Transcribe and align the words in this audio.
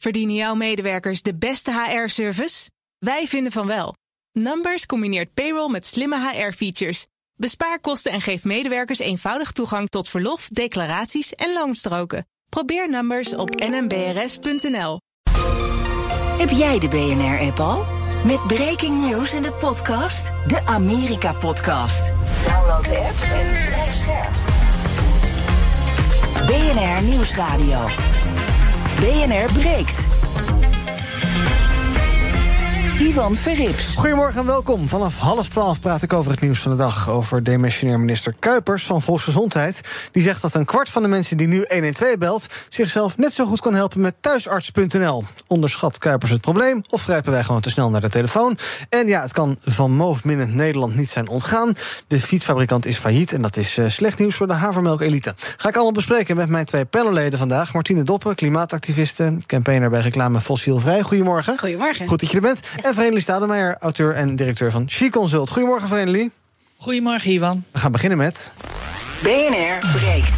Verdienen 0.00 0.34
jouw 0.34 0.54
medewerkers 0.54 1.22
de 1.22 1.34
beste 1.34 1.72
HR-service? 1.72 2.70
Wij 2.98 3.26
vinden 3.26 3.52
van 3.52 3.66
wel. 3.66 3.94
Numbers 4.32 4.86
combineert 4.86 5.34
payroll 5.34 5.70
met 5.70 5.86
slimme 5.86 6.30
HR-features. 6.30 7.06
Bespaar 7.34 7.80
kosten 7.80 8.12
en 8.12 8.20
geef 8.20 8.44
medewerkers 8.44 8.98
eenvoudig 8.98 9.52
toegang 9.52 9.88
tot 9.88 10.08
verlof, 10.08 10.48
declaraties 10.48 11.34
en 11.34 11.52
loonstroken. 11.52 12.26
Probeer 12.48 12.90
Numbers 12.90 13.34
op 13.34 13.54
nmbrs.nl. 13.54 15.00
Heb 16.38 16.50
jij 16.50 16.78
de 16.78 16.88
BNR-app 16.88 17.60
al? 17.60 17.84
Met 18.24 18.46
breaking 18.46 19.00
news 19.08 19.32
in 19.32 19.42
de 19.42 19.52
podcast, 19.52 20.24
de 20.48 20.66
Amerika-podcast. 20.66 22.12
Download 22.46 22.84
de 22.84 22.98
app 22.98 23.22
en 23.22 23.66
blijf 23.66 23.94
scherp. 23.94 24.32
BNR 26.46 27.02
Nieuwsradio. 27.02 27.88
BNR 29.00 29.48
breekt. 29.52 30.19
Ivan 33.00 33.36
Verrips. 33.36 33.94
Goedemorgen 33.96 34.40
en 34.40 34.46
welkom. 34.46 34.88
Vanaf 34.88 35.18
half 35.18 35.48
twaalf 35.48 35.80
praat 35.80 36.02
ik 36.02 36.12
over 36.12 36.30
het 36.30 36.40
nieuws 36.40 36.58
van 36.58 36.70
de 36.70 36.76
dag. 36.76 37.10
Over 37.10 37.44
demissionair 37.44 38.00
minister 38.00 38.34
Kuipers 38.38 38.84
van 38.84 39.02
Volksgezondheid. 39.02 39.80
Die 40.12 40.22
zegt 40.22 40.42
dat 40.42 40.54
een 40.54 40.64
kwart 40.64 40.88
van 40.88 41.02
de 41.02 41.08
mensen 41.08 41.36
die 41.36 41.46
nu 41.46 41.64
112 41.68 42.18
belt... 42.18 42.46
zichzelf 42.68 43.16
net 43.16 43.32
zo 43.32 43.46
goed 43.46 43.60
kan 43.60 43.74
helpen 43.74 44.00
met 44.00 44.14
thuisarts.nl. 44.20 45.24
Onderschat 45.46 45.98
Kuipers 45.98 46.30
het 46.30 46.40
probleem 46.40 46.82
of 46.90 47.02
grijpen 47.02 47.32
wij 47.32 47.44
gewoon 47.44 47.60
te 47.60 47.70
snel 47.70 47.90
naar 47.90 48.00
de 48.00 48.08
telefoon? 48.08 48.58
En 48.88 49.06
ja, 49.06 49.22
het 49.22 49.32
kan 49.32 49.56
van 49.60 49.90
moofminnend 49.90 50.54
Nederland 50.54 50.96
niet 50.96 51.10
zijn 51.10 51.28
ontgaan. 51.28 51.74
De 52.06 52.20
fietsfabrikant 52.20 52.86
is 52.86 52.96
failliet 52.96 53.32
en 53.32 53.42
dat 53.42 53.56
is 53.56 53.78
uh, 53.78 53.88
slecht 53.88 54.18
nieuws 54.18 54.34
voor 54.34 54.46
de 54.46 54.52
havermelk-elite. 54.52 55.34
Ga 55.56 55.68
ik 55.68 55.74
allemaal 55.74 55.92
bespreken 55.92 56.36
met 56.36 56.48
mijn 56.48 56.64
twee 56.64 56.84
panelleden 56.84 57.38
vandaag. 57.38 57.72
Martine 57.72 58.02
Doppen, 58.02 58.34
klimaatactiviste, 58.34 59.38
campaigner 59.46 59.90
bij 59.90 60.00
reclame 60.00 60.40
Fossielvrij. 60.40 61.02
Goedemorgen. 61.02 61.58
Goedemorgen. 61.58 62.08
Goed 62.08 62.20
dat 62.20 62.30
je 62.30 62.36
er 62.36 62.42
bent. 62.42 62.60
En 62.90 62.96
Verenigde 62.96 63.22
Stademeyer, 63.22 63.76
auteur 63.78 64.14
en 64.14 64.36
directeur 64.36 64.70
van 64.70 64.90
She 64.90 65.10
Consult. 65.10 65.50
Goedemorgen, 65.50 65.88
Verenigde. 65.88 66.30
Goedemorgen, 66.76 67.30
Ivan. 67.30 67.64
We 67.72 67.78
gaan 67.78 67.92
beginnen 67.92 68.18
met... 68.18 68.52
BNR 69.22 69.78
breekt. 69.92 70.32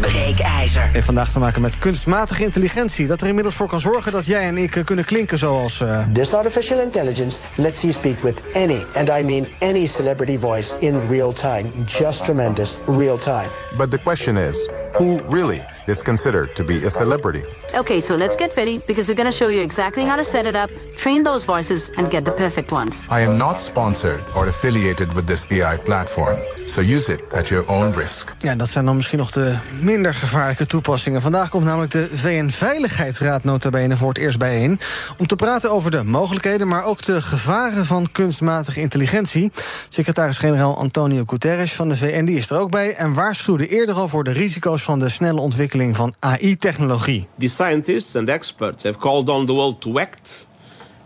Breekijzer. 0.00 0.82
Heeft 0.82 1.06
vandaag 1.06 1.32
te 1.32 1.38
maken 1.38 1.62
met 1.62 1.78
kunstmatige 1.78 2.42
intelligentie. 2.42 3.06
Dat 3.06 3.20
er 3.20 3.28
inmiddels 3.28 3.54
voor 3.54 3.68
kan 3.68 3.80
zorgen 3.80 4.12
dat 4.12 4.26
jij 4.26 4.48
en 4.48 4.56
ik 4.56 4.82
kunnen 4.84 5.04
klinken 5.04 5.38
zoals. 5.38 5.80
Uh... 5.80 6.04
This 6.12 6.34
artificial 6.34 6.80
intelligence 6.80 7.38
lets 7.54 7.80
you 7.80 7.92
speak 7.92 8.22
with 8.22 8.42
any, 8.54 8.84
and 8.94 9.08
I 9.08 9.22
mean 9.22 9.46
any 9.58 9.86
celebrity 9.86 10.38
voice 10.38 10.74
in 10.78 11.08
real 11.08 11.32
time. 11.32 11.64
Just 11.86 12.24
tremendous, 12.24 12.76
real 12.86 13.18
time. 13.18 13.48
But 13.76 13.90
the 13.90 13.98
question 14.02 14.36
is 14.36 14.68
who 14.92 15.20
really 15.28 15.62
is 15.86 16.02
considered 16.02 16.54
to 16.54 16.64
be 16.64 16.86
a 16.86 16.90
celebrity? 16.90 17.42
Okay, 17.74 18.00
so 18.00 18.16
let's 18.16 18.36
get 18.36 18.56
ready 18.56 18.80
because 18.86 19.08
we're 19.08 19.16
going 19.22 19.30
to 19.30 19.36
show 19.36 19.48
you 19.48 19.62
exactly 19.62 20.04
how 20.04 20.16
to 20.16 20.24
set 20.24 20.46
it 20.46 20.54
up, 20.54 20.70
train 20.96 21.22
those 21.22 21.44
voices, 21.44 21.90
and 21.96 22.10
get 22.10 22.24
the 22.24 22.32
perfect 22.32 22.70
ones. 22.70 23.02
I 23.10 23.20
am 23.20 23.36
not 23.36 23.60
sponsored 23.60 24.20
or 24.34 24.48
affiliated 24.48 25.12
with 25.14 25.26
this 25.26 25.46
AI 25.50 25.78
platform, 25.78 26.36
so 26.66 26.80
use 26.80 27.12
it 27.12 27.20
at 27.32 27.48
your 27.48 27.68
own 27.68 27.92
risk. 27.92 28.34
Ja, 28.38 28.54
dat 28.54 28.68
zijn 28.68 28.84
dan 28.84 28.96
misschien 28.96 29.18
nog 29.18 29.30
de 29.30 29.56
minder 29.80 30.14
gevaarlijke 30.14 30.66
toepassingen. 30.66 31.22
Vandaag 31.22 31.48
komt 31.48 31.64
namelijk 31.64 31.92
de 31.92 32.08
VN-veiligheidsraad 32.12 33.44
notabene 33.44 33.96
voor 33.96 34.08
het 34.08 34.18
eerst 34.18 34.38
bijeen... 34.38 34.80
om 35.18 35.26
te 35.26 35.36
praten 35.36 35.70
over 35.70 35.90
de 35.90 36.04
mogelijkheden, 36.04 36.68
maar 36.68 36.84
ook 36.84 37.02
de 37.02 37.22
gevaren 37.22 37.86
van 37.86 38.08
kunstmatige 38.12 38.80
intelligentie. 38.80 39.52
Secretaris-generaal 39.88 40.78
Antonio 40.78 41.22
Guterres 41.26 41.72
van 41.72 41.88
de 41.88 41.96
VN 41.96 42.24
die 42.24 42.38
is 42.38 42.50
er 42.50 42.58
ook 42.58 42.70
bij... 42.70 42.94
en 42.94 43.14
waarschuwde 43.14 43.68
eerder 43.68 43.94
al 43.94 44.08
voor 44.08 44.24
de 44.24 44.32
risico's 44.32 44.82
van 44.82 44.98
de 44.98 45.08
snelle 45.08 45.40
ontwikkeling 45.40 45.74
van 45.94 46.14
AI-technologie. 46.20 47.26
The 47.38 47.48
scientists 47.48 48.14
and 48.14 48.28
experts 48.28 48.82
have 48.84 48.98
called 48.98 49.28
on 49.28 49.46
the 49.46 49.52
world 49.52 49.80
to 49.80 49.98
act, 49.98 50.46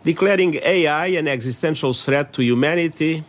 declaring 0.02 0.58
AI 0.62 1.18
an 1.18 1.26
existential 1.26 1.92
threat 1.92 2.32
to 2.32 2.42
humanity 2.42 3.22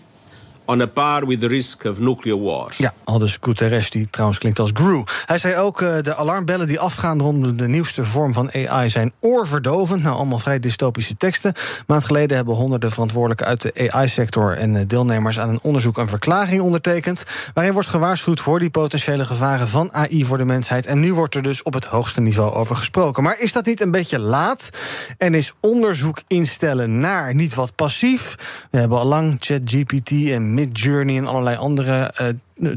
on 0.72 0.82
a 0.82 0.86
par 0.86 1.28
with 1.28 1.40
the 1.40 1.48
risk 1.48 1.86
of 1.86 2.00
nuclear 2.00 2.40
war. 2.40 2.74
Ja, 2.78 2.94
al 3.04 3.20
dus 3.20 3.38
Guterres, 3.42 3.90
die 3.90 4.08
trouwens 4.09 4.40
klinkt 4.40 4.59
als 4.59 4.72
Gru. 4.74 5.04
Hij 5.26 5.38
zei 5.38 5.56
ook, 5.56 5.82
uh, 5.82 5.96
de 6.02 6.16
alarmbellen 6.16 6.68
die 6.68 6.80
afgaan 6.80 7.22
rond 7.22 7.58
de 7.58 7.68
nieuwste 7.68 8.04
vorm 8.04 8.34
van 8.34 8.52
AI... 8.54 8.90
zijn 8.90 9.12
oorverdovend. 9.20 10.04
Nou, 10.04 10.16
allemaal 10.16 10.40
vrij 10.40 10.60
dystopische 10.60 11.18
teksten. 11.18 11.54
Maand 11.88 12.06
geleden 12.06 12.36
hebben 12.36 12.56
honderden 12.56 12.92
verantwoordelijken 12.92 13.46
uit 13.46 13.62
de 13.62 13.92
AI-sector... 13.92 14.58
en 14.58 14.76
uh, 14.76 14.81
deelnemers 14.88 15.40
aan 15.40 15.50
een 15.50 15.60
onderzoek 15.62 15.98
een 15.98 16.08
verklaring 16.08 16.62
ondertekend... 16.62 17.24
waarin 17.54 17.74
wordt 17.74 17.88
gewaarschuwd 17.88 18.40
voor 18.40 18.60
die 18.60 18.70
potentiële 18.70 19.26
gevaren 19.26 19.68
van 19.68 19.94
AI 19.94 20.26
voor 20.26 20.38
de 20.38 20.46
mensheid. 20.46 20.86
En 20.86 21.00
nu 21.00 21.14
wordt 21.14 21.36
er 21.36 21.44
dus 21.44 21.64
op 21.64 21.74
het 21.74 21.86
hoogste 21.86 22.22
niveau 22.22 22.54
over 22.54 22.76
gesproken. 22.76 23.24
Maar 23.24 23.40
is 23.40 23.54
dat 23.54 23.66
niet 23.66 23.81
een 23.81 23.92
beetje 23.92 24.20
laat? 24.20 24.70
En 25.18 25.34
is 25.34 25.54
onderzoek 25.60 26.22
instellen 26.28 27.00
naar 27.00 27.36
niet 27.36 27.54
wat 27.54 27.76
passief? 27.76 28.36
We 28.72 28.80
hebben 28.80 28.98
al 28.98 29.06
lang 29.06 29.38
ChatGPT 29.40 30.12
en 30.12 30.54
Midjourney 30.62 31.18
en 31.18 31.28
allerlei 31.28 31.56
andere 31.56 32.14
uh, 32.22 32.28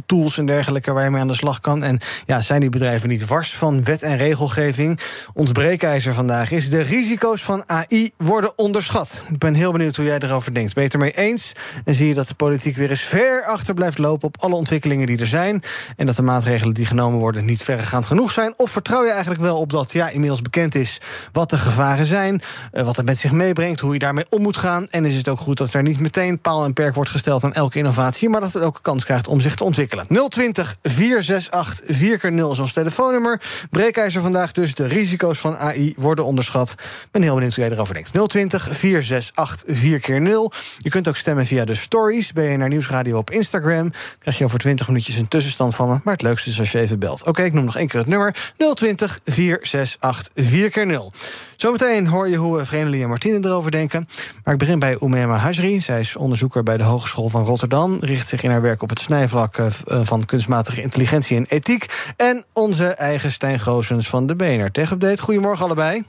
tools 0.06 0.39
en 0.39 0.47
dergelijke 0.47 0.93
waar 0.93 1.05
je 1.05 1.11
mee 1.11 1.21
aan 1.21 1.28
de 1.28 1.34
slag 1.34 1.61
kan. 1.61 1.83
En 1.83 2.00
ja, 2.27 2.41
zijn 2.41 2.61
die 2.61 2.71
bedrijven 2.71 3.09
niet 3.09 3.27
wars 3.27 3.55
van 3.55 3.84
wet 3.84 4.03
en 4.03 4.17
regelgeving? 4.17 5.00
Ons 5.34 5.53
breekijzer 5.53 6.15
vandaag 6.15 6.50
is: 6.50 6.71
de 6.71 6.81
risico's 6.81 7.43
van 7.43 7.69
AI 7.69 8.11
worden 8.17 8.59
onderschat. 8.59 9.25
Ik 9.31 9.39
ben 9.39 9.55
heel 9.55 9.72
benieuwd 9.72 9.97
hoe 9.97 10.05
jij 10.05 10.19
erover 10.19 10.55
denkt. 10.55 10.75
Ben 10.75 10.84
je 10.84 10.91
ermee 10.91 11.11
eens? 11.11 11.53
En 11.84 11.95
zie 11.95 12.09
je 12.09 12.15
dat 12.15 12.28
de 12.28 12.34
politiek 12.34 12.77
weer 12.77 12.91
eens 12.91 13.00
ver 13.00 13.45
achter 13.45 13.75
blijft 13.75 13.99
lopen 13.99 14.28
op 14.28 14.37
alle 14.43 14.55
ontwikkelingen 14.55 15.06
die 15.06 15.19
er 15.19 15.27
zijn? 15.27 15.62
En 15.97 16.06
dat 16.06 16.16
de 16.16 16.22
maatregelen 16.22 16.75
die 16.75 16.87
genomen 16.87 17.19
worden 17.19 17.45
niet 17.45 17.62
verregaand 17.62 18.06
genoeg 18.06 18.33
zijn? 18.33 18.55
Of 18.56 18.71
vertrouw 18.71 19.05
je 19.05 19.11
eigenlijk 19.11 19.41
wel 19.41 19.59
op 19.59 19.72
dat 19.72 19.93
ja, 19.93 20.09
inmiddels 20.09 20.43
bekend 20.43 20.75
is 20.75 21.01
wat 21.33 21.51
de 21.51 21.59
gevaren 21.59 22.06
zijn, 22.06 22.43
wat 22.72 22.97
het 22.97 23.06
met 23.06 23.19
zich 23.19 23.33
meebrengt, 23.33 23.81
hoe 23.81 23.93
je 23.93 23.99
daarmee 23.99 24.27
om 24.28 24.43
moet 24.43 24.56
gaan? 24.56 24.87
En 24.91 25.05
is 25.05 25.16
het 25.16 25.28
ook 25.28 25.41
goed 25.41 25.59
dat 25.59 25.72
er 25.72 25.83
niet 25.83 26.01
meteen 26.01 26.41
paal 26.41 26.65
en 26.65 26.72
perk 26.72 26.95
wordt 26.95 27.11
gesteld 27.11 27.45
aan 27.45 27.53
elke 27.53 27.78
innovatie, 27.78 28.28
maar 28.28 28.41
dat 28.41 28.53
het 28.53 28.62
ook 28.62 28.78
kans 28.83 29.05
krijgt 29.05 29.28
om 29.28 29.41
zich 29.41 29.55
te 29.55 29.65
ontwikkelen? 29.65 29.73
Ontwikkelen. 29.74 30.28
020 30.28 30.76
468 30.82 31.80
4x0 31.96 32.50
is 32.50 32.58
ons 32.58 32.72
telefoonnummer. 32.72 33.40
Breekijzer 33.70 34.22
vandaag 34.22 34.52
dus. 34.52 34.74
De 34.74 34.86
risico's 34.86 35.38
van 35.38 35.56
AI 35.56 35.94
worden 35.96 36.24
onderschat. 36.24 36.74
Ben 37.10 37.22
heel 37.22 37.34
benieuwd 37.34 37.54
hoe 37.54 37.64
jij 37.64 37.72
erover 37.72 37.94
denkt. 37.94 38.28
020 38.28 38.68
468 38.70 39.64
4x0. 39.66 40.56
Je 40.78 40.90
kunt 40.90 41.08
ook 41.08 41.16
stemmen 41.16 41.46
via 41.46 41.64
de 41.64 41.74
stories. 41.74 42.32
Ben 42.32 42.44
je 42.44 42.56
naar 42.56 42.68
Nieuwsradio 42.68 43.18
op 43.18 43.30
Instagram. 43.30 43.92
Krijg 44.18 44.38
je 44.38 44.44
over 44.44 44.58
20 44.58 44.88
minuutjes 44.88 45.16
een 45.16 45.28
tussenstand 45.28 45.74
van 45.74 45.88
me. 45.88 45.98
Maar 46.04 46.12
het 46.12 46.22
leukste 46.22 46.50
is 46.50 46.58
als 46.58 46.72
je 46.72 46.78
even 46.78 46.98
belt. 46.98 47.24
Oké, 47.24 47.42
ik 47.42 47.52
noem 47.52 47.64
nog 47.64 47.76
één 47.76 47.88
keer 47.88 48.00
het 48.00 48.08
nummer. 48.08 48.34
020 48.74 49.20
468 49.24 50.32
4x0. 50.34 51.52
Zometeen 51.64 52.06
hoor 52.06 52.28
je 52.28 52.36
hoe 52.36 52.64
Vreemdeling 52.64 53.02
en 53.02 53.08
Martine 53.08 53.48
erover 53.48 53.70
denken. 53.70 54.06
Maar 54.44 54.54
ik 54.54 54.60
begin 54.60 54.78
bij 54.78 54.97
Oumema 55.00 55.36
Hajri. 55.36 55.80
Zij 55.80 56.00
is 56.00 56.16
onderzoeker 56.16 56.62
bij 56.62 56.76
de 56.76 56.82
Hogeschool 56.82 57.28
van 57.28 57.44
Rotterdam. 57.44 57.97
Richt 58.00 58.28
zich 58.28 58.42
in 58.42 58.50
haar 58.50 58.62
werk 58.62 58.82
op 58.82 58.88
het 58.88 58.98
snijvlak 58.98 59.56
van 59.86 60.24
kunstmatige 60.24 60.82
intelligentie 60.82 61.36
en 61.36 61.47
ethiek. 61.48 62.12
En 62.16 62.44
onze 62.53 62.86
eigen 62.86 63.32
Stijn 63.32 63.60
Goosens 63.60 64.08
van 64.08 64.26
de 64.26 64.36
BNR 64.36 64.70
Tech 64.70 64.91
Update. 64.91 65.22
Goedemorgen 65.22 65.64
allebei. 65.64 66.04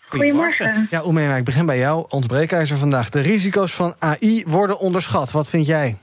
Goedemorgen. 0.00 0.86
Ja, 0.90 1.00
Oumema, 1.00 1.36
ik 1.36 1.44
begin 1.44 1.66
bij 1.66 1.78
jou. 1.78 2.06
Ons 2.08 2.26
breekijzer 2.26 2.78
vandaag. 2.78 3.08
De 3.08 3.20
risico's 3.20 3.72
van 3.72 3.94
AI 3.98 4.44
worden 4.46 4.78
onderschat. 4.78 5.30
Wat 5.30 5.48
vind 5.48 5.66
jij? 5.66 5.96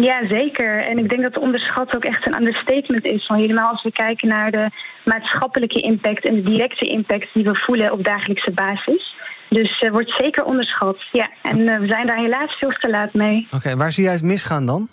Ja, 0.00 0.26
zeker. 0.28 0.84
En 0.84 0.98
ik 0.98 1.08
denk 1.08 1.22
dat 1.22 1.34
de 1.34 1.40
onderschat 1.40 1.96
ook 1.96 2.04
echt 2.04 2.26
een 2.26 2.34
understatement 2.34 3.04
is. 3.04 3.26
Van 3.26 3.36
helemaal 3.36 3.68
als 3.68 3.82
we 3.82 3.92
kijken 3.92 4.28
naar 4.28 4.50
de 4.50 4.68
maatschappelijke 5.04 5.80
impact 5.80 6.24
en 6.24 6.34
de 6.34 6.42
directe 6.42 6.86
impact 6.86 7.28
die 7.32 7.44
we 7.44 7.54
voelen 7.54 7.92
op 7.92 8.04
dagelijkse 8.04 8.50
basis. 8.50 9.16
Dus 9.48 9.82
uh, 9.82 9.90
wordt 9.90 10.10
zeker 10.10 10.44
onderschat. 10.44 11.02
Ja, 11.12 11.28
en 11.42 11.58
uh, 11.58 11.78
we 11.78 11.86
zijn 11.86 12.06
daar 12.06 12.18
helaas 12.18 12.54
veel 12.54 12.70
te 12.70 12.90
laat 12.90 13.14
mee. 13.14 13.48
Oké, 13.52 13.76
waar 13.76 13.92
zie 13.92 14.04
jij 14.04 14.12
het 14.12 14.22
misgaan 14.22 14.66
dan? 14.66 14.88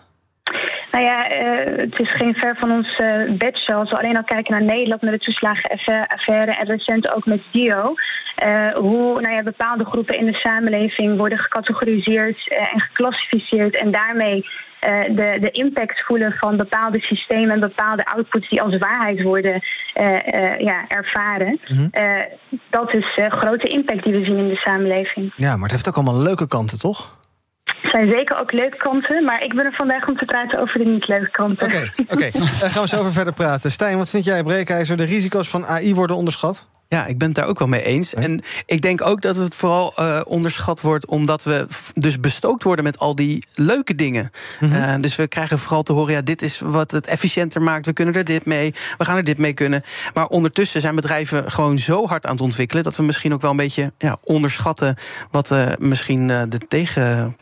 Nou 0.92 1.04
ja, 1.04 1.32
uh, 1.32 1.78
het 1.78 2.00
is 2.00 2.12
geen 2.12 2.36
ver 2.36 2.56
van 2.56 2.72
ons 2.72 3.00
uh, 3.00 3.32
bedshow. 3.32 3.80
Als 3.80 3.90
we 3.90 3.98
alleen 3.98 4.18
al 4.18 4.24
kijken 4.24 4.52
naar 4.54 4.64
Nederland 4.64 5.02
met 5.02 5.12
de 5.12 5.20
toeslagenaffaire 5.20 6.52
en 6.52 6.66
recent 6.66 7.14
ook 7.14 7.26
met 7.26 7.42
Dio. 7.52 7.94
Uh, 8.46 8.72
hoe 8.72 9.22
nou 9.22 9.34
ja, 9.34 9.44
bepaalde 9.44 9.86
groepen 9.86 10.18
in 10.18 10.26
de 10.26 10.34
samenleving 10.34 11.18
worden 11.18 11.38
gecategoriseerd 11.38 12.48
en 12.48 12.80
geclassificeerd 12.80 13.76
en 13.76 13.92
daarmee 13.92 14.46
de, 15.10 15.38
de 15.42 15.52
impact 15.52 16.02
voelen 16.02 16.32
van 16.32 16.58
bepaalde 16.58 17.00
systemen 17.02 17.52
en 17.52 17.60
bepaalde 17.60 18.06
outputs 18.06 18.50
die 18.50 18.62
als 18.62 18.78
waarheid 18.78 19.22
worden 19.22 19.62
ja, 20.58 20.86
ervaren. 20.88 21.60
Mm-hmm. 21.68 21.92
dat 22.70 22.94
is 22.94 23.20
grote 23.30 23.68
impact 23.68 24.04
die 24.04 24.14
we 24.14 24.26
zien 24.26 24.38
in 24.38 24.48
de 24.48 24.56
samenleving. 24.56 25.32
Ja, 25.36 25.54
maar 25.54 25.64
het 25.64 25.72
heeft 25.72 25.88
ook 25.88 25.96
allemaal 25.96 26.22
leuke 26.22 26.48
kanten, 26.48 26.80
toch? 26.80 27.16
Er 27.66 27.90
zijn 27.90 28.08
zeker 28.08 28.40
ook 28.40 28.52
leuke 28.52 28.78
kanten, 28.78 29.24
maar 29.24 29.44
ik 29.44 29.56
ben 29.56 29.66
er 29.66 29.74
vandaag 29.74 30.08
om 30.08 30.16
te 30.16 30.26
praten 30.26 30.60
over 30.60 30.80
de 30.80 30.86
niet 30.86 31.08
leuke 31.08 31.32
kanten. 31.32 31.66
Oké, 31.66 31.92
okay, 32.08 32.28
okay. 32.28 32.32
daar 32.60 32.72
gaan 32.72 32.82
we 32.82 32.88
zo 32.88 33.00
over 33.00 33.12
verder 33.12 33.34
praten. 33.34 33.72
Stijn, 33.72 33.98
wat 33.98 34.10
vind 34.10 34.24
jij, 34.24 34.44
Breekijzer? 34.44 34.98
De 34.98 35.04
risico's 35.04 35.50
van 35.50 35.66
AI 35.66 35.96
worden 35.96 36.16
onderschat? 36.16 36.64
Ja, 36.88 37.06
ik 37.06 37.18
ben 37.18 37.28
het 37.28 37.38
daar 37.38 37.48
ook 37.48 37.60
wel 37.60 37.68
mee 37.68 37.84
eens. 37.84 38.14
En 38.14 38.42
ik 38.66 38.82
denk 38.82 39.06
ook 39.06 39.22
dat 39.22 39.36
het 39.36 39.56
vooral 39.56 39.94
uh, 40.00 40.22
onderschat 40.26 40.82
wordt... 40.82 41.06
omdat 41.06 41.44
we 41.44 41.68
dus 41.94 42.20
bestookt 42.20 42.64
worden 42.64 42.86
met 42.86 43.00
al 43.00 43.16
die 43.16 43.46
leuke 43.54 43.96
dingen. 43.96 44.32
Mm 44.60 44.72
-hmm. 44.72 44.84
uh, 44.84 44.96
dus 45.02 45.16
we 45.16 45.28
krijgen 45.28 45.60
vooral 45.60 45.84
te 45.84 45.94
horen... 45.94 46.14
ja, 46.14 46.22
dit 46.22 46.42
is 46.42 46.60
wat 46.60 46.92
het 46.92 47.08
efficiënter 47.08 47.62
maakt, 47.62 47.86
we 47.86 47.94
kunnen 47.94 48.14
er 48.14 48.26
dit 48.26 48.46
mee... 48.46 48.74
we 48.98 49.06
gaan 49.06 49.18
er 49.18 49.24
dit 49.24 49.38
mee 49.38 49.54
kunnen. 49.54 49.84
Maar 50.14 50.28
ondertussen 50.28 50.82
zijn 50.82 50.96
bedrijven 50.96 51.52
gewoon 51.52 51.80
zo 51.80 52.08
hard 52.08 52.26
aan 52.26 52.32
het 52.32 52.42
ontwikkelen... 52.42 52.84
dat 52.84 52.96
we 52.96 53.04
misschien 53.04 53.34
ook 53.34 53.42
wel 53.42 53.52
een 53.52 53.58
beetje 53.58 53.94
ja, 53.98 54.18
onderschatten... 54.24 54.96
wat 55.32 55.52
uh, 55.52 55.66
misschien 55.78 56.28
de 56.28 56.60
tegen 56.68 57.36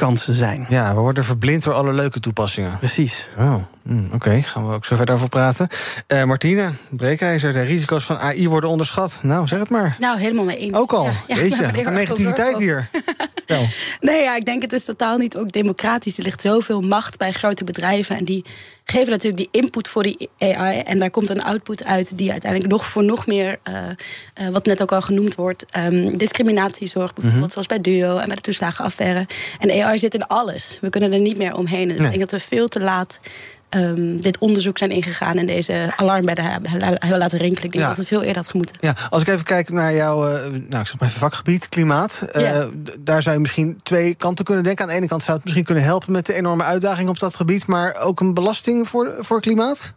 kansen 0.00 0.34
zijn. 0.34 0.66
Ja, 0.68 0.94
we 0.94 1.00
worden 1.00 1.24
verblind 1.24 1.64
door 1.64 1.74
alle 1.74 1.92
leuke 1.92 2.20
toepassingen. 2.20 2.78
Precies. 2.78 3.28
Oh, 3.38 3.54
mm, 3.82 4.04
Oké, 4.04 4.14
okay. 4.14 4.42
gaan 4.42 4.68
we 4.68 4.74
ook 4.74 4.84
zo 4.84 4.96
verder 4.96 5.14
over 5.14 5.28
praten. 5.28 5.68
Uh, 6.08 6.24
Martine, 6.24 6.70
breekijzer, 6.90 7.52
de 7.52 7.62
risico's 7.62 8.04
van 8.04 8.18
AI 8.18 8.48
worden 8.48 8.70
onderschat. 8.70 9.18
Nou, 9.22 9.46
zeg 9.46 9.58
het 9.58 9.70
maar. 9.70 9.96
Nou, 9.98 10.18
helemaal 10.18 10.44
mee 10.44 10.56
eens. 10.56 10.76
Ook 10.76 10.92
al, 10.92 11.10
ja, 11.26 11.36
weet 11.36 11.56
je, 11.56 11.62
ja, 11.62 11.70
de 11.70 11.90
negativiteit 11.90 12.58
hier. 12.58 12.88
nee, 14.00 14.22
ja, 14.22 14.36
ik 14.36 14.44
denk 14.44 14.62
het 14.62 14.72
is 14.72 14.84
totaal 14.84 15.16
niet 15.16 15.36
ook 15.36 15.52
democratisch. 15.52 16.18
Er 16.18 16.24
ligt 16.24 16.40
zoveel 16.40 16.80
macht 16.80 17.18
bij 17.18 17.32
grote 17.32 17.64
bedrijven... 17.64 18.16
en 18.16 18.24
die 18.24 18.44
geven 18.84 19.10
natuurlijk 19.10 19.36
die 19.36 19.62
input 19.62 19.88
voor 19.88 20.02
die 20.02 20.28
AI... 20.38 20.78
en 20.78 20.98
daar 20.98 21.10
komt 21.10 21.30
een 21.30 21.42
output 21.42 21.84
uit 21.84 22.18
die 22.18 22.30
uiteindelijk 22.30 22.72
nog 22.72 22.86
voor 22.86 23.04
nog 23.04 23.26
meer... 23.26 23.58
Uh, 23.68 23.74
uh, 23.74 24.48
wat 24.48 24.66
net 24.66 24.82
ook 24.82 24.92
al 24.92 25.02
genoemd 25.02 25.34
wordt, 25.34 25.64
um, 25.76 26.16
discriminatie 26.16 26.86
zorgt. 26.86 27.14
Bijvoorbeeld 27.14 27.34
mm 27.34 27.40
-hmm. 27.40 27.50
zoals 27.50 27.66
bij 27.66 27.80
Duo 27.80 28.18
en 28.18 28.26
bij 28.26 28.36
de 28.36 28.42
toeslagenaffaire. 28.42 29.26
En 29.58 29.82
AI 29.82 29.98
zit 29.98 30.14
in 30.14 30.26
alles. 30.26 30.78
We 30.80 30.90
kunnen 30.90 31.12
er 31.12 31.18
niet 31.18 31.36
meer 31.36 31.54
omheen. 31.54 31.86
Nee. 31.86 31.96
Ik 31.96 32.02
denk 32.02 32.20
dat 32.20 32.30
we 32.30 32.40
veel 32.40 32.68
te 32.68 32.80
laat 32.80 33.20
um, 33.70 34.20
dit 34.20 34.38
onderzoek 34.38 34.78
zijn 34.78 34.90
ingegaan 34.90 35.36
en 35.36 35.46
deze 35.46 35.92
alarmbellen 35.96 36.44
hebben 36.44 37.18
laten 37.18 37.38
rinkelen. 37.38 37.64
Ik 37.64 37.72
denk 37.72 37.84
ja. 37.84 37.88
dat 37.88 37.96
het 37.96 38.06
veel 38.06 38.22
eerder 38.22 38.36
had 38.36 38.50
gemoeten. 38.50 38.76
Ja, 38.80 38.96
als 39.10 39.22
ik 39.22 39.28
even 39.28 39.44
kijk 39.44 39.70
naar 39.70 39.94
jouw 39.94 40.26
uh, 40.26 40.32
nou, 40.42 40.80
ik 40.80 40.86
zeg 40.86 40.98
maar 40.98 41.08
even 41.08 41.20
vakgebied, 41.20 41.68
klimaat. 41.68 42.26
Uh. 42.36 42.64
Daar 43.00 43.22
zou 43.22 43.34
je 43.34 43.40
misschien 43.40 43.78
twee 43.82 44.14
kanten 44.14 44.44
kunnen 44.44 44.64
denken. 44.64 44.84
Aan 44.84 44.90
de 44.90 44.96
ene 44.96 45.08
kant 45.08 45.22
zou 45.22 45.36
het 45.36 45.44
misschien 45.44 45.64
kunnen 45.64 45.84
helpen 45.84 46.12
met 46.12 46.26
de 46.26 46.34
enorme 46.34 46.62
uitdaging 46.62 47.08
op 47.08 47.18
dat 47.18 47.34
gebied, 47.34 47.66
maar 47.66 48.00
ook 48.00 48.20
een 48.20 48.34
belasting 48.34 48.88
voor, 48.88 49.14
voor 49.18 49.40
klimaat? 49.40 49.92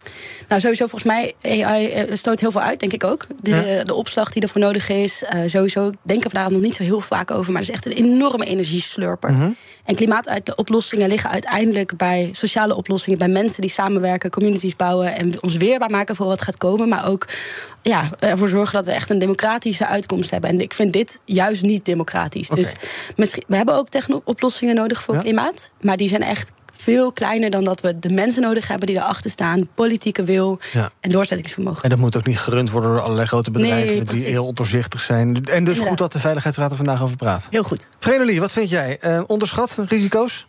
Nou, 0.47 0.61
sowieso 0.61 0.87
volgens 0.87 1.11
mij, 1.11 1.33
AI 1.41 2.07
stoot 2.15 2.39
heel 2.39 2.51
veel 2.51 2.61
uit, 2.61 2.79
denk 2.79 2.93
ik 2.93 3.03
ook. 3.03 3.27
De, 3.41 3.49
ja. 3.49 3.83
de 3.83 3.93
opslag 3.93 4.31
die 4.31 4.41
ervoor 4.41 4.61
nodig 4.61 4.89
is. 4.89 5.23
Uh, 5.33 5.41
sowieso 5.45 5.91
denken 6.01 6.29
we 6.29 6.35
daar 6.35 6.51
nog 6.51 6.61
niet 6.61 6.75
zo 6.75 6.83
heel 6.83 7.01
vaak 7.01 7.31
over, 7.31 7.51
maar 7.51 7.61
het 7.61 7.69
is 7.69 7.75
echt 7.75 7.85
een 7.85 8.05
enorme 8.05 8.45
energieslurper. 8.45 9.31
Mm 9.31 9.39
-hmm. 9.39 9.55
En 9.85 9.95
klimaatoplossingen 9.95 11.09
liggen 11.09 11.29
uiteindelijk 11.29 11.97
bij 11.97 12.29
sociale 12.31 12.75
oplossingen, 12.75 13.19
bij 13.19 13.27
mensen 13.27 13.61
die 13.63 13.71
samenwerken, 13.71 14.29
communities 14.29 14.75
bouwen 14.75 15.15
en 15.15 15.43
ons 15.43 15.57
weerbaar 15.57 15.89
maken 15.89 16.15
voor 16.15 16.27
wat 16.27 16.41
gaat 16.41 16.57
komen. 16.57 16.89
Maar 16.89 17.07
ook 17.07 17.27
ja, 17.81 18.09
ervoor 18.19 18.47
zorgen 18.49 18.73
dat 18.73 18.85
we 18.85 18.91
echt 18.91 19.09
een 19.09 19.19
democratische 19.19 19.87
uitkomst 19.87 20.31
hebben. 20.31 20.49
En 20.49 20.61
ik 20.61 20.73
vind 20.73 20.93
dit 20.93 21.19
juist 21.25 21.63
niet 21.63 21.85
democratisch. 21.85 22.49
Okay. 22.49 22.63
Dus 22.63 22.73
misschien, 23.15 23.43
we 23.47 23.55
hebben 23.55 23.75
ook 23.75 23.89
techno-oplossingen 23.89 24.75
nodig 24.75 25.03
voor 25.03 25.15
ja? 25.15 25.21
klimaat. 25.21 25.69
Maar 25.81 25.97
die 25.97 26.09
zijn 26.09 26.23
echt 26.23 26.51
veel 26.73 27.11
kleiner 27.11 27.49
dan 27.49 27.63
dat 27.63 27.81
we 27.81 27.99
de 27.99 28.09
mensen 28.09 28.41
nodig 28.41 28.67
hebben 28.67 28.87
die 28.87 28.97
erachter 28.97 29.29
staan. 29.29 29.67
Politieke 29.75 30.23
wil 30.23 30.59
ja. 30.71 30.89
en 30.99 31.09
doorzettingsvermogen. 31.09 31.83
En 31.83 31.89
dat 31.89 31.99
moet 31.99 32.17
ook 32.17 32.25
niet 32.25 32.37
gerund 32.37 32.71
worden 32.71 32.91
door 32.91 33.01
allerlei 33.01 33.27
grote 33.27 33.51
bedrijven 33.51 33.95
nee, 33.95 34.03
die 34.03 34.25
heel 34.25 34.45
ondoorzichtig 34.45 34.99
zijn. 34.99 35.45
En 35.45 35.63
dus 35.63 35.77
ja. 35.77 35.87
goed 35.87 35.97
dat 35.97 36.11
de 36.11 36.19
Veiligheidsraad 36.19 36.71
er 36.71 36.77
vandaag 36.77 37.03
over 37.03 37.17
praat. 37.17 37.47
Heel 37.49 37.63
goed. 37.63 37.87
Vrenelie, 37.99 38.39
wat 38.39 38.51
vind 38.51 38.69
jij? 38.69 38.97
Uh, 39.01 39.21
onderschat 39.27 39.75
risico's? 39.87 40.47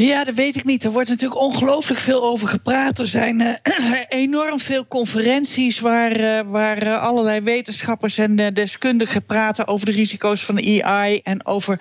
Ja, 0.00 0.24
dat 0.24 0.34
weet 0.34 0.56
ik 0.56 0.64
niet. 0.64 0.84
Er 0.84 0.90
wordt 0.90 1.08
natuurlijk 1.08 1.40
ongelooflijk 1.40 2.00
veel 2.00 2.22
over 2.22 2.48
gepraat. 2.48 2.98
Er 2.98 3.06
zijn 3.06 3.40
uh, 3.40 4.00
enorm 4.08 4.60
veel 4.60 4.86
conferenties 4.86 5.80
waar, 5.80 6.20
uh, 6.20 6.40
waar 6.46 6.86
uh, 6.86 7.02
allerlei 7.02 7.40
wetenschappers 7.40 8.18
en 8.18 8.54
deskundigen 8.54 9.24
praten 9.24 9.66
over 9.66 9.86
de 9.86 9.92
risico's 9.92 10.44
van 10.44 10.82
AI 10.82 11.20
en 11.22 11.46
over 11.46 11.80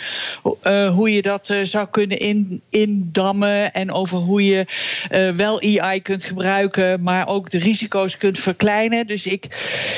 hoe 0.93 1.11
je 1.11 1.21
dat 1.21 1.55
zou 1.63 1.87
kunnen 1.91 2.19
in, 2.19 2.61
indammen 2.69 3.73
en 3.73 3.91
over 3.91 4.17
hoe 4.17 4.45
je 4.45 4.65
wel 5.35 5.61
AI 5.61 6.01
kunt 6.01 6.23
gebruiken, 6.23 7.01
maar 7.01 7.27
ook 7.27 7.49
de 7.49 7.59
risico's 7.59 8.17
kunt 8.17 8.39
verkleinen. 8.39 9.07
Dus 9.07 9.27
ik, 9.27 9.45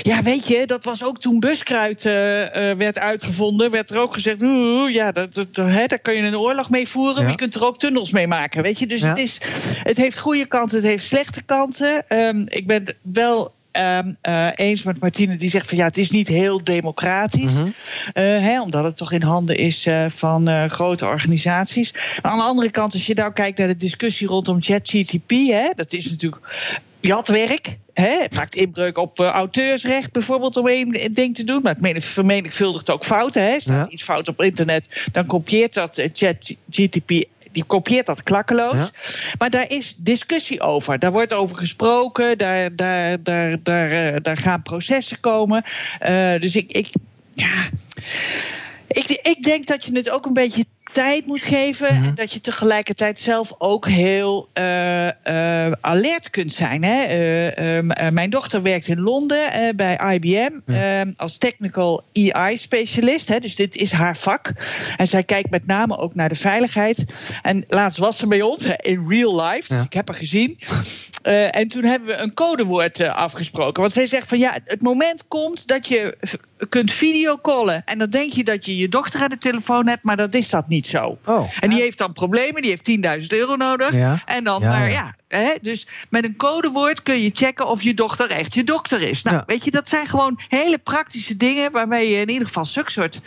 ja, 0.02 0.22
weet 0.22 0.48
je, 0.48 0.66
dat 0.66 0.84
was 0.84 1.04
ook 1.04 1.20
toen 1.20 1.40
buskruid 1.40 2.04
werd 2.04 3.00
uitgevonden, 3.00 3.72
werd 3.72 3.92
er 3.92 4.00
ook 4.00 4.14
gezegd, 4.14 4.42
oeh, 4.42 4.94
ja, 4.94 5.12
dat, 5.12 5.34
dat, 5.34 5.48
hè, 5.56 5.86
daar 5.86 6.00
kun 6.00 6.14
je 6.14 6.22
een 6.22 6.38
oorlog 6.38 6.70
mee 6.70 6.88
voeren, 6.88 7.24
ja. 7.24 7.30
je 7.30 7.36
kunt 7.36 7.56
er 7.56 7.66
ook 7.66 7.80
tunnels 7.80 8.09
mee 8.12 8.28
maken. 8.28 8.64
Weet 8.64 8.80
je, 8.80 8.88
dus 8.88 9.02
ja. 9.02 9.08
het, 9.08 9.18
is, 9.18 9.40
het 9.84 9.98
heeft 9.98 10.20
goede 10.20 10.46
kanten, 10.46 10.78
het 10.78 10.86
heeft 10.86 11.06
slechte 11.06 11.42
kanten. 11.42 12.06
Um, 12.10 12.46
ik 12.48 12.68
ben 12.68 12.96
wel 13.02 13.58
Um, 13.72 14.18
uh, 14.24 14.50
eens 14.56 14.84
met 14.84 15.00
Martine, 15.00 15.36
die 15.36 15.50
zegt 15.50 15.68
van 15.68 15.78
ja, 15.78 15.86
het 15.86 15.98
is 15.98 16.10
niet 16.10 16.28
heel 16.28 16.64
democratisch. 16.64 17.52
Mm 17.52 17.58
-hmm. 17.58 17.66
uh, 17.66 18.24
hè, 18.24 18.62
omdat 18.62 18.84
het 18.84 18.98
toch 18.98 19.12
in 19.12 19.22
handen 19.22 19.58
is 19.58 19.86
uh, 19.86 20.06
van 20.10 20.70
grote 20.70 21.06
organisaties. 21.06 21.94
Maar 22.22 22.32
aan 22.32 22.38
de 22.38 22.44
andere 22.44 22.70
kant, 22.70 22.94
als 22.94 23.06
je 23.06 23.14
nou 23.14 23.34
kijkt 23.34 23.58
naar 23.58 23.68
de 23.68 23.76
discussie 23.76 24.28
rondom 24.28 24.62
ChatGTP, 24.62 25.34
dat 25.76 25.94
is 25.94 26.10
natuurlijk 26.10 26.42
jatwerk. 27.00 27.78
Hè? 27.94 28.22
Het 28.22 28.36
maakt 28.36 28.56
inbreuk 28.56 28.98
op 28.98 29.20
auteursrecht 29.20 30.12
bijvoorbeeld 30.12 30.58
om 30.58 30.68
één 30.68 31.14
ding 31.14 31.36
te 31.36 31.44
doen. 31.44 31.62
Maar 31.62 31.76
het 31.80 32.06
vermenigvuldigt 32.06 32.90
ook 32.90 33.06
fouten. 33.06 33.44
Hè? 33.44 33.60
Staat 33.60 33.86
ja. 33.88 33.94
iets 33.94 34.04
fout 34.04 34.28
op 34.28 34.42
internet, 34.42 34.88
dan 35.12 35.26
kopieert 35.26 35.74
dat 35.74 36.02
ChatGTP 36.14 37.26
die 37.52 37.64
kopieert 37.64 38.06
dat 38.06 38.24
klakkeloos. 38.24 38.76
Ja. 38.76 38.90
Maar 39.38 39.50
daar 39.50 39.70
is 39.70 39.96
discussie 39.98 40.62
over. 40.62 41.00
Daar 41.00 41.12
wordt 41.12 41.34
over 41.34 41.58
gesproken. 41.58 42.38
Daar, 42.38 42.76
daar, 42.76 43.24
daar, 43.24 43.64
daar, 43.64 44.14
uh, 44.14 44.20
daar 44.22 44.38
gaan 44.38 44.62
processen 44.62 45.20
komen. 45.20 45.64
Uh, 46.02 46.40
dus 46.40 46.56
ik, 46.56 46.72
ik, 46.72 46.90
ja, 47.34 47.70
ik, 48.88 49.20
ik 49.24 49.44
denk 49.44 49.66
dat 49.66 49.86
je 49.86 49.96
het 49.96 50.10
ook 50.10 50.26
een 50.26 50.34
beetje 50.34 50.66
tijd 50.92 51.26
moet 51.26 51.44
geven. 51.44 51.88
En 51.88 52.16
dat 52.16 52.34
je 52.34 52.42
tegelijkertijd 52.42 53.20
zelf 53.20 53.54
ook 53.58 53.88
heel 53.88 54.50
uh, 54.54 55.06
uh, 55.06 55.12
alert 55.82 56.30
kunt 56.30 56.54
zijn. 56.54 56.84
Hè? 56.84 57.04
Uh, 57.80 58.10
mijn 58.10 58.30
dochter 58.30 58.62
werkt 58.62 58.88
in 58.88 59.00
Londen 59.00 59.76
bij 59.76 60.00
IBM 60.14 60.52
ja. 60.66 61.06
als 61.16 61.38
technical 61.38 62.04
EI-specialist. 62.14 63.42
Dus 63.42 63.56
dit 63.56 63.76
is 63.76 63.92
haar 63.92 64.18
vak. 64.18 64.54
En 64.98 65.08
zij 65.08 65.24
kijkt 65.24 65.50
met 65.50 65.66
name 65.66 65.98
ook 65.98 66.16
naar 66.16 66.30
de 66.30 66.36
veiligheid. 66.36 67.06
En 67.42 67.64
laatst 67.68 68.00
was 68.00 68.18
ze 68.18 68.28
bij 68.28 68.42
ons 68.42 68.66
in 68.66 69.06
real 69.08 69.42
life. 69.42 69.74
Ja. 69.74 69.82
Ik 69.82 69.94
heb 69.94 70.08
haar 70.08 70.18
gezien. 70.18 70.58
en 71.52 71.68
toen 71.68 71.84
hebben 71.84 72.08
we 72.08 72.16
een 72.16 72.34
codewoord 72.34 73.02
afgesproken. 73.02 73.82
Want 73.82 73.94
zij 73.94 74.08
zegt 74.08 74.28
van 74.28 74.40
ja, 74.40 74.58
het 74.66 74.82
moment 74.82 75.28
komt 75.28 75.68
dat 75.68 75.88
je 75.88 76.18
kunt 76.70 76.92
videocallen. 76.92 77.82
En 77.86 77.98
dan 77.98 78.10
denk 78.10 78.32
je 78.34 78.44
dat 78.44 78.66
je 78.66 78.78
je 78.78 78.90
dochter 78.90 79.22
aan 79.22 79.30
de 79.30 79.38
telefoon 79.38 79.88
hebt, 79.88 80.04
maar 80.04 80.18
dat 80.18 80.34
is 80.36 80.50
dat 80.50 80.68
niet 80.68 80.88
zo. 80.88 81.18
Oh. 81.26 81.52
En 81.60 81.70
die 81.70 81.82
heeft 81.82 81.98
dan 81.98 82.14
problemen, 82.14 82.62
die 82.62 82.70
heeft 82.72 83.22
10.000 83.22 83.28
euro 83.28 83.56
nodig. 83.56 83.94
Ja. 83.94 84.22
En 84.26 84.44
dan, 84.44 84.62
Ja, 84.62 84.70
maar 84.70 84.92
ja. 84.92 85.16
hè, 85.28 85.54
dus 85.62 85.88
met 86.10 86.24
een 86.24 86.36
codewoord 86.36 87.04
kun 87.04 87.22
je 87.22 87.30
checken 87.34 87.68
of 87.68 87.82
je 87.82 87.94
dochter 87.94 88.30
echt 88.30 88.54
je 88.54 88.64
dokter 88.64 89.02
is. 89.02 89.22
Nou, 89.24 89.44
weet 89.46 89.64
je, 89.64 89.72
dat 89.72 89.90
zijn 89.90 90.08
gewoon 90.08 90.40
hele 90.48 90.78
praktische 90.78 91.38
dingen 91.38 91.72
waarmee 91.72 92.10
je 92.10 92.20
in 92.22 92.30
ieder 92.30 92.48
geval 92.48 92.66
zulke 92.66 92.92
soort 92.92 93.22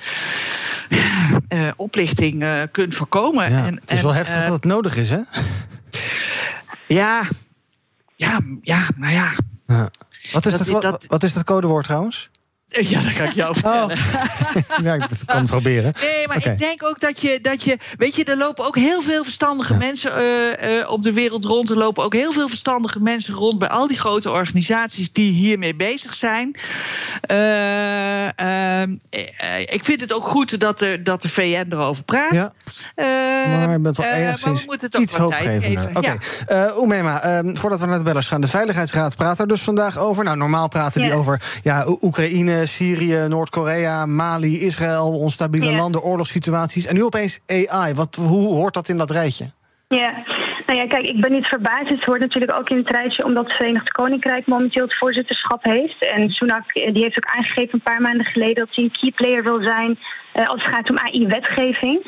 eh, 1.48 1.68
oplichting 1.76 2.42
eh, 2.42 2.62
kunt 2.72 2.94
voorkomen. 2.94 3.50
Ja, 3.50 3.66
En, 3.66 3.74
het 3.80 3.90
is 3.90 4.02
wel 4.02 4.14
heftig 4.14 4.36
eh, 4.36 4.42
dat 4.44 4.52
het 4.52 4.64
nodig 4.64 4.96
is, 4.96 5.10
hè? 5.10 5.20
Ja, 6.86 7.22
ja, 8.16 8.40
ja, 8.62 8.88
nou 8.96 9.12
ja. 9.12 9.32
Wat, 10.32 10.46
is 10.46 10.52
Dat- 10.52 10.82
dat- 10.82 11.04
wat 11.06 11.22
is 11.22 11.32
dat 11.32 11.44
codewoord 11.44 11.84
trouwens? 11.84 12.30
Ja, 12.80 13.00
dat 13.00 13.12
kan 13.12 13.26
ik 13.26 13.32
jou 13.32 13.54
vertellen. 13.54 13.96
ja, 14.84 14.96
dat 14.98 15.24
kan 15.26 15.36
het 15.36 15.46
proberen. 15.46 15.92
Nee, 16.02 16.26
maar 16.28 16.36
ik 16.36 16.58
denk 16.58 16.84
ook 16.84 17.00
dat 17.00 17.20
je, 17.20 17.38
dat 17.42 17.64
je. 17.64 17.78
Weet 17.98 18.16
je, 18.16 18.24
er 18.24 18.36
lopen 18.36 18.64
ook 18.66 18.76
heel 18.76 19.02
veel 19.02 19.24
verstandige 19.24 19.72
Ja. 19.72 19.78
mensen 19.78 20.16
eh, 20.16 20.80
eh, 20.80 20.90
op 20.90 21.02
de 21.02 21.12
wereld 21.12 21.44
rond. 21.44 21.70
Er 21.70 21.76
lopen 21.76 22.04
ook 22.04 22.14
heel 22.14 22.32
veel 22.32 22.48
verstandige 22.48 23.00
mensen 23.00 23.34
rond 23.34 23.58
bij 23.58 23.68
al 23.68 23.86
die 23.86 23.98
grote 23.98 24.30
organisaties 24.30 25.12
die 25.12 25.32
hiermee 25.32 25.74
bezig 25.76 26.14
zijn. 26.14 26.56
Eh, 27.20 28.38
ehm, 28.38 28.96
eh, 29.10 29.60
ik 29.60 29.84
vind 29.84 30.00
het 30.00 30.12
ook 30.12 30.26
goed 30.28 30.60
dat 30.60 30.78
de, 30.78 31.00
dat 31.02 31.22
de 31.22 31.28
VN 31.28 31.66
erover 31.70 32.04
praat. 32.04 32.32
Ja, 32.32 32.52
Eh, 32.94 33.06
maar 33.58 33.70
je 33.72 33.78
bent 33.78 33.96
wel 33.96 34.06
eh, 34.06 34.12
maar 34.12 34.20
enigszins 34.22 34.60
we 34.60 34.66
moeten 34.66 34.86
het 34.86 34.96
ook 34.96 35.02
iets 35.02 35.16
wat 35.16 35.28
tijd 35.30 35.64
geven. 35.64 35.96
Oké, 35.96 36.06
Ja. 36.46 36.66
Eh, 36.66 36.78
Oemema, 36.78 37.22
ehm, 37.22 37.56
voordat 37.56 37.80
we 37.80 37.86
naar 37.86 37.98
de 37.98 38.04
bellers 38.04 38.28
gaan... 38.28 38.40
de 38.40 38.48
Veiligheidsraad 38.48 39.16
praat 39.16 39.38
er 39.38 39.46
dus 39.48 39.60
vandaag 39.62 39.98
over. 39.98 40.24
Nou, 40.24 40.36
normaal 40.36 40.68
praten 40.68 41.00
die 41.02 41.12
over 41.12 41.42
ja, 41.62 41.86
Oekraïne, 42.00 42.61
Syrië, 42.66 43.24
Noord-Korea... 43.28 44.06
Mali, 44.06 44.60
Israël, 44.60 45.18
onstabiele 45.18 45.70
Ja. 45.70 45.76
landen, 45.76 46.02
oorlogssituaties. 46.02 46.86
En 46.86 46.94
nu 46.94 47.04
opeens 47.04 47.40
AI. 47.46 47.94
Wat, 47.94 48.14
hoe 48.14 48.54
hoort 48.54 48.74
dat 48.74 48.88
in 48.88 48.96
dat 48.96 49.10
rijtje? 49.10 49.50
Ja, 49.88 50.12
nou 50.66 50.78
ja, 50.78 50.86
kijk, 50.86 51.06
ik 51.06 51.20
ben 51.20 51.32
niet 51.32 51.46
verbaasd. 51.46 51.88
Het 51.88 52.04
hoort 52.04 52.20
natuurlijk 52.20 52.52
ook 52.52 52.70
in 52.70 52.76
het 52.76 52.88
rijtje 52.90 53.24
omdat 53.24 53.44
het 53.44 53.52
Verenigd 53.52 53.92
Koninkrijk 53.92 54.46
momenteel 54.46 54.82
het 54.82 54.94
voorzitterschap 54.94 55.64
heeft. 55.64 56.08
En 56.14 56.30
Sunak 56.30 56.70
eh, 56.72 56.92
die 56.94 57.02
heeft 57.02 57.16
ook 57.16 57.34
aangegeven 57.36 57.70
een 57.74 57.80
paar 57.80 58.00
maanden 58.00 58.26
geleden 58.26 58.54
dat 58.54 58.74
hij 58.74 58.84
een 58.84 58.90
key 59.00 59.10
player 59.14 59.42
wil 59.42 59.62
zijn 59.62 59.98
als 60.32 60.64
het 60.64 60.74
gaat 60.74 60.90
om 60.90 60.98
AI-wetgeving. 60.98 62.00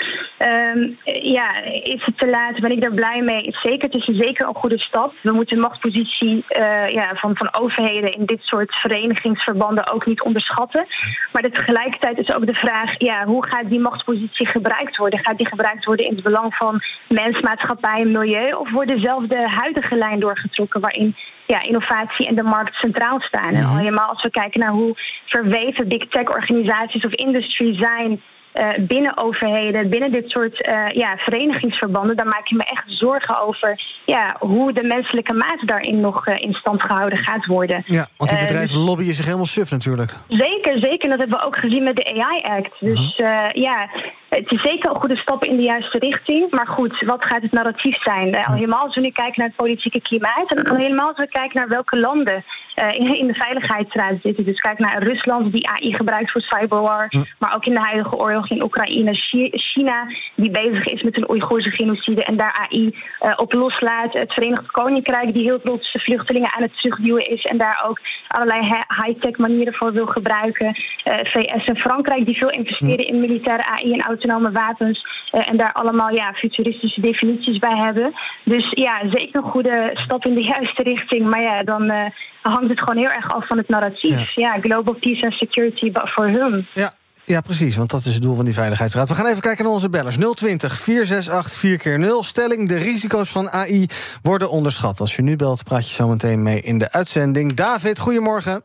Um, 0.74 0.96
ja, 1.04 1.62
is 1.62 2.04
het 2.04 2.18
te 2.18 2.26
laat? 2.26 2.60
Ben 2.60 2.70
ik 2.70 2.80
daar 2.80 2.94
blij 2.94 3.22
mee? 3.22 3.56
Zeker, 3.62 3.82
het 3.90 3.94
is 3.94 4.04
zeker 4.04 4.46
een 4.48 4.54
goede 4.54 4.78
stap. 4.78 5.12
We 5.20 5.32
moeten 5.32 5.56
de 5.56 5.62
machtspositie 5.62 6.44
uh, 6.58 6.88
ja, 6.88 7.14
van, 7.14 7.36
van 7.36 7.54
overheden 7.54 8.12
in 8.12 8.24
dit 8.24 8.42
soort 8.42 8.74
verenigingsverbanden 8.74 9.92
ook 9.92 10.06
niet 10.06 10.22
onderschatten. 10.22 10.86
Maar 11.32 11.42
tegelijkertijd 11.42 12.18
is 12.18 12.34
ook 12.34 12.46
de 12.46 12.54
vraag: 12.54 12.94
ja, 12.98 13.24
hoe 13.24 13.46
gaat 13.46 13.68
die 13.68 13.80
machtspositie 13.80 14.46
gebruikt 14.46 14.96
worden? 14.96 15.18
Gaat 15.18 15.38
die 15.38 15.48
gebruikt 15.48 15.84
worden 15.84 16.06
in 16.06 16.14
het 16.14 16.22
belang 16.22 16.54
van 16.54 16.80
mens, 17.08 17.40
maatschappij 17.40 18.00
en 18.00 18.12
milieu? 18.12 18.52
Of 18.52 18.70
wordt 18.70 18.90
dezelfde 18.90 19.48
huidige 19.48 19.96
lijn 19.96 20.20
doorgetrokken 20.20 20.80
waarin 20.80 21.14
ja, 21.46 21.62
innovatie 21.62 22.26
en 22.26 22.34
de 22.34 22.42
markt 22.42 22.74
centraal 22.74 23.20
staan. 23.20 23.54
En 23.54 23.64
al 23.64 23.76
helemaal 23.76 24.08
als 24.08 24.22
we 24.22 24.30
kijken 24.30 24.60
naar 24.60 24.72
hoe 24.72 24.92
verweven 25.24 25.88
big 25.88 26.08
tech 26.08 26.28
organisaties 26.28 27.04
of 27.04 27.12
industrie 27.12 27.74
zijn 27.74 28.20
uh, 28.54 28.68
binnen 28.78 29.16
overheden, 29.16 29.88
binnen 29.88 30.12
dit 30.12 30.30
soort 30.30 30.68
uh, 30.68 30.88
ja, 30.90 31.16
verenigingsverbanden, 31.16 32.16
dan 32.16 32.28
maak 32.28 32.46
je 32.46 32.56
me 32.56 32.64
echt 32.64 32.84
zorgen 32.86 33.40
over 33.40 33.80
ja, 34.04 34.36
hoe 34.38 34.72
de 34.72 34.82
menselijke 34.82 35.32
maat 35.32 35.66
daarin 35.66 36.00
nog 36.00 36.26
uh, 36.26 36.34
in 36.36 36.52
stand 36.52 36.82
gehouden 36.82 37.18
gaat 37.18 37.46
worden. 37.46 37.82
Ja, 37.86 38.06
want 38.16 38.30
die 38.30 38.38
bedrijven 38.38 38.76
dus, 38.76 38.86
lobbyen 38.86 39.14
zich 39.14 39.24
helemaal 39.24 39.46
suf 39.46 39.70
natuurlijk. 39.70 40.14
Zeker, 40.28 40.78
zeker. 40.78 41.08
Dat 41.08 41.18
hebben 41.18 41.38
we 41.38 41.44
ook 41.44 41.56
gezien 41.56 41.82
met 41.82 41.96
de 41.96 42.22
AI 42.22 42.42
Act. 42.42 42.76
Dus 42.80 43.16
-huh. 43.16 43.50
ja, 43.52 43.88
het 44.34 44.52
is 44.52 44.62
zeker 44.62 44.90
een 44.90 45.00
goede 45.00 45.16
stap 45.16 45.44
in 45.44 45.56
de 45.56 45.62
juiste 45.62 45.98
richting. 45.98 46.50
Maar 46.50 46.66
goed, 46.66 47.00
wat 47.00 47.24
gaat 47.24 47.42
het 47.42 47.52
narratief 47.52 48.02
zijn? 48.02 48.28
Uh, 48.28 48.48
al 48.48 48.54
helemaal 48.54 48.84
als 48.84 48.94
we 48.94 49.00
nu 49.00 49.10
kijken 49.10 49.34
naar 49.36 49.46
het 49.46 49.56
politieke 49.56 50.00
klimaat. 50.00 50.52
En 50.52 50.64
al 50.64 50.76
helemaal 50.76 51.08
als 51.08 51.16
we 51.16 51.26
kijken 51.26 51.58
naar 51.58 51.68
welke 51.68 51.98
landen 51.98 52.44
uh, 52.78 53.18
in, 53.18 53.26
de 53.26 53.34
Veiligheidsraad 53.34 54.14
zitten. 54.22 54.44
Dus 54.44 54.60
kijk 54.60 54.78
naar 54.78 55.02
Rusland, 55.02 55.52
die 55.52 55.68
AI 55.68 55.94
gebruikt 55.94 56.30
voor 56.30 56.40
cyberwar. 56.40 57.12
Maar 57.38 57.54
ook 57.54 57.64
in 57.66 57.72
de 57.74 57.80
huidige 57.80 58.16
oorlog 58.16 58.50
in 58.50 58.62
Oekraïne. 58.62 59.14
China, 59.52 60.06
die 60.34 60.50
bezig 60.50 60.86
is 60.86 61.02
met 61.02 61.16
een 61.16 61.30
Oeigoerse 61.30 61.70
genocide. 61.70 62.24
En 62.24 62.36
daar 62.36 62.68
AI 62.70 62.98
uh, 63.22 63.32
op 63.36 63.52
loslaat. 63.52 64.12
Het 64.12 64.32
Verenigd 64.32 64.70
Koninkrijk, 64.70 65.32
die 65.32 65.42
heel 65.42 65.60
trots 65.60 65.96
vluchtelingen 65.98 66.54
aan 66.54 66.62
het 66.62 66.76
terugduwen 66.76 67.26
is. 67.26 67.46
En 67.46 67.56
daar 67.56 67.84
ook 67.88 68.00
allerlei 68.28 68.82
high-tech 69.04 69.38
manieren 69.38 69.74
voor 69.74 69.92
wil 69.92 70.06
gebruiken. 70.06 70.74
VS 71.04 71.66
en 71.66 71.76
Frankrijk, 71.76 72.24
die 72.24 72.36
veel 72.36 72.50
investeren 72.50 73.06
in 73.06 73.20
militaire 73.20 73.66
AI 73.66 73.92
en 73.92 74.02
autonome 74.24 74.50
wapens 74.50 75.28
uh, 75.34 75.48
en 75.48 75.56
daar 75.56 75.72
allemaal 75.72 76.10
ja, 76.10 76.32
futuristische 76.32 77.00
definities 77.00 77.58
bij 77.58 77.76
hebben. 77.76 78.12
Dus 78.42 78.70
ja, 78.70 79.00
zeker 79.10 79.36
een 79.44 79.50
goede 79.50 79.90
stap 79.92 80.24
in 80.24 80.34
de 80.34 80.42
juiste 80.54 80.82
richting. 80.82 81.26
Maar 81.26 81.42
ja, 81.42 81.62
dan 81.62 81.82
uh, 81.82 82.04
hangt 82.42 82.68
het 82.68 82.78
gewoon 82.78 82.96
heel 82.96 83.10
erg 83.10 83.34
af 83.34 83.46
van 83.46 83.58
het 83.58 83.68
narratief. 83.68 84.30
Ja, 84.30 84.54
ja 84.54 84.60
global 84.60 84.94
peace 84.94 85.24
and 85.24 85.32
security 85.32 85.92
voor 85.92 86.26
hun. 86.26 86.66
Ja. 86.72 86.92
Ja, 87.26 87.40
precies, 87.40 87.76
want 87.76 87.90
dat 87.90 88.04
is 88.04 88.14
het 88.14 88.22
doel 88.22 88.36
van 88.36 88.44
die 88.44 88.54
Veiligheidsraad. 88.54 89.08
We 89.08 89.14
gaan 89.14 89.26
even 89.26 89.40
kijken 89.40 89.64
naar 89.64 89.72
onze 89.72 89.88
bellers. 89.88 90.16
020 90.16 90.80
468 90.80 91.58
4 91.58 91.78
keer 91.78 91.98
0 91.98 92.24
Stelling, 92.24 92.68
de 92.68 92.76
risico's 92.76 93.28
van 93.28 93.50
AI 93.50 93.86
worden 94.22 94.50
onderschat. 94.50 95.00
Als 95.00 95.16
je 95.16 95.22
nu 95.22 95.36
belt, 95.36 95.64
praat 95.64 95.88
je 95.88 95.94
zo 95.94 96.08
meteen 96.08 96.42
mee 96.42 96.60
in 96.60 96.78
de 96.78 96.92
uitzending. 96.92 97.54
David, 97.54 97.98
goedemorgen. 97.98 98.62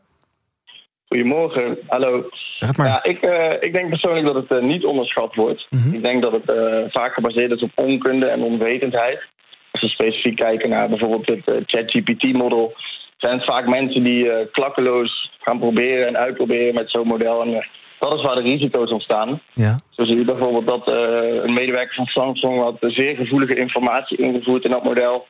Goedemorgen, 1.10 1.78
hallo. 1.86 2.28
Zeg 2.56 2.68
het 2.68 2.76
maar. 2.78 2.86
Ja, 2.86 3.02
ik, 3.02 3.22
uh, 3.22 3.52
ik 3.60 3.72
denk 3.72 3.88
persoonlijk 3.88 4.26
dat 4.26 4.34
het 4.34 4.50
uh, 4.50 4.68
niet 4.68 4.84
onderschat 4.84 5.34
wordt. 5.34 5.66
Mm 5.70 5.78
-hmm. 5.82 5.94
Ik 5.94 6.02
denk 6.02 6.22
dat 6.22 6.32
het 6.32 6.48
uh, 6.50 6.84
vaak 6.90 7.14
gebaseerd 7.14 7.50
is 7.50 7.62
op 7.62 7.70
onkunde 7.74 8.26
en 8.26 8.42
onwetendheid. 8.42 9.20
Als 9.70 9.82
we 9.82 9.88
specifiek 9.88 10.36
kijken 10.36 10.68
naar 10.68 10.88
bijvoorbeeld 10.88 11.26
het 11.26 11.62
ChatGPT-model, 11.66 12.72
zijn 13.16 13.36
het 13.36 13.44
vaak 13.44 13.66
mensen 13.66 14.02
die 14.02 14.48
klakkeloos 14.50 15.30
gaan 15.40 15.58
proberen 15.58 16.06
en 16.06 16.16
uitproberen 16.16 16.74
met 16.74 16.90
zo'n 16.90 17.06
model. 17.06 17.42
En 17.42 17.66
dat 17.98 18.14
is 18.14 18.22
waar 18.22 18.34
de 18.34 18.42
risico's 18.42 18.90
ontstaan. 18.90 19.40
Ja. 19.54 19.80
Zo 19.90 20.04
zie 20.04 20.16
je 20.16 20.24
bijvoorbeeld 20.24 20.66
dat 20.66 20.88
een 21.44 21.52
medewerker 21.52 21.94
van 21.94 22.06
Samsung 22.06 22.62
had 22.62 22.76
zeer 22.80 23.16
gevoelige 23.16 23.56
informatie 23.56 24.18
ingevoerd 24.18 24.64
in 24.64 24.70
dat 24.70 24.84
model, 24.84 25.26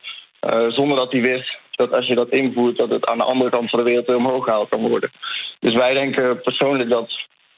zonder 0.69 0.97
dat 0.97 1.11
hij 1.11 1.21
wist 1.21 1.59
dat 1.81 1.93
als 1.97 2.07
je 2.07 2.15
dat 2.15 2.29
invoert, 2.29 2.77
dat 2.77 2.89
het 2.89 3.05
aan 3.05 3.17
de 3.17 3.23
andere 3.23 3.49
kant 3.49 3.69
van 3.69 3.79
de 3.79 3.85
wereld 3.85 4.07
weer 4.07 4.15
omhoog 4.15 4.43
gehaald 4.43 4.69
kan 4.69 4.87
worden. 4.89 5.11
Dus 5.59 5.73
wij 5.73 5.93
denken 5.93 6.41
persoonlijk 6.41 6.89
dat 6.89 7.09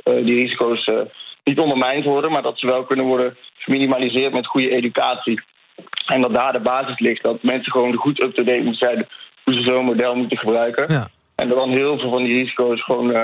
uh, 0.03 0.25
die 0.25 0.39
risico's 0.41 0.87
uh, 0.87 0.99
niet 1.43 1.59
ondermijnd 1.59 2.05
worden, 2.05 2.31
maar 2.31 2.41
dat 2.41 2.59
ze 2.59 2.65
wel 2.65 2.83
kunnen 2.83 3.05
worden 3.05 3.37
geminimaliseerd 3.57 4.33
met 4.33 4.47
goede 4.47 4.69
educatie. 4.69 5.41
En 6.05 6.21
dat 6.21 6.33
daar 6.33 6.53
de 6.53 6.59
basis 6.59 6.99
ligt, 6.99 7.23
dat 7.23 7.43
mensen 7.43 7.71
gewoon 7.71 7.95
goed 7.95 8.21
up-to-date 8.23 8.63
moeten 8.63 8.87
zijn 8.87 9.07
hoe 9.43 9.53
ze 9.53 9.61
zo'n 9.61 9.85
model 9.85 10.15
moeten 10.15 10.37
gebruiken. 10.37 10.85
Ja. 10.93 11.07
En 11.35 11.47
dat 11.47 11.57
dan 11.57 11.69
heel 11.69 11.97
veel 11.99 12.09
van 12.09 12.23
die 12.23 12.33
risico's 12.33 12.83
gewoon 12.83 13.09
uh, 13.09 13.21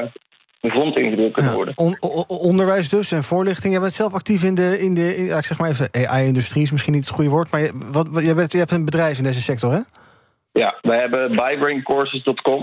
de 0.60 0.70
grond 0.70 0.98
ingedrukt 0.98 1.34
kunnen 1.34 1.52
Ja, 1.52 1.58
worden. 1.58 1.74
on- 1.78 2.28
onderwijs 2.28 2.90
dus 2.90 3.12
en 3.12 3.24
voorlichting. 3.24 3.74
Jij 3.74 3.82
bent 3.82 3.94
zelf 3.94 4.14
actief 4.14 4.44
in 4.44 4.56
de, 4.56 4.80
in 4.80 4.94
de 4.94 5.16
in- 5.18 5.26
ja, 5.26 5.38
ik 5.38 5.46
zeg 5.46 5.60
maar 5.60 5.70
even, 5.70 5.90
AI-industrie 6.08 6.64
is 6.64 6.72
misschien 6.72 6.94
niet 6.94 7.06
het 7.06 7.14
goede 7.16 7.30
woord, 7.30 7.52
maar 7.52 7.62
je, 7.62 7.72
wat, 7.92 8.12
bent, 8.36 8.52
je 8.52 8.58
hebt 8.58 8.72
een 8.72 8.86
bedrijf 8.86 9.18
in 9.18 9.24
deze 9.24 9.42
sector, 9.42 9.72
hè? 9.72 9.80
Ja, 10.60 10.76
wij 10.82 11.00
hebben 11.00 11.36
bybraincourses.com. 11.36 12.62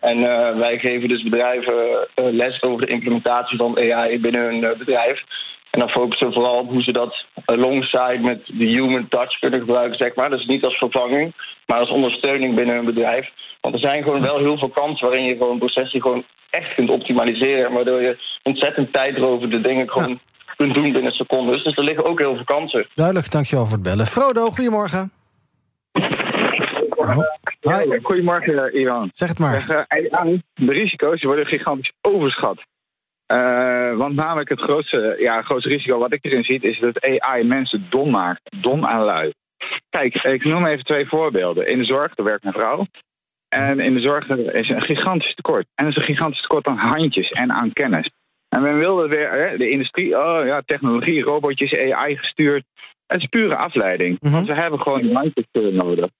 En 0.00 0.18
uh, 0.18 0.58
wij 0.58 0.78
geven 0.78 1.08
dus 1.08 1.22
bedrijven 1.22 1.74
uh, 1.74 2.24
les 2.32 2.62
over 2.62 2.86
de 2.86 2.92
implementatie 2.92 3.56
van 3.56 3.78
AI 3.78 4.20
binnen 4.20 4.42
hun 4.42 4.62
uh, 4.62 4.78
bedrijf. 4.78 5.22
En 5.70 5.80
dan 5.80 5.88
focussen 5.88 6.26
we 6.26 6.32
vooral 6.32 6.58
op 6.58 6.68
hoe 6.68 6.82
ze 6.82 6.92
dat 6.92 7.24
alongside 7.44 8.18
met 8.20 8.46
de 8.46 8.64
human 8.64 9.08
touch 9.08 9.38
kunnen 9.38 9.60
gebruiken, 9.60 9.98
zeg 9.98 10.14
maar. 10.14 10.30
Dus 10.30 10.46
niet 10.46 10.64
als 10.64 10.78
vervanging, 10.78 11.34
maar 11.66 11.78
als 11.78 11.90
ondersteuning 11.90 12.54
binnen 12.54 12.76
hun 12.76 12.84
bedrijf. 12.84 13.28
Want 13.60 13.74
er 13.74 13.80
zijn 13.80 14.02
gewoon 14.02 14.20
wel 14.20 14.38
heel 14.38 14.58
veel 14.58 14.68
kansen 14.68 15.06
waarin 15.08 15.26
je 15.26 15.36
gewoon 15.36 15.58
processen 15.58 16.00
gewoon 16.00 16.24
echt 16.50 16.74
kunt 16.74 16.90
optimaliseren. 16.90 17.72
Waardoor 17.72 18.02
je 18.02 18.18
ontzettend 18.42 18.92
tijdrovende 18.92 19.60
dingen 19.60 19.90
gewoon 19.90 20.20
kunt 20.56 20.74
doen 20.74 20.92
binnen 20.92 21.12
secondes. 21.12 21.64
Dus 21.64 21.76
er 21.76 21.84
liggen 21.84 22.04
ook 22.04 22.18
heel 22.18 22.34
veel 22.34 22.44
kansen. 22.44 22.86
Duidelijk, 22.94 23.30
dankjewel 23.30 23.64
voor 23.64 23.74
het 23.74 23.82
bellen. 23.82 24.06
Frodo, 24.06 24.50
goedemorgen. 24.50 25.12
Hi. 27.60 27.98
Goedemorgen, 28.02 28.80
Ivan. 28.80 29.10
Zeg 29.14 29.28
het 29.28 29.38
maar. 29.38 29.60
Zeg, 29.60 29.84
AI, 29.88 30.42
de 30.54 30.72
risico's 30.72 31.22
worden 31.22 31.46
gigantisch 31.46 31.92
overschat. 32.00 32.62
Uh, 33.32 33.96
want 33.96 34.14
namelijk 34.14 34.48
het 34.48 34.60
grootste, 34.60 35.16
ja, 35.18 35.42
grootste 35.42 35.68
risico 35.68 35.98
wat 35.98 36.12
ik 36.12 36.24
erin 36.24 36.44
zie... 36.44 36.60
is 36.60 36.80
dat 36.80 37.20
AI 37.20 37.44
mensen 37.44 37.86
dom 37.90 38.10
maakt. 38.10 38.40
Dom 38.60 38.86
aan 38.86 39.04
lui. 39.04 39.32
Kijk, 39.90 40.14
ik 40.14 40.44
noem 40.44 40.66
even 40.66 40.84
twee 40.84 41.08
voorbeelden. 41.08 41.66
In 41.66 41.78
de 41.78 41.84
zorg, 41.84 42.12
er 42.14 42.24
werkt 42.24 42.44
een 42.44 42.52
vrouw. 42.52 42.86
En 43.48 43.80
in 43.80 43.94
de 43.94 44.00
zorg 44.00 44.28
is 44.28 44.68
een 44.68 44.82
gigantisch 44.82 45.34
tekort. 45.34 45.66
En 45.74 45.84
er 45.84 45.90
is 45.90 45.96
een 45.96 46.02
gigantisch 46.02 46.40
tekort 46.40 46.66
aan 46.66 46.76
handjes 46.76 47.30
en 47.30 47.52
aan 47.52 47.72
kennis. 47.72 48.10
En 48.48 48.62
men 48.62 48.78
wilde 48.78 49.08
weer, 49.08 49.30
hè, 49.30 49.56
de 49.56 49.70
industrie, 49.70 50.18
oh 50.18 50.46
ja, 50.46 50.62
technologie, 50.66 51.22
robotjes, 51.22 51.74
AI 51.74 52.16
gestuurd. 52.16 52.64
Het 53.06 53.20
is 53.20 53.26
pure 53.26 53.56
afleiding. 53.56 54.16
Mhm. 54.20 54.32
Want 54.32 54.48
we 54.48 54.54
hebben 54.54 54.80
gewoon 54.80 55.12
handjes 55.12 55.46
nodig. 55.52 56.10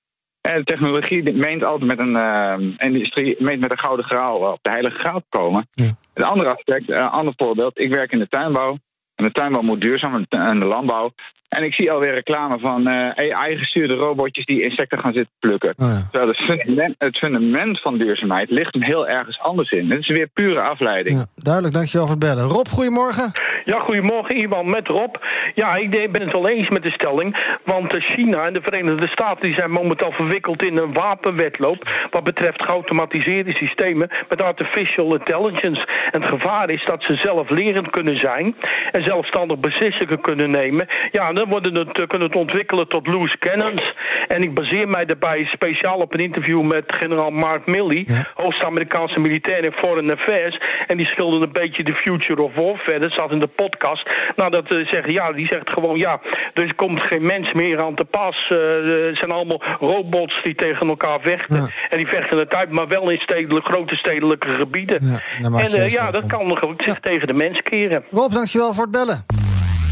En 0.40 0.58
de 0.58 0.64
technologie 0.64 1.32
meent 1.32 1.64
altijd 1.64 1.90
met 1.90 1.98
een 1.98 2.14
uh, 2.14 2.74
industrie, 2.76 3.36
meent 3.38 3.60
met 3.60 3.70
een 3.70 3.78
gouden 3.78 4.04
graal 4.04 4.36
op 4.36 4.58
de 4.62 4.70
heilige 4.70 4.98
graal 4.98 5.20
te 5.20 5.38
komen. 5.38 5.68
Ja. 5.72 5.90
Een 6.14 6.24
ander 6.24 6.46
aspect, 6.46 6.90
een 6.90 7.08
ander 7.08 7.34
voorbeeld. 7.36 7.78
Ik 7.78 7.92
werk 7.92 8.12
in 8.12 8.18
de 8.18 8.28
tuinbouw. 8.28 8.78
En 9.14 9.24
de 9.24 9.32
tuinbouw 9.32 9.62
moet 9.62 9.80
duurzaam 9.80 10.26
en 10.28 10.58
de 10.58 10.64
landbouw. 10.64 11.12
En 11.48 11.64
ik 11.64 11.74
zie 11.74 11.90
alweer 11.92 12.14
reclame 12.14 12.58
van 12.58 12.88
uh, 12.88 13.10
AI-gestuurde 13.10 13.94
robotjes 13.94 14.44
die 14.44 14.62
insecten 14.62 14.98
gaan 14.98 15.12
zitten 15.12 15.32
plukken. 15.38 15.74
Oh 15.76 15.86
ja. 15.86 16.08
Terwijl 16.10 16.30
het 16.30 16.40
fundament, 16.40 16.94
het 16.98 17.18
fundament 17.18 17.80
van 17.80 17.98
duurzaamheid 17.98 18.50
ligt 18.50 18.74
hem 18.74 18.82
heel 18.82 19.08
ergens 19.08 19.40
anders 19.40 19.70
in. 19.70 19.90
Het 19.90 20.00
is 20.00 20.08
weer 20.08 20.26
pure 20.26 20.60
afleiding. 20.60 21.18
Ja, 21.18 21.26
duidelijk, 21.34 21.74
dankjewel 21.74 22.06
voor 22.06 22.16
het 22.16 22.24
bellen. 22.24 22.44
Rob, 22.44 22.66
goedemorgen. 22.68 23.32
Ja, 23.64 23.78
goedemorgen, 23.78 24.38
Ivan, 24.38 24.70
met 24.70 24.88
Rob. 24.88 25.14
Ja, 25.54 25.74
ik 25.74 26.12
ben 26.12 26.22
het 26.22 26.32
wel 26.32 26.48
eens 26.48 26.68
met 26.68 26.82
de 26.82 26.90
stelling. 26.90 27.58
Want 27.64 27.96
eh, 27.96 28.02
China 28.02 28.46
en 28.46 28.52
de 28.52 28.62
Verenigde 28.62 29.08
Staten 29.08 29.42
die 29.42 29.54
zijn 29.54 29.70
momenteel 29.70 30.12
verwikkeld 30.12 30.64
in 30.64 30.76
een 30.76 30.92
wapenwetloop. 30.92 32.08
wat 32.10 32.24
betreft 32.24 32.64
geautomatiseerde 32.64 33.52
systemen 33.52 34.10
met 34.28 34.42
artificial 34.42 35.14
intelligence. 35.14 35.88
En 36.10 36.20
het 36.22 36.30
gevaar 36.30 36.70
is 36.70 36.84
dat 36.84 37.02
ze 37.02 37.14
zelflerend 37.14 37.90
kunnen 37.90 38.18
zijn. 38.18 38.56
en 38.90 39.04
zelfstandig 39.04 39.58
beslissingen 39.58 40.20
kunnen 40.20 40.50
nemen. 40.50 40.86
Ja, 41.10 41.32
dan 41.38 41.48
worden 41.48 41.74
het, 41.74 42.06
kunnen 42.06 42.28
het 42.28 42.36
ontwikkelen 42.36 42.88
tot 42.88 43.06
loose 43.06 43.38
cannons. 43.38 43.94
En 44.28 44.42
ik 44.42 44.54
baseer 44.54 44.88
mij 44.88 45.04
daarbij 45.04 45.44
speciaal 45.44 45.98
op 45.98 46.14
een 46.14 46.20
interview 46.20 46.62
met 46.62 46.84
generaal 46.86 47.30
Mark 47.30 47.66
Milley. 47.66 48.04
Ja. 48.06 48.26
hoogste 48.34 48.66
Amerikaanse 48.66 49.20
militair 49.20 49.64
in 49.64 49.72
Foreign 49.72 50.10
Affairs. 50.10 50.60
En 50.86 50.96
die 50.96 51.06
schilderde 51.06 51.46
een 51.46 51.52
beetje 51.52 51.84
de 51.84 51.94
future 51.94 52.42
of 52.42 52.54
warfare. 52.54 52.98
Dat 52.98 53.12
zat 53.12 53.30
in 53.30 53.38
de 53.38 53.46
podcast. 53.46 54.10
Nou, 54.36 54.50
dat 54.50 54.72
uh, 54.72 54.86
zeggen, 54.86 55.12
ja, 55.12 55.32
die 55.32 55.46
zegt 55.46 55.70
gewoon, 55.70 55.98
ja, 55.98 56.20
er 56.54 56.74
komt 56.74 57.02
geen 57.04 57.26
mens 57.26 57.52
meer 57.52 57.82
aan 57.82 57.94
te 57.94 58.04
pas. 58.04 58.50
Uh, 58.52 58.58
het 59.06 59.16
zijn 59.18 59.30
allemaal 59.30 59.62
robots 59.80 60.42
die 60.42 60.54
tegen 60.54 60.88
elkaar 60.88 61.20
vechten. 61.20 61.56
Ja. 61.56 61.68
En 61.90 61.96
die 61.96 62.06
vechten 62.06 62.38
het 62.38 62.54
uit, 62.54 62.70
maar 62.70 62.88
wel 62.88 63.10
in 63.10 63.18
stedelijk, 63.18 63.66
grote 63.66 63.96
stedelijke 63.96 64.48
gebieden. 64.48 64.98
Ja, 65.40 65.58
en 65.58 65.78
uh, 65.78 65.88
ja, 65.88 66.10
dat 66.10 66.26
kan 66.26 66.46
nog 66.46 66.60
zich 66.76 67.00
tegen 67.00 67.26
de 67.26 67.34
mens 67.34 67.62
keren. 67.62 68.04
Rob, 68.10 68.32
dankjewel 68.32 68.74
voor 68.74 68.82
het 68.82 68.92
bellen. 68.92 69.37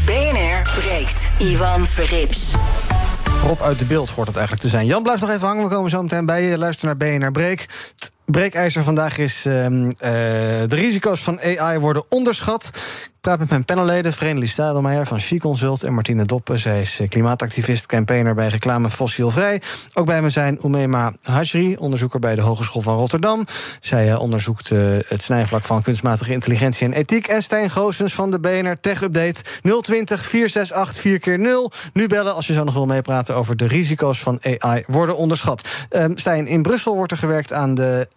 BNR 0.07 0.61
breekt. 0.79 1.19
Ivan 1.37 1.87
Verrips. 1.87 2.51
Rob 3.43 3.61
uit 3.61 3.79
de 3.79 3.85
beeld 3.85 4.09
hoort 4.09 4.27
het 4.27 4.35
eigenlijk 4.35 4.65
te 4.65 4.71
zijn. 4.71 4.85
Jan, 4.85 5.03
blijf 5.03 5.21
nog 5.21 5.29
even 5.29 5.47
hangen. 5.47 5.63
We 5.63 5.69
komen 5.69 5.89
zo 5.89 6.01
meteen 6.01 6.25
bij 6.25 6.43
je. 6.43 6.57
Luister 6.57 6.85
naar 6.85 6.97
BNR 6.97 7.31
Breek. 7.31 7.61
Het 7.61 8.11
breekijzer 8.25 8.83
vandaag 8.83 9.17
is... 9.17 9.45
ehm, 9.45 9.89
eh, 9.89 10.09
de 10.67 10.75
risico's 10.75 11.19
van 11.19 11.39
AI 11.39 11.79
worden 11.79 12.05
onderschat. 12.09 12.69
Ik 13.27 13.33
praat 13.33 13.47
met 13.49 13.57
mijn 13.57 13.77
panelleden. 13.77 14.13
Vrenelie 14.13 14.47
Stadelmeijer 14.47 15.05
van 15.05 15.21
She 15.21 15.37
Consult... 15.37 15.83
en 15.83 15.93
Martine 15.93 16.25
Doppen. 16.25 16.59
Zij 16.59 16.81
is 16.81 16.99
eh, 16.99 17.09
klimaatactivist, 17.09 17.85
campaigner 17.85 18.35
bij 18.35 18.47
reclame 18.47 18.89
Fossielvrij. 18.89 19.61
Ook 19.93 20.05
bij 20.05 20.21
me 20.21 20.29
zijn 20.29 20.59
Umema 20.65 21.13
Hajri, 21.21 21.75
onderzoeker 21.77 22.19
bij 22.19 22.35
de 22.35 22.41
Hogeschool 22.41 22.81
van 22.81 22.97
Rotterdam. 22.97 23.45
Zij 23.79 24.11
eh, 24.11 24.21
onderzoekt 24.21 24.71
eh, 24.71 24.79
het 25.07 25.21
snijvlak 25.21 25.65
van 25.65 25.81
kunstmatige 25.81 26.31
intelligentie 26.31 26.87
en 26.87 26.93
ethiek. 26.93 27.27
En 27.27 27.41
Stijn 27.41 27.69
Goosens 27.69 28.13
van 28.13 28.31
de 28.31 28.39
BNR 28.39 28.79
Tech 28.79 29.01
Update 29.01 29.41
020 29.81 30.21
468 30.21 31.01
4 31.01 31.19
keer 31.19 31.39
0 31.39 31.71
Nu 31.93 32.07
bellen 32.07 32.35
als 32.35 32.47
je 32.47 32.53
zo 32.53 32.63
nog 32.63 32.73
wil 32.73 32.85
meepraten 32.85 33.35
over 33.35 33.57
de 33.57 33.67
risico's 33.67 34.19
van 34.19 34.39
AI 34.59 34.83
worden 34.87 35.17
onderschat. 35.17 35.67
Ehm, 35.89 36.11
Stijn, 36.15 36.47
in 36.47 36.61
Brussel 36.61 36.95
wordt 36.95 37.11
er 37.11 37.17
gewerkt 37.17 37.53
aan 37.53 37.75
de 37.75 38.07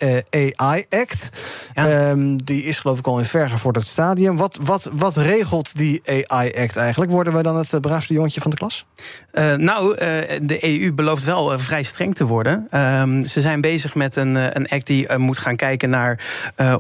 AI 0.57 0.85
Act. 0.89 1.29
Ehm, 1.75 2.37
die 2.37 2.63
is 2.63 2.79
geloof 2.79 2.99
ik 2.99 3.07
al 3.07 3.19
in 3.19 3.25
vergevorderd 3.25 3.87
stadium. 3.87 4.37
Wat, 4.37 4.59
wat, 4.63 4.91
wat 5.01 5.17
regelt 5.17 5.77
die 5.77 6.01
AI 6.27 6.53
Act 6.53 6.77
eigenlijk? 6.77 7.11
Worden 7.11 7.33
we 7.33 7.43
dan 7.43 7.57
het 7.57 7.73
eh, 7.73 7.81
braafste 7.81 8.15
jongetje 8.15 8.41
van 8.41 8.51
de 8.51 8.57
klas? 8.57 8.87
Eh, 9.33 9.55
nou, 9.55 9.97
eh, 9.97 10.09
de 10.43 10.65
EU 10.65 10.93
belooft 10.93 11.25
wel 11.25 11.59
vrij 11.59 11.83
streng 11.83 12.15
te 12.15 12.27
worden. 12.27 12.67
Ehm, 12.71 13.25
ze 13.25 13.41
zijn 13.41 13.61
bezig 13.61 13.95
met 13.95 14.17
een, 14.17 14.57
een 14.57 14.69
act 14.69 14.87
die 14.87 15.17
moet 15.17 15.39
gaan 15.39 15.57
kijken 15.57 15.91
naar 15.91 16.25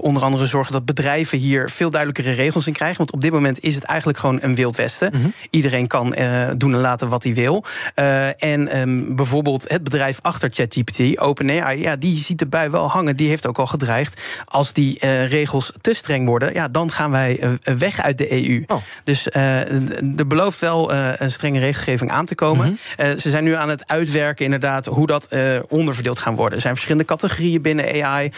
onder 0.00 0.22
andere 0.22 0.46
zorgen 0.46 0.72
dat 0.72 0.84
bedrijven 0.84 1.38
hier 1.38 1.70
veel 1.70 1.90
duidelijkere 1.90 2.34
regels 2.34 2.66
in 2.66 2.72
krijgen. 2.72 2.98
Want 2.98 3.12
op 3.12 3.20
dit 3.20 3.32
moment 3.32 3.60
is 3.60 3.74
het 3.74 3.84
eigenlijk 3.84 4.18
gewoon 4.18 4.38
een 4.42 4.54
wild 4.54 4.76
westen. 4.76 5.34
Iedereen 5.50 5.86
kan 5.86 6.14
doen 6.56 6.74
en 6.74 6.80
laten 6.80 7.08
wat 7.08 7.22
hij 7.22 7.34
wil. 7.34 7.64
En 7.94 8.68
ehm, 8.68 9.14
bijvoorbeeld 9.14 9.64
het 9.68 9.84
bedrijf 9.84 10.18
achter 10.22 10.50
ChatGPT, 10.52 11.18
OpenAI, 11.18 11.80
ja, 11.80 11.96
die 11.96 12.16
ziet 12.16 12.38
de 12.38 12.46
bui 12.46 12.70
wel 12.70 12.90
hangen. 12.90 13.16
Die 13.16 13.28
heeft 13.28 13.46
ook 13.46 13.58
al 13.58 13.66
gedreigd. 13.66 14.20
Als 14.44 14.72
die 14.72 15.06
regels 15.26 15.72
te 15.80 15.94
streng 15.94 16.26
worden, 16.26 16.52
ja, 16.52 16.68
dan 16.68 16.90
gaan 16.90 17.10
wij 17.10 17.58
weg 17.62 18.00
uit 18.00 18.09
de 18.18 18.46
EU. 18.46 18.64
Dus 19.04 19.28
eh, 19.28 20.18
er 20.18 20.26
belooft 20.26 20.58
wel 20.58 20.92
eh, 20.92 21.08
een 21.16 21.30
strenge 21.30 21.58
regelgeving 21.58 22.10
aan 22.10 22.24
te 22.24 22.34
komen. 22.34 22.78
Eh, 22.96 23.10
ze 23.10 23.30
zijn 23.30 23.44
nu 23.44 23.54
aan 23.54 23.68
het 23.68 23.88
uitwerken, 23.88 24.44
inderdaad, 24.44 24.86
hoe 24.86 25.06
dat 25.06 25.28
onderverdeeld 25.68 26.18
gaan 26.18 26.34
worden. 26.34 26.54
Er 26.54 26.60
zijn 26.60 26.74
verschillende 26.74 27.08
categorieën 27.08 27.62
binnen 27.62 28.04
AI. 28.04 28.32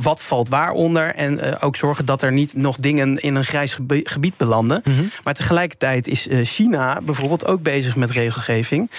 Wat 0.00 0.22
valt 0.22 0.48
waaronder? 0.48 1.14
En 1.14 1.60
ook 1.60 1.76
zorgen 1.76 2.04
dat 2.04 2.22
er 2.22 2.32
niet 2.32 2.56
nog 2.56 2.76
dingen 2.76 3.18
in 3.18 3.34
een 3.34 3.44
grijs 3.44 3.78
gebied 3.88 4.36
belanden. 4.36 4.82
Maar 5.24 5.34
tegelijkertijd 5.34 6.08
is 6.08 6.28
China 6.42 7.00
bijvoorbeeld 7.02 7.46
ook 7.46 7.62
bezig 7.62 7.96
met 7.96 8.10
regelgeving. 8.10 8.90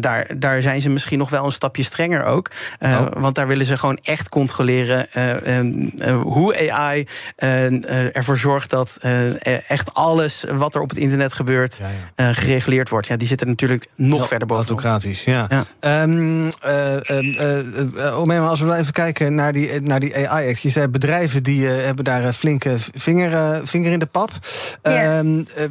Daar, 0.00 0.26
daar 0.38 0.62
zijn 0.62 0.80
ze 0.80 0.90
misschien 0.90 1.18
nog 1.18 1.30
wel 1.30 1.44
een 1.44 1.52
stapje 1.52 1.82
strenger 1.82 2.24
ook. 2.24 2.50
Eh, 2.78 3.06
Want 3.12 3.34
daar 3.34 3.46
willen 3.46 3.66
ze 3.66 3.78
gewoon 3.78 3.98
echt 4.02 4.28
controleren 4.28 5.06
hoe 6.22 6.72
AI 6.72 7.06
ervoor 8.12 8.36
zorgt 8.36 8.70
dat 8.70 8.98
eh, 9.02 9.70
echt 9.70 9.94
alles 9.94 10.44
wat 10.50 10.74
er 10.74 10.80
op 10.80 10.88
het 10.88 10.98
internet 10.98 11.32
gebeurt 11.32 11.80
eh, 12.14 12.28
gereguleerd 12.32 12.88
wordt. 12.88 13.06
Ja, 13.06 13.16
die 13.16 13.28
zitten 13.28 13.48
natuurlijk 13.48 13.86
nog 13.94 14.28
verder 14.28 14.46
bovenop. 14.46 14.68
Autocratisch, 14.68 15.24
ja. 15.24 15.48
Ehm, 15.80 16.50
eh, 16.60 17.10
ehm, 17.10 17.32
eh, 17.32 17.58
eh, 18.06 18.18
oh, 18.18 18.24
maar 18.24 18.40
als 18.40 18.60
we 18.60 18.74
even 18.74 18.92
kijken 18.92 19.34
naar 19.34 19.52
die, 19.52 19.80
naar 19.80 20.00
die 20.00 20.28
AI-act. 20.28 20.60
Je 20.60 20.68
zei 20.68 20.88
bedrijven 20.88 21.42
die 21.42 21.68
eh, 21.68 21.84
hebben 21.84 22.04
daar 22.04 22.24
een 22.24 22.34
flinke 22.34 22.76
vinger, 22.94 23.32
eh, 23.32 23.60
vinger 23.64 23.92
in 23.92 23.98
de 23.98 24.06
pap. 24.06 24.30
Ehm, 24.82 25.42
eh, 25.56 25.64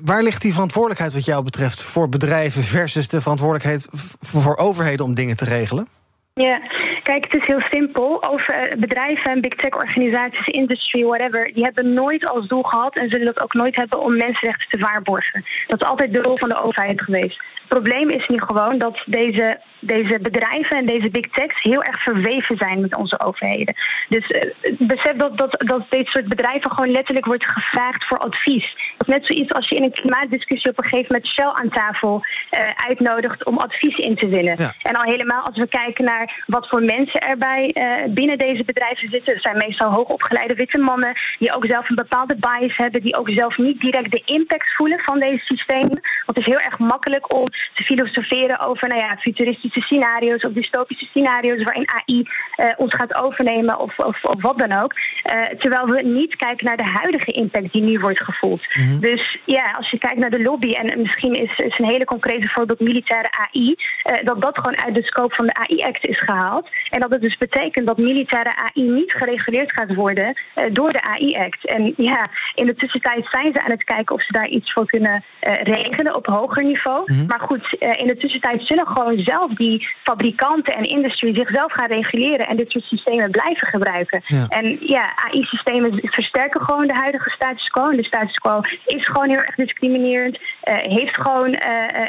waar 0.00 0.22
ligt 0.22 0.42
die 0.42 0.52
verantwoordelijkheid 0.52 1.12
wat 1.12 1.24
jou 1.24 1.44
betreft 1.44 1.82
voor 1.82 2.08
bedrijven 2.08 2.62
versus 2.62 3.08
de 3.08 3.20
verantwoordelijkheid 3.20 3.88
voor 4.20 4.56
overheden 4.56 5.04
om 5.04 5.14
dingen 5.14 5.36
te 5.36 5.44
regelen? 5.44 5.88
Ja, 6.34 6.60
kijk, 7.02 7.24
het 7.24 7.40
is 7.40 7.46
heel 7.46 7.60
simpel. 7.70 8.30
Over 8.30 8.54
eh, 8.54 8.78
bedrijven 8.78 9.30
en 9.30 9.40
big 9.40 9.54
tech 9.54 9.74
organisaties, 9.74 10.46
industry, 10.46 11.04
whatever, 11.04 11.50
die 11.52 11.64
hebben 11.64 11.92
nooit 11.92 12.26
als 12.26 12.48
doel 12.48 12.62
gehad 12.62 12.96
en 12.96 13.08
zullen 13.08 13.26
dat 13.26 13.40
ook 13.40 13.54
nooit 13.54 13.76
hebben 13.76 14.00
om 14.00 14.16
mensenrechten 14.16 14.68
te 14.68 14.78
waarborgen. 14.78 15.44
Dat 15.66 15.80
is 15.80 15.86
altijd 15.86 16.12
de 16.12 16.22
rol 16.22 16.36
van 16.36 16.48
de 16.48 16.62
overheid 16.62 17.00
geweest. 17.00 17.38
Het 17.38 17.68
probleem 17.68 18.10
is 18.10 18.28
nu 18.28 18.40
gewoon 18.40 18.78
dat 18.78 19.02
deze, 19.06 19.58
deze 19.78 20.18
bedrijven 20.22 20.76
en 20.76 20.86
deze 20.86 21.08
big 21.08 21.28
techs 21.30 21.62
heel 21.62 21.82
erg 21.82 22.02
verweven 22.02 22.56
zijn 22.56 22.80
met 22.80 22.94
onze 22.94 23.20
overheden. 23.20 23.74
Dus 24.08 24.30
eh, 24.30 24.50
besef 24.78 25.16
dat, 25.16 25.36
dat, 25.36 25.54
dat 25.58 25.86
dit 25.88 26.08
soort 26.08 26.28
bedrijven 26.28 26.70
gewoon 26.70 26.90
letterlijk 26.90 27.26
wordt 27.26 27.44
gevraagd 27.44 28.04
voor 28.04 28.18
advies. 28.18 28.94
Dat 28.96 29.08
is 29.08 29.14
net 29.14 29.26
zoiets 29.26 29.52
als 29.52 29.68
je 29.68 29.74
in 29.74 29.82
een 29.82 29.92
klimaatdiscussie 29.92 30.70
op 30.70 30.78
een 30.78 30.84
gegeven 30.84 31.14
moment 31.14 31.32
Shell 31.32 31.50
aan 31.52 31.68
tafel 31.68 32.22
eh, 32.50 32.60
uitnodigt 32.88 33.44
om 33.44 33.58
advies 33.58 33.98
in 33.98 34.14
te 34.14 34.26
winnen. 34.26 34.56
En 34.82 34.96
al 34.96 35.02
helemaal 35.02 35.44
als 35.44 35.58
we 35.58 35.68
kijken 35.68 36.04
naar 36.04 36.44
wat 36.46 36.68
voor 36.68 36.82
mensen 36.96 37.20
erbij 37.20 37.70
eh, 37.72 38.12
binnen 38.12 38.38
deze 38.38 38.64
bedrijven 38.64 39.08
zitten. 39.08 39.32
Het 39.32 39.42
zijn 39.42 39.56
meestal 39.56 39.90
hoogopgeleide 39.90 40.54
witte 40.54 40.78
mannen 40.78 41.12
die 41.38 41.54
ook 41.54 41.66
zelf 41.66 41.88
een 41.88 41.94
bepaalde 41.94 42.36
bias 42.36 42.76
hebben, 42.76 43.00
die 43.00 43.16
ook 43.16 43.28
zelf 43.30 43.58
niet 43.58 43.80
direct 43.80 44.10
de 44.10 44.22
impact 44.24 44.74
voelen 44.74 44.98
van 44.98 45.20
deze 45.20 45.44
systemen. 45.44 46.00
Want 46.26 46.36
het 46.36 46.36
is 46.36 46.46
heel 46.46 46.60
erg 46.60 46.78
makkelijk 46.78 47.34
om 47.34 47.44
te 47.74 47.84
filosoferen 47.84 48.60
over 48.60 48.88
nou 48.88 49.00
ja, 49.00 49.16
futuristische 49.16 49.80
scenario's 49.80 50.44
of 50.44 50.52
dystopische 50.52 51.04
scenario's 51.04 51.62
waarin 51.62 51.88
AI 51.88 52.28
eh, 52.56 52.66
ons 52.76 52.94
gaat 52.94 53.14
overnemen 53.14 53.78
of, 53.78 53.98
of, 53.98 54.24
of 54.24 54.42
wat 54.42 54.58
dan 54.58 54.72
ook. 54.72 54.94
Eh, 55.22 55.42
terwijl 55.58 55.86
we 55.86 56.02
niet 56.02 56.36
kijken 56.36 56.66
naar 56.66 56.76
de 56.76 56.90
huidige 56.98 57.32
impact 57.32 57.72
die 57.72 57.82
nu 57.82 57.98
wordt 57.98 58.24
gevoeld. 58.24 58.62
Dus 59.00 59.38
ja, 59.44 59.70
als 59.70 59.90
je 59.90 59.98
kijkt 59.98 60.18
naar 60.18 60.30
de 60.30 60.42
lobby, 60.42 60.72
en 60.72 61.00
misschien 61.00 61.34
is, 61.34 61.58
is 61.58 61.78
een 61.78 61.84
hele 61.84 62.04
concrete 62.04 62.48
voorbeeld 62.48 62.80
militaire 62.80 63.30
AI, 63.30 63.76
dat 64.24 64.40
dat 64.40 64.58
gewoon 64.58 64.76
uit 64.76 64.94
de 64.94 65.02
scope 65.02 65.34
van 65.34 65.46
de 65.46 65.54
AI-act 65.54 66.06
is 66.06 66.18
gehaald. 66.18 66.68
En 66.90 67.00
dat 67.00 67.10
het 67.10 67.20
dus 67.20 67.36
betekent 67.36 67.86
dat 67.86 67.98
militaire 67.98 68.56
AI 68.56 68.82
niet 68.82 69.12
gereguleerd 69.12 69.72
gaat 69.72 69.94
worden 69.94 70.34
eh, 70.54 70.64
door 70.72 70.92
de 70.92 71.02
AI-act. 71.02 71.66
En 71.66 71.92
ja, 71.96 72.28
in 72.54 72.66
de 72.66 72.74
tussentijd 72.74 73.26
zijn 73.30 73.52
ze 73.52 73.62
aan 73.62 73.70
het 73.70 73.84
kijken 73.84 74.14
of 74.14 74.22
ze 74.22 74.32
daar 74.32 74.48
iets 74.48 74.72
voor 74.72 74.86
kunnen 74.86 75.22
eh, 75.38 75.62
regelen 75.62 76.14
op 76.14 76.26
hoger 76.26 76.64
niveau. 76.64 77.24
Maar 77.26 77.40
goed, 77.40 77.78
eh, 77.78 78.00
in 78.00 78.06
de 78.06 78.16
tussentijd 78.16 78.62
zullen 78.62 78.86
gewoon 78.86 79.18
zelf 79.18 79.54
die 79.54 79.88
fabrikanten 80.02 80.74
en 80.74 80.84
industrie 80.84 81.34
zichzelf 81.34 81.72
gaan 81.72 81.88
reguleren 81.88 82.46
en 82.48 82.56
dit 82.56 82.70
soort 82.70 82.84
systemen 82.84 83.30
blijven 83.30 83.66
gebruiken. 83.66 84.20
Ja. 84.26 84.46
En 84.48 84.76
ja, 84.80 85.12
AI-systemen 85.16 85.92
versterken 86.02 86.60
gewoon 86.60 86.86
de 86.86 86.94
huidige 86.94 87.30
status 87.30 87.68
quo. 87.68 87.90
En 87.90 87.96
de 87.96 88.04
status 88.04 88.38
quo 88.38 88.60
is 88.86 89.06
gewoon 89.06 89.28
heel 89.28 89.38
erg 89.38 89.54
discriminerend. 89.54 90.38
heeft 90.64 91.14
gewoon, 91.14 91.50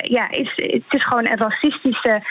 ja, 0.02 0.32
is, 0.32 0.52
het 0.56 0.84
is 0.90 1.04
gewoon 1.04 1.28
een 1.28 1.38
racistische 1.38 2.22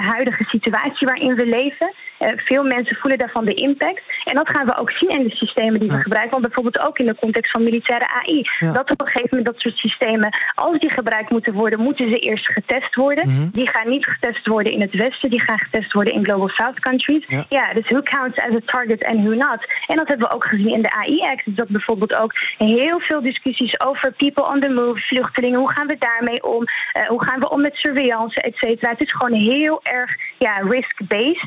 huidige 0.00 0.44
situatie 0.44 1.06
waarin 1.16 1.34
we 1.34 1.46
leven. 1.46 1.92
Eh, 2.18 2.28
veel 2.36 2.64
mensen 2.64 2.96
voelen 2.96 3.18
daarvan 3.18 3.44
de 3.44 3.54
impact. 3.54 4.02
En 4.24 4.34
dat 4.34 4.48
gaan 4.48 4.66
we 4.66 4.76
ook 4.76 4.90
zien 4.90 5.10
in 5.10 5.22
de 5.22 5.36
systemen 5.36 5.80
die 5.80 5.90
we 5.90 5.96
gebruiken. 5.96 6.30
Want 6.30 6.42
bijvoorbeeld 6.42 6.78
ook 6.86 6.98
in 6.98 7.06
de 7.06 7.14
context 7.20 7.50
van 7.50 7.62
militaire 7.62 8.08
AI. 8.08 8.48
Ja. 8.58 8.72
Dat 8.72 8.90
op 8.90 9.00
een 9.00 9.06
gegeven 9.06 9.28
moment 9.30 9.46
dat 9.46 9.60
soort 9.60 9.76
systemen, 9.76 10.36
als 10.54 10.78
die 10.78 10.90
gebruikt 10.90 11.30
moeten 11.30 11.52
worden, 11.52 11.80
moeten 11.80 12.08
ze 12.08 12.18
eerst 12.18 12.46
getest 12.46 12.94
worden. 12.94 13.28
Mhm. 13.28 13.48
Die 13.52 13.68
gaan 13.68 13.88
niet 13.88 14.06
getest 14.06 14.46
worden 14.46 14.72
in 14.72 14.80
het 14.80 14.94
Westen, 14.94 15.30
die 15.30 15.40
gaan 15.40 15.58
getest 15.58 15.92
worden 15.92 16.12
in 16.12 16.24
Global 16.24 16.48
South 16.48 16.80
countries. 16.80 17.24
Ja. 17.28 17.44
Ja, 17.48 17.72
dus 17.74 17.88
who 17.88 18.00
counts 18.02 18.38
as 18.38 18.54
a 18.54 18.60
target 18.64 19.02
en 19.02 19.16
who 19.24 19.34
not. 19.34 19.66
En 19.86 19.96
dat 19.96 20.08
hebben 20.08 20.28
we 20.28 20.34
ook 20.34 20.44
gezien 20.44 20.72
in 20.72 20.82
de 20.82 20.92
AI-act. 20.92 21.44
Dus 21.44 21.54
dat 21.54 21.68
bijvoorbeeld 21.68 22.14
ook 22.14 22.32
heel 22.58 23.00
veel 23.00 23.20
discussies 23.20 23.80
over 23.80 24.12
people 24.12 24.46
on 24.46 24.60
the 24.60 24.68
move, 24.68 25.00
vluchtelingen. 25.00 25.58
Hoe 25.58 25.72
gaan 25.72 25.86
we 25.86 25.96
daarmee 25.98 26.44
om? 26.44 26.64
Eh, 26.92 27.06
hoe 27.06 27.24
gaan 27.24 27.40
we 27.40 27.50
om 27.50 27.60
met 27.60 27.76
surveillance, 27.76 28.40
et 28.40 28.56
cetera. 28.56 28.90
Het 28.90 29.00
is 29.00 29.12
gewoon 29.12 29.38
heel 29.38 29.80
erg 29.82 30.16
ja, 30.38 30.62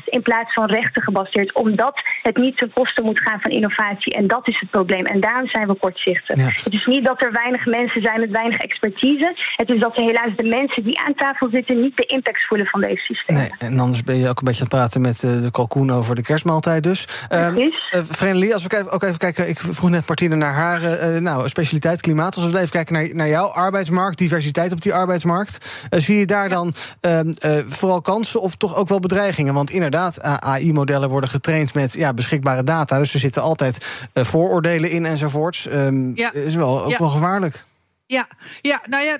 in 0.04 0.22
plaats 0.22 0.52
van 0.52 0.66
rechten 0.66 1.02
gebaseerd. 1.02 1.52
Omdat 1.52 2.00
het 2.22 2.36
niet 2.36 2.56
ten 2.56 2.72
koste 2.72 3.02
moet 3.02 3.18
gaan 3.18 3.40
van 3.40 3.50
innovatie. 3.50 4.14
En 4.14 4.26
dat 4.26 4.48
is 4.48 4.60
het 4.60 4.70
probleem. 4.70 5.06
En 5.06 5.20
daarom 5.20 5.48
zijn 5.48 5.66
we 5.66 5.74
kortzichtig. 5.74 6.36
Ja. 6.36 6.50
Het 6.64 6.72
is 6.72 6.86
niet 6.86 7.04
dat 7.04 7.22
er 7.22 7.32
weinig 7.32 7.66
mensen 7.66 8.02
zijn 8.02 8.20
met 8.20 8.30
weinig 8.30 8.58
expertise. 8.58 9.34
Het 9.56 9.70
is 9.70 9.80
dat 9.80 9.96
er 9.96 10.02
helaas 10.02 10.36
de 10.36 10.42
mensen 10.42 10.82
die 10.82 10.98
aan 10.98 11.14
tafel 11.14 11.48
zitten 11.48 11.80
niet 11.80 11.96
de 11.96 12.04
impact 12.04 12.46
voelen 12.46 12.66
van 12.66 12.80
deze 12.80 13.02
systemen. 13.02 13.42
Nee, 13.42 13.50
en 13.58 13.78
anders 13.78 14.02
ben 14.02 14.16
je 14.16 14.28
ook 14.28 14.38
een 14.38 14.44
beetje 14.44 14.64
aan 14.64 14.68
het 14.68 14.76
praten 14.76 15.00
met 15.00 15.22
eh, 15.22 15.42
de 15.42 15.50
kalkoen 15.50 15.90
over 15.90 16.14
de 16.14 16.22
kerstmaaltijd 16.22 16.82
dus. 16.82 17.08
Um, 17.32 17.72
Vrenelie, 18.08 18.54
als 18.54 18.62
we 18.62 18.90
ook 18.90 19.02
even 19.02 19.18
kijken... 19.18 19.48
Ik 19.48 19.58
vroeg 19.58 19.90
net 19.90 20.06
Martine 20.06 20.34
naar 20.34 20.54
haar 20.54 20.82
eh, 20.82 21.20
nou, 21.20 21.48
specialiteit 21.48 22.00
klimaat. 22.00 22.36
Als 22.36 22.46
we 22.46 22.56
even 22.56 22.70
kijken 22.70 22.94
naar, 22.94 23.14
naar 23.14 23.28
jouw 23.28 23.46
arbeidsmarkt, 23.46 24.18
diversiteit 24.18 24.72
op 24.72 24.80
die 24.80 24.94
arbeidsmarkt... 24.94 25.66
zie 25.90 26.18
je 26.18 26.26
daar 26.26 26.48
dan 26.48 26.74
ehm, 27.00 27.32
eh, 27.38 27.58
vooral 27.66 28.00
kansen 28.00 28.40
of 28.40 28.56
toch 28.56 28.76
ook 28.76 28.88
wel 28.88 29.00
bedreigingen? 29.00 29.49
Want 29.54 29.70
inderdaad, 29.70 30.22
AI-modellen 30.22 31.08
worden 31.08 31.30
getraind 31.30 31.74
met 31.74 31.92
ja, 31.92 32.14
beschikbare 32.14 32.64
data. 32.64 32.98
Dus 32.98 33.14
er 33.14 33.20
zitten 33.20 33.42
altijd 33.42 33.86
eh, 34.12 34.24
vooroordelen 34.24 34.90
in 34.90 35.06
enzovoorts. 35.06 35.68
Ja. 36.14 36.32
Is 36.32 36.54
wel, 36.54 36.82
ook 36.84 36.90
Ja. 36.90 36.98
wel 36.98 37.08
gevaarlijk. 37.08 37.64
Ja, 38.10 38.26
ja, 38.60 38.82
nou 38.88 39.04
ja, 39.04 39.18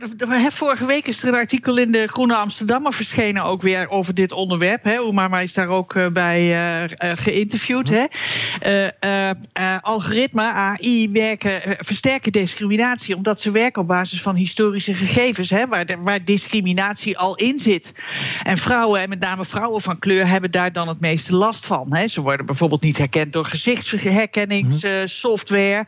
vorige 0.51 0.87
week 0.87 1.07
is 1.07 1.23
er 1.23 1.29
een 1.29 1.35
artikel 1.35 1.77
in 1.77 1.93
de 1.93 2.07
Groene 2.07 2.35
Amsterdammer 2.35 2.93
verschenen 2.93 3.45
ook 3.45 3.63
weer 3.63 3.89
over 3.89 4.15
dit 4.15 4.33
onderwerp. 4.33 4.85
Hè. 4.85 5.01
Omar 5.01 5.43
is 5.43 5.55
daar 5.55 5.69
ook 5.69 5.95
uh, 5.95 6.07
bij 6.07 6.41
uh, 6.41 6.83
uh, 6.83 6.89
geïnterviewd. 7.15 7.89
Hè. 7.89 8.05
algoritme, 9.81 10.43
AI, 10.43 11.11
werken, 11.11 11.77
versterken 11.79 12.33
discriminatie 12.33 13.17
omdat 13.17 13.41
ze 13.41 13.51
werken 13.51 13.83
op 13.83 13.89
basis 13.89 14.23
van 14.23 14.35
historische 14.35 14.95
gegevens, 14.95 15.51
hè, 15.51 15.67
waar, 15.67 15.87
waar 15.99 16.25
discriminatie 16.25 17.19
al 17.19 17.37
in 17.37 17.59
zit. 17.59 17.93
En 18.43 18.57
vrouwen, 18.57 19.01
en 19.01 19.09
met 19.09 19.21
name 19.21 19.45
vrouwen 19.45 19.81
van 19.81 19.99
kleur, 19.99 20.27
hebben 20.27 20.51
daar 20.51 20.73
dan 20.73 20.89
het 20.89 21.01
meeste 21.01 21.37
last 21.37 21.67
van. 21.67 21.95
Hè. 21.95 22.09
Ze 22.09 22.21
worden 22.21 22.47
bijvoorbeeld 22.47 22.83
niet 22.83 22.99
herkend 22.99 23.33
door 23.33 23.45
gezichtsherkenningssoftware. 23.45 25.87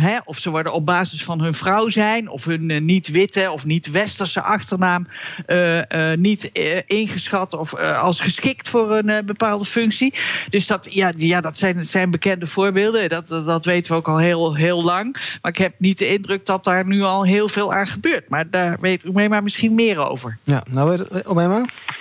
hè, 0.00 0.18
of 0.24 0.38
ze 0.38 0.50
worden 0.50 0.72
op 0.72 0.86
basis 0.86 1.24
van 1.24 1.40
hun 1.40 1.54
vrouw 1.62 1.88
zijn 1.88 2.28
of 2.28 2.44
hun 2.44 2.68
uh, 2.68 2.80
niet-witte 2.80 3.50
of 3.50 3.64
niet-westerse 3.64 4.42
achternaam 4.42 5.06
uh, 5.46 5.82
uh, 5.88 6.16
niet 6.16 6.50
ingeschat 6.86 7.52
of 7.52 7.74
als 7.74 8.20
geschikt 8.20 8.68
voor 8.68 8.96
een 8.96 9.26
bepaalde 9.26 9.64
functie. 9.64 10.14
Dus 10.50 10.66
dat, 10.66 10.86
ja, 10.90 11.12
ja, 11.16 11.40
dat 11.40 11.58
zijn, 11.58 11.86
zijn 11.86 12.10
bekende 12.10 12.46
voorbeelden. 12.46 13.08
Dat, 13.08 13.28
dat 13.28 13.64
weten 13.64 13.92
we 13.92 13.98
ook 13.98 14.08
al 14.08 14.18
heel, 14.18 14.54
heel 14.54 14.84
lang. 14.84 15.16
Maar 15.42 15.50
ik 15.50 15.58
heb 15.58 15.74
niet 15.78 15.98
de 15.98 16.08
indruk 16.08 16.46
dat 16.46 16.64
daar 16.64 16.86
nu 16.86 17.02
al 17.02 17.24
heel 17.24 17.48
veel 17.48 17.74
aan 17.74 17.86
gebeurt. 17.86 18.28
Maar 18.28 18.50
daar 18.50 18.76
weet 18.80 19.28
maar 19.28 19.42
misschien 19.42 19.74
meer 19.74 19.98
over. 19.98 20.38
Ja, 20.42 20.62
nou 20.70 21.04
maar. 21.34 22.00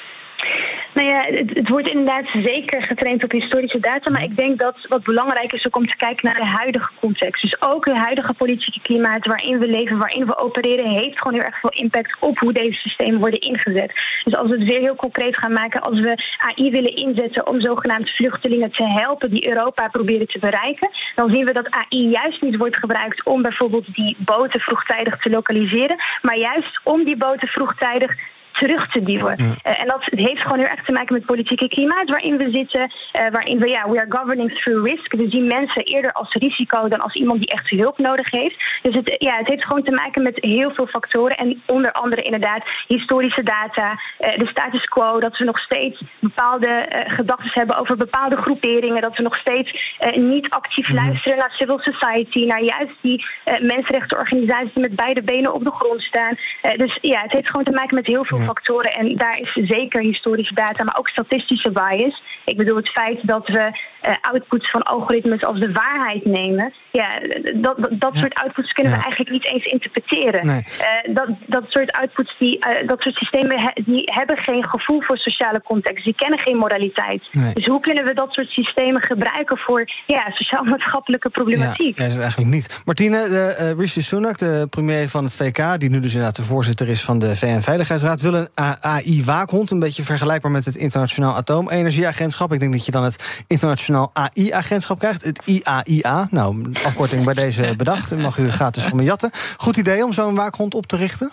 Nou 1.02 1.14
ja, 1.14 1.38
het, 1.54 1.70
wordt 1.70 1.88
inderdaad 1.88 2.28
zeker 2.44 2.82
getraind 2.82 3.24
op 3.24 3.32
historische 3.32 3.80
data. 3.80 4.10
Maar 4.10 4.24
ik 4.24 4.36
denk 4.36 4.58
dat 4.58 4.86
wat 4.88 5.04
belangrijk 5.04 5.54
is 5.54 5.68
ook 5.68 5.76
om 5.76 5.88
te 5.88 5.96
kijken 5.96 6.26
naar 6.26 6.36
de 6.36 6.46
huidige 6.46 6.90
context. 7.00 7.42
Dus 7.42 7.62
ook 7.62 7.86
het 7.86 7.96
huidige 7.96 8.34
politieke 8.34 8.82
klimaat 8.82 9.26
waarin 9.26 9.60
we 9.60 9.68
leven, 9.68 9.98
waarin 9.98 10.26
we 10.26 10.38
opereren, 10.38 10.86
heeft 10.86 11.18
gewoon 11.18 11.34
heel 11.34 11.48
erg 11.48 11.60
veel 11.60 11.70
impact 11.70 12.16
op 12.20 12.38
hoe 12.38 12.54
deze 12.54 12.80
systemen 12.80 13.20
worden 13.20 13.40
ingezet. 13.40 13.94
Dus 14.24 14.36
als 14.36 14.50
we 14.50 14.56
het 14.56 14.64
weer 14.64 14.80
heel 14.80 14.96
concreet 14.96 15.38
gaan 15.38 15.54
maken, 15.54 15.82
als 15.82 16.00
we 16.00 16.24
AI 16.38 16.72
willen 16.72 16.96
inzetten 16.96 17.48
om 17.48 17.60
zogenaamd 17.60 18.10
vluchtelingen 18.10 18.72
te 18.72 18.84
helpen 18.84 19.30
die 19.30 19.48
Europa 19.48 19.88
proberen 19.88 20.28
te 20.28 20.40
bereiken, 20.40 20.90
dan 21.16 21.30
zien 21.30 21.46
we 21.46 21.54
dat 21.54 21.72
AI 21.72 22.10
juist 22.10 22.42
niet 22.42 22.58
wordt 22.58 22.78
gebruikt 22.78 23.24
om 23.24 23.42
bijvoorbeeld 23.42 23.94
die 23.94 24.16
boten 24.20 24.60
vroegtijdig 24.60 25.18
te 25.18 25.30
lokaliseren, 25.30 25.98
maar 26.22 26.38
juist 26.38 26.80
om 26.84 27.04
die 27.04 27.18
boten 27.18 27.48
vroegtijdig 27.48 28.12
terug 28.52 28.92
te 28.92 29.04
duwen. 29.04 29.36
Uh, 29.40 29.82
en 29.82 29.88
dat 29.88 30.04
heeft 30.06 30.42
gewoon 30.42 30.58
heel 30.58 30.68
erg 30.68 30.84
te 30.84 30.92
maken 30.92 31.14
met 31.14 31.26
politieke 31.26 31.68
klimaat 31.68 32.10
waarin 32.10 32.38
we 32.38 32.50
zitten. 32.50 32.82
Uh, 32.82 33.30
waarin 33.32 33.60
we, 33.60 33.68
ja, 33.68 33.90
we 33.90 34.00
are 34.00 34.18
governing 34.18 34.54
through 34.54 34.86
risk. 34.86 35.14
We 35.16 35.28
zien 35.28 35.48
mensen 35.48 35.84
eerder 35.84 36.12
als 36.12 36.34
risico 36.34 36.88
dan 36.88 37.00
als 37.00 37.14
iemand 37.14 37.40
die 37.40 37.50
echt 37.50 37.70
hulp 37.70 37.98
nodig 37.98 38.32
heeft. 38.32 38.64
Dus 38.82 38.96
het, 38.96 39.16
ja, 39.18 39.38
het 39.38 39.48
heeft 39.48 39.66
gewoon 39.66 39.84
te 39.84 39.92
maken 39.92 40.24
met 40.24 40.38
heel 40.42 40.72
veel 40.72 40.88
factoren. 40.88 41.38
En 41.38 41.62
onder 41.66 41.92
andere 41.92 42.22
inderdaad 42.22 42.64
historische 42.88 43.44
data, 43.44 43.92
uh, 43.92 44.38
de 44.38 44.48
status 44.48 44.86
quo, 44.86 45.20
dat 45.20 45.38
we 45.38 45.46
nog 45.46 45.60
steeds 45.60 46.02
bepaalde 46.20 46.86
gedachten 47.08 47.52
hebben 47.54 47.78
over 47.78 47.98
bepaalde 47.98 48.36
groeperingen. 48.36 49.02
Dat 49.02 49.18
we 49.18 49.24
nog 49.24 49.38
steeds 49.38 49.98
niet 50.16 50.50
actief 50.50 50.90
luisteren 50.90 51.38
naar 51.38 51.54
civil 51.54 51.80
society, 51.80 52.46
naar 52.46 52.64
juist 52.64 52.94
die 53.02 53.26
mensenrechtenorganisaties 53.62 54.74
die 54.74 54.82
met 54.82 54.96
beide 54.96 55.22
benen 55.22 55.54
op 55.54 55.64
de 55.64 55.72
grond 55.72 56.02
staan. 56.02 56.36
dus 56.78 56.98
ja, 57.02 57.22
het 57.22 57.32
heeft 57.32 57.48
gewoon 57.48 57.64
te 57.64 57.72
maken 57.72 57.96
met 57.96 58.08
heel 58.08 58.26
veel 58.26 58.41
factoren. 58.44 58.94
En 58.94 59.16
daar 59.16 59.40
is 59.40 59.52
zeker 59.54 60.02
historische 60.02 60.54
data, 60.54 60.84
maar 60.84 60.98
ook 60.98 61.10
statistische 61.10 61.70
bias. 61.70 62.22
Ik 62.46 62.58
bedoel, 62.58 62.76
het 62.76 62.90
feit 62.90 63.28
dat 63.28 63.48
we 63.48 63.72
uh, 64.08 64.16
outputs 64.22 64.70
van 64.70 64.84
algoritmes 64.84 65.44
als 65.44 65.60
de 65.60 65.72
waarheid 65.72 66.26
nemen. 66.26 66.74
Ja, 66.92 67.20
dat, 67.56 67.88
dat, 67.90 68.16
soort 68.16 68.34
outputs 68.34 68.74
kunnen 68.74 68.92
we 68.92 69.00
eigenlijk 69.00 69.32
niet 69.32 69.46
eens 69.46 69.66
interpreteren. 69.66 70.48
Uh, 70.48 71.16
dat, 71.16 71.28
dat 71.46 71.66
soort 71.68 71.92
outputs, 71.92 72.38
die, 72.38 72.58
uh, 72.58 72.88
dat 72.88 73.02
soort 73.02 73.16
systemen, 73.16 73.74
die 73.76 74.12
hebben 74.14 74.38
geen 74.38 74.66
gevoel 74.66 75.02
voor 75.02 75.18
sociale 75.18 75.62
context. 75.62 76.04
Die 76.04 76.16
kennen 76.16 76.40
geen 76.40 76.58
moraliteit. 76.58 77.30
Dus 77.54 77.66
hoe 77.66 77.80
kunnen 77.80 78.04
we 78.04 78.14
dat 78.14 78.34
soort 78.34 78.50
systemen 78.50 79.02
gebruiken 79.02 79.58
voor 79.58 79.90
ja, 80.08 80.32
sociaal-maatschappelijke 80.32 81.30
problematiek? 81.30 81.98
Ja, 81.98 82.04
dat 82.04 82.12
is 82.12 82.20
eigenlijk 82.20 82.52
niet. 82.52 82.82
Martine, 82.86 83.30
de, 83.30 83.74
Rishi 83.78 84.02
Sunak, 84.02 84.38
de 84.38 84.68
premier 84.70 85.10
van 85.10 85.24
het 85.24 85.34
VK, 85.34 85.80
die 85.80 85.90
nu 85.90 86.00
dus 86.00 86.12
inderdaad 86.12 86.36
de 86.36 86.44
voorzitter 86.44 86.88
is 86.88 87.02
van 87.02 87.20
de 87.20 87.36
VN-veiligheidsraad, 87.36 88.22
wil 88.22 88.31
een 88.34 88.50
AI-waakhond. 88.82 89.72
Een 89.72 89.80
beetje 89.80 90.04
vergelijkbaar 90.04 90.52
met 90.52 90.66
het 90.66 90.76
Internationaal 90.76 91.36
Atoomenergieagentschap. 91.36 92.54
Ik 92.54 92.60
denk 92.60 92.72
dat 92.72 92.86
je 92.86 92.92
dan 92.92 93.04
het 93.04 93.44
Internationaal 93.48 94.10
AI-agentschap 94.14 95.00
krijgt. 95.00 95.24
Het 95.24 95.42
IAIA. 95.46 96.28
Nou, 96.30 96.72
afkorting 96.84 97.24
bij 97.24 97.34
deze 97.34 97.74
bedacht. 97.78 98.16
Mag 98.16 98.38
u 98.38 98.52
gratis 98.52 98.84
van 98.84 98.98
me 98.98 99.04
jatten. 99.04 99.32
Goed 99.58 99.78
idee 99.78 100.06
om 100.06 100.14
zo'n 100.14 100.36
waakhond 100.36 100.76
op 100.76 100.86
te 100.86 100.96
richten? 100.96 101.32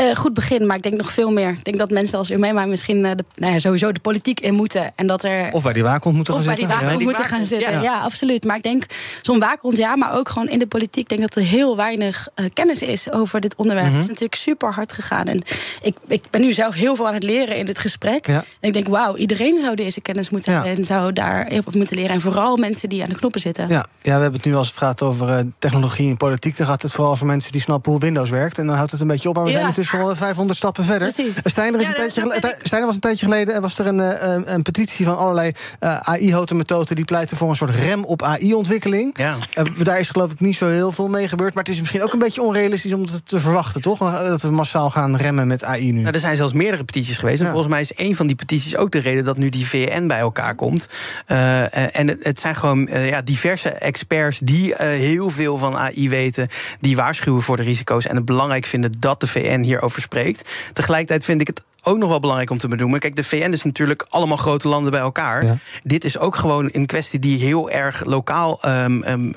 Uh, 0.00 0.16
goed 0.16 0.34
begin, 0.34 0.66
maar 0.66 0.76
ik 0.76 0.82
denk 0.82 0.96
nog 0.96 1.12
veel 1.12 1.30
meer. 1.30 1.50
Ik 1.50 1.64
denk 1.64 1.78
dat 1.78 1.90
mensen 1.90 2.18
als 2.18 2.30
Umema 2.30 2.66
misschien 2.66 3.04
uh, 3.04 3.10
de, 3.16 3.24
nou 3.34 3.52
ja, 3.52 3.58
sowieso 3.58 3.92
de 3.92 4.00
politiek 4.00 4.40
in 4.40 4.54
moeten. 4.54 4.92
En 4.94 5.06
dat 5.06 5.24
er, 5.24 5.52
of 5.52 5.62
bij 5.62 5.72
die 5.72 5.82
waakhond 5.82 6.14
moeten 6.14 6.34
gaan 6.34 6.42
zitten. 6.42 6.64
Of 6.64 6.68
bij 6.68 6.78
die 6.78 6.86
waakhond 6.86 7.04
moeten 7.04 7.36
gaan 7.36 7.46
zitten, 7.46 7.72
ja. 7.72 7.82
ja. 7.82 8.00
absoluut. 8.00 8.44
Maar 8.44 8.56
ik 8.56 8.62
denk, 8.62 8.84
zo'n 9.22 9.38
waakhond 9.38 9.76
ja, 9.76 9.96
maar 9.96 10.14
ook 10.14 10.28
gewoon 10.28 10.48
in 10.48 10.58
de 10.58 10.66
politiek... 10.66 11.02
ik 11.02 11.08
denk 11.08 11.20
dat 11.20 11.34
er 11.34 11.42
heel 11.42 11.76
weinig 11.76 12.28
uh, 12.36 12.46
kennis 12.52 12.82
is 12.82 13.12
over 13.12 13.40
dit 13.40 13.54
onderwerp. 13.56 13.86
Mm 13.86 13.92
-hmm. 13.92 14.02
Het 14.02 14.10
is 14.10 14.20
natuurlijk 14.20 14.40
super 14.40 14.72
hard 14.72 14.92
gegaan. 14.92 15.26
En 15.26 15.42
ik, 15.82 15.96
ik 16.06 16.24
ben 16.30 16.40
nu 16.40 16.52
zelf 16.52 16.74
heel 16.74 16.96
veel 16.96 17.06
aan 17.06 17.14
het 17.14 17.22
leren 17.22 17.56
in 17.56 17.66
dit 17.66 17.78
gesprek. 17.78 18.26
Ja. 18.26 18.44
En 18.60 18.68
ik 18.68 18.72
denk, 18.72 18.88
wauw, 18.88 19.16
iedereen 19.16 19.58
zou 19.60 19.74
deze 19.74 20.00
kennis 20.00 20.30
moeten 20.30 20.52
hebben... 20.52 20.76
en 20.76 20.84
zou 20.84 21.12
daar 21.12 21.46
heel 21.46 21.62
veel 21.62 21.72
moeten 21.76 21.96
leren. 21.96 22.14
En 22.14 22.20
vooral 22.20 22.56
mensen 22.56 22.88
die 22.88 23.02
aan 23.02 23.08
de 23.08 23.16
knoppen 23.16 23.40
zitten. 23.40 23.68
Ja, 23.68 23.86
ja 24.02 24.14
we 24.14 24.22
hebben 24.22 24.40
het 24.40 24.44
nu 24.44 24.54
als 24.54 24.68
het 24.68 24.76
gaat 24.76 25.02
over 25.02 25.46
technologie 25.58 26.10
en 26.10 26.16
politiek... 26.16 26.56
dan 26.56 26.66
gaat 26.66 26.82
het 26.82 26.92
vooral 26.92 27.12
over 27.12 27.26
mensen 27.26 27.52
die 27.52 27.60
snappen 27.60 27.92
hoe 27.92 28.00
Windows 28.00 28.30
werkt. 28.30 28.58
En 28.58 28.66
dan 28.66 28.76
houdt 28.76 28.90
het 28.90 29.00
een 29.00 29.06
beetje 29.06 29.28
op. 29.28 29.34
Maar 29.34 29.44
we 29.44 29.50
zijn 29.50 29.86
al 29.94 30.16
500 30.16 30.58
stappen 30.58 30.84
verder. 30.84 31.10
Steiner, 31.44 31.80
is 31.80 31.88
een 31.88 31.94
tijdje 31.94 32.56
Steiner 32.62 32.86
was 32.86 32.94
een 32.94 33.00
tijdje 33.00 33.26
geleden 33.26 33.54
en 33.54 33.60
was 33.60 33.78
er 33.78 33.86
een, 33.86 34.00
eh, 34.00 34.32
een, 34.32 34.54
een 34.54 34.62
petitie 34.62 35.04
van 35.04 35.18
allerlei 35.18 35.52
uh, 35.80 35.90
eh, 35.90 35.98
AI-hotenmethoden 36.00 36.96
die 36.96 37.04
pleiten 37.04 37.36
voor 37.36 37.50
een 37.50 37.56
soort 37.56 37.74
rem 37.74 38.04
op 38.04 38.22
AI-ontwikkeling. 38.22 39.18
Ja. 39.18 39.36
Uh, 39.54 39.64
daar 39.84 39.98
is 39.98 40.10
geloof 40.10 40.32
ik 40.32 40.40
niet 40.40 40.56
zo 40.56 40.68
heel 40.68 40.92
veel 40.92 41.08
mee 41.08 41.28
gebeurd. 41.28 41.54
Maar 41.54 41.62
het 41.62 41.72
is 41.72 41.80
misschien 41.80 42.02
ook 42.02 42.12
een 42.12 42.18
beetje 42.18 42.42
onrealistisch 42.42 42.92
om 42.92 43.02
het 43.02 43.26
te 43.26 43.40
verwachten, 43.40 43.80
toch? 43.80 43.98
Dat 43.98 44.42
we 44.42 44.50
massaal 44.50 44.90
gaan 44.90 45.16
remmen 45.16 45.46
met 45.46 45.64
AI 45.64 45.92
nu. 45.92 46.00
Nou, 46.00 46.14
er 46.14 46.20
zijn 46.20 46.36
zelfs 46.36 46.52
meerdere 46.52 46.84
petities 46.84 47.18
geweest. 47.18 47.40
En 47.40 47.48
volgens 47.48 47.68
mij 47.68 47.80
is 47.80 47.92
een 47.96 48.16
van 48.16 48.26
die 48.26 48.36
petities 48.36 48.76
ook 48.76 48.90
de 48.90 48.98
reden 48.98 49.24
dat 49.24 49.36
nu 49.36 49.48
die 49.48 49.66
VN 49.66 50.06
bij 50.06 50.18
elkaar 50.18 50.54
komt. 50.54 50.88
en 51.26 52.08
het, 52.08 52.24
het, 52.24 52.40
zijn 52.40 52.56
gewoon 52.56 52.88
ja, 52.90 53.22
diverse 53.22 53.70
experts 53.70 54.38
die 54.38 54.74
heel 54.76 55.30
veel 55.30 55.56
van 55.56 55.76
AI 55.76 56.08
weten. 56.08 56.48
Die 56.80 56.96
waarschuwen 56.96 57.42
voor 57.42 57.56
de 57.56 57.62
risico's 57.62 58.06
en 58.06 58.16
het 58.16 58.24
belangrijk 58.24 58.66
vinden 58.66 58.92
dat 58.98 59.20
de 59.20 59.26
VN 59.26 59.60
hierover 59.78 60.02
spreekt. 60.02 60.70
Tegelijkertijd 60.72 61.24
vind 61.24 61.40
ik 61.40 61.46
het 61.46 61.62
ook 61.82 61.98
nog 61.98 62.08
wel 62.08 62.20
belangrijk 62.20 62.50
om 62.50 62.58
te 62.58 62.68
benoemen. 62.68 63.00
Kijk, 63.00 63.16
de 63.16 63.24
VN 63.24 63.52
is 63.52 63.62
natuurlijk 63.62 64.06
allemaal 64.08 64.36
grote 64.36 64.68
landen 64.68 64.90
bij 64.90 65.00
elkaar. 65.00 65.60
Dit 65.82 66.04
is 66.04 66.18
ook 66.18 66.36
gewoon 66.36 66.68
een 66.72 66.86
kwestie 66.86 67.18
die 67.18 67.38
heel 67.38 67.70
erg 67.70 68.04
lokaal 68.04 68.60
um, 68.66 69.34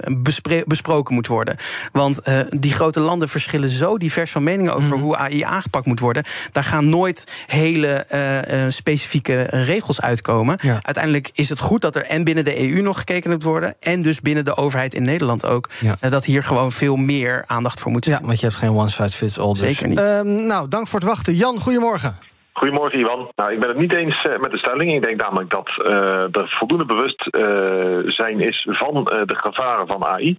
besproken 0.66 1.14
moet 1.14 1.28
worden. 1.28 1.56
Want 1.92 2.20
uh, 2.28 2.40
die 2.50 2.74
grote 2.74 3.00
landen 3.00 3.30
verschillen 3.30 3.70
zo 3.70 3.98
divers 3.98 4.32
van 4.32 4.44
meningen 4.44 4.76
over 4.76 4.96
mhm. 4.96 5.02
hoe 5.02 5.18
AI 5.18 5.42
aangepakt 5.42 5.86
moet 5.86 6.00
worden. 6.00 6.24
Daar 6.52 6.64
gaan 6.64 6.90
nooit 6.90 7.24
hele 7.48 8.06
uh, 8.14 8.66
specifieke 8.70 9.42
regels 9.42 10.02
uitkomen. 10.02 10.58
Ja. 10.62 10.80
Uiteindelijk 10.82 11.30
is 11.34 11.50
het 11.50 11.60
goed 11.60 11.82
dat 11.82 11.96
er 11.96 12.06
en 12.06 12.24
binnen 12.24 12.44
de 12.44 12.70
EU 12.70 12.82
nog 12.82 12.98
gekeken 12.98 13.30
moet 13.30 13.44
worden. 13.44 13.76
En 13.80 14.02
dus 14.02 14.22
binnen 14.22 14.46
de 14.46 14.56
overheid 14.56 14.94
in 14.94 15.04
Nederland 15.04 15.46
ook. 15.46 15.70
Ja. 15.80 16.10
dat 16.10 16.26
hier 16.26 16.44
gewoon 16.44 16.72
veel 16.72 16.96
meer 16.96 17.44
aandacht 17.48 17.80
voor 17.80 17.92
moet 17.92 18.06
zijn. 18.06 18.20
Ja, 18.22 18.28
want 18.28 18.40
je 18.40 18.46
hebt 18.46 18.58
geen 18.58 18.70
one 18.70 18.90
size 18.90 19.18
fits 19.18 19.40
all. 19.40 19.50
Dus. 19.50 19.60
Zeker 19.60 19.88
niet. 19.88 20.00
Um, 20.00 20.46
nou, 20.46 20.68
dank 20.68 20.88
voor 20.88 21.00
het 21.00 21.08
wachten. 21.10 21.36
Jan, 21.36 21.60
goedemorgen. 21.60 22.16
Goedemorgen, 22.54 23.00
Ivan. 23.00 23.32
Nou, 23.36 23.52
ik 23.52 23.60
ben 23.60 23.70
het 23.70 23.78
niet 23.78 23.94
eens 23.94 24.22
eh, 24.24 24.40
met 24.40 24.52
de 24.52 24.58
stelling. 24.58 24.94
Ik 24.94 25.04
denk 25.04 25.22
namelijk 25.22 25.50
dat 25.50 25.70
uh, 25.78 26.36
er 26.36 26.50
voldoende 26.50 26.86
bewust 26.86 27.28
uh, 27.32 28.12
zijn 28.12 28.40
is 28.40 28.68
van 28.70 29.04
de 29.04 29.36
gevaren 29.36 29.88
van 29.88 30.06
AI. 30.06 30.38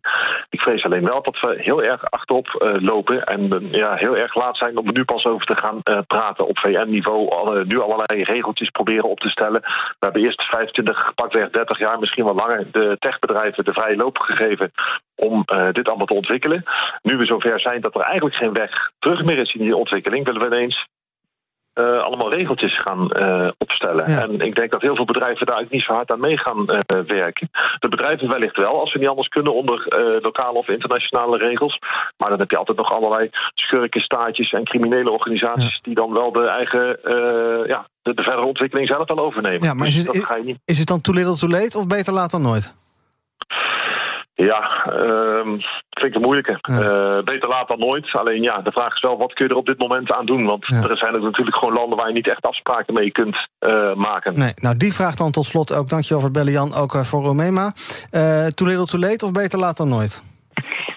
Ik 0.50 0.60
vrees 0.60 0.84
alleen 0.84 1.04
wel 1.04 1.22
dat 1.22 1.40
we 1.40 1.54
heel 1.58 1.82
erg 1.82 2.10
achterop 2.10 2.76
lopen 2.80 3.24
en 3.24 3.68
ja, 3.70 3.94
heel 3.94 4.16
erg 4.16 4.34
laat 4.34 4.56
zijn 4.56 4.76
om 4.76 4.86
er 4.86 4.92
nu 4.92 5.04
pas 5.04 5.24
over 5.24 5.46
te 5.46 5.56
gaan 5.56 6.06
praten 6.06 6.46
op 6.46 6.58
VN-niveau. 6.58 7.30
Alle, 7.30 7.64
nu 7.64 7.80
allerlei 7.80 8.22
regeltjes 8.22 8.70
proberen 8.70 9.08
op 9.08 9.20
te 9.20 9.28
stellen. 9.28 9.60
We 9.60 9.96
hebben 9.98 10.22
eerst 10.22 10.42
25, 10.42 11.14
pakweg 11.14 11.50
30 11.50 11.78
jaar, 11.78 11.98
misschien 11.98 12.24
wel 12.24 12.34
langer, 12.34 12.66
de 12.72 12.96
techbedrijven 12.98 13.64
de 13.64 13.72
vrije 13.72 13.96
loop 13.96 14.18
gegeven 14.18 14.72
om 15.14 15.44
dit 15.72 15.88
allemaal 15.88 16.06
te 16.06 16.14
ontwikkelen. 16.14 16.64
Nu 17.02 17.16
we 17.16 17.24
zover 17.24 17.60
zijn 17.60 17.80
dat 17.80 17.94
er 17.94 18.00
eigenlijk 18.00 18.36
geen 18.36 18.52
weg 18.52 18.90
terug 18.98 19.24
meer 19.24 19.38
is 19.38 19.54
in 19.54 19.64
die 19.64 19.76
ontwikkeling, 19.76 20.24
willen 20.24 20.40
we 20.40 20.56
ineens 20.56 20.86
uh, 21.74 22.02
allemaal 22.02 22.32
regeltjes 22.32 22.78
gaan 22.78 23.10
uh, 23.16 23.48
opstellen. 23.58 24.04
En 24.04 24.40
ik 24.40 24.54
denk 24.54 24.70
dat 24.70 24.80
heel 24.80 24.96
veel 24.96 25.04
bedrijven 25.04 25.46
daar 25.46 25.56
eigenlijk 25.56 25.70
niet 25.70 25.82
zo 25.82 25.92
hard 25.92 26.10
aan 26.10 26.20
mee 26.20 26.38
gaan 26.38 26.70
uh, 26.70 27.00
werken. 27.06 27.48
De 27.78 27.88
bedrijven 27.88 28.28
wellicht 28.28 28.56
wel, 28.56 28.80
als 28.80 28.92
we 28.92 28.98
niet 28.98 29.08
anders 29.08 29.28
kunnen 29.28 29.54
onder 29.54 29.86
lokale 30.22 30.58
of 30.58 30.68
internationale 30.68 31.38
regels. 31.38 31.78
Maar 32.16 32.28
dan 32.28 32.38
heb 32.38 32.50
je 32.50 32.56
altijd 32.56 32.78
nog 32.78 32.92
allerlei 32.92 33.30
schurkenstaatjes 33.54 34.52
en 34.52 34.64
criminele 34.64 35.10
organisaties 35.10 35.80
die 35.82 35.94
dan 35.94 36.12
wel 36.12 36.32
de 36.32 36.46
eigen 36.46 36.98
ja, 37.66 37.86
de, 38.02 38.14
de, 38.14 38.22
verdere 38.22 38.46
ontwikkeling 38.46 38.88
zelf 38.88 39.08
wel 39.08 39.18
overnemen. 39.18 39.62
Ja, 39.62 39.74
maar 39.74 39.86
dus 39.86 39.96
is, 39.96 40.04
het, 40.04 40.58
is 40.64 40.78
het 40.78 40.88
dan 40.88 41.00
too 41.00 41.14
little 41.14 41.36
too 41.36 41.48
late 41.48 41.78
of 41.78 41.86
beter 41.86 42.12
laat 42.12 42.30
dan 42.30 42.42
nooit? 42.42 42.74
Ja, 44.34 44.86
um, 44.92 45.60
klinkt 45.88 46.16
een 46.16 46.22
moeilijke. 46.22 46.58
Eh, 46.62 47.24
beter 47.24 47.48
laat 47.48 47.68
dan 47.68 47.78
nooit. 47.78 48.12
Alleen 48.12 48.42
ja, 48.42 48.58
de 48.58 48.72
vraag 48.72 48.94
is 48.94 49.00
wel, 49.00 49.18
wat 49.18 49.32
kun 49.32 49.44
je 49.44 49.50
er 49.50 49.58
op 49.58 49.66
dit 49.66 49.78
moment 49.78 50.12
aan 50.12 50.26
doen? 50.26 50.44
Want 50.44 50.64
er 50.64 50.96
zijn 50.96 51.22
natuurlijk 51.22 51.56
gewoon 51.56 51.74
landen 51.74 51.98
waar 51.98 52.08
je 52.08 52.14
niet 52.14 52.28
echt 52.28 52.46
afspraken 52.46 52.94
mee 52.94 53.12
kunt 53.12 53.48
uh, 53.60 53.94
maken. 53.94 54.38
Nee, 54.38 54.52
nou 54.54 54.76
die 54.76 54.92
vraag 54.92 55.14
dan 55.14 55.30
tot 55.30 55.44
slot 55.44 55.74
ook. 55.74 55.88
Dankjewel 55.88 56.20
voor 56.20 56.28
het 56.28 56.38
bellen, 56.38 56.52
Jan, 56.52 56.74
ook 56.74 56.96
voor 56.96 57.22
Romema. 57.22 57.72
Uh, 58.12 58.46
too 58.46 58.68
little 58.68 58.86
too 58.86 59.00
late 59.00 59.24
of 59.24 59.32
beter 59.32 59.58
laat 59.58 59.76
dan 59.76 59.88
nooit? 59.88 60.31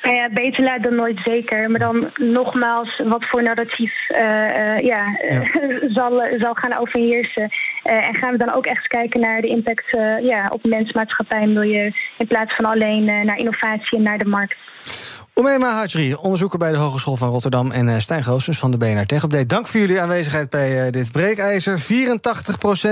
Nou 0.03 0.15
ja, 0.15 0.29
beter 0.29 0.63
laat 0.63 0.83
dan 0.83 0.95
nooit 0.95 1.19
zeker. 1.19 1.69
Maar 1.69 1.79
dan 1.79 2.09
nogmaals, 2.15 3.01
wat 3.03 3.25
voor 3.25 3.43
narratief 3.43 4.09
uh, 4.11 4.17
uh, 4.19 4.79
ja, 4.79 5.17
ja. 5.29 5.43
zal, 5.97 6.21
zal 6.37 6.53
gaan 6.53 6.77
overheersen. 6.77 7.49
Uh, 7.83 8.07
en 8.07 8.15
gaan 8.15 8.31
we 8.31 8.37
dan 8.37 8.53
ook 8.53 8.65
echt 8.65 8.87
kijken 8.87 9.19
naar 9.19 9.41
de 9.41 9.47
impact 9.47 9.89
ja, 10.21 10.49
op 10.49 10.63
mens, 10.63 10.93
maatschappij 10.93 11.41
en 11.41 11.53
milieu... 11.53 11.91
in 12.17 12.27
plaats 12.27 12.53
van 12.53 12.65
alleen 12.65 13.03
naar 13.03 13.37
innovatie 13.37 13.97
en 13.97 14.03
naar 14.03 14.17
de 14.17 14.25
markt. 14.25 14.57
Omema 15.37 15.73
Hajri, 15.73 16.13
onderzoeker 16.13 16.59
bij 16.59 16.71
de 16.71 16.77
Hogeschool 16.77 17.15
van 17.15 17.29
Rotterdam... 17.29 17.71
en 17.71 17.87
uh, 17.87 17.99
Stijn 17.99 18.23
Goossens 18.23 18.57
van 18.57 18.71
de 18.71 18.77
BNR 18.77 19.05
Tech 19.05 19.23
Update. 19.23 19.45
Dank 19.45 19.67
voor 19.67 19.79
jullie 19.79 20.01
aanwezigheid 20.01 20.49
bij 20.49 20.85
uh, 20.85 20.91
dit 20.91 21.11
breekijzer. 21.11 21.79
84% 21.79 21.83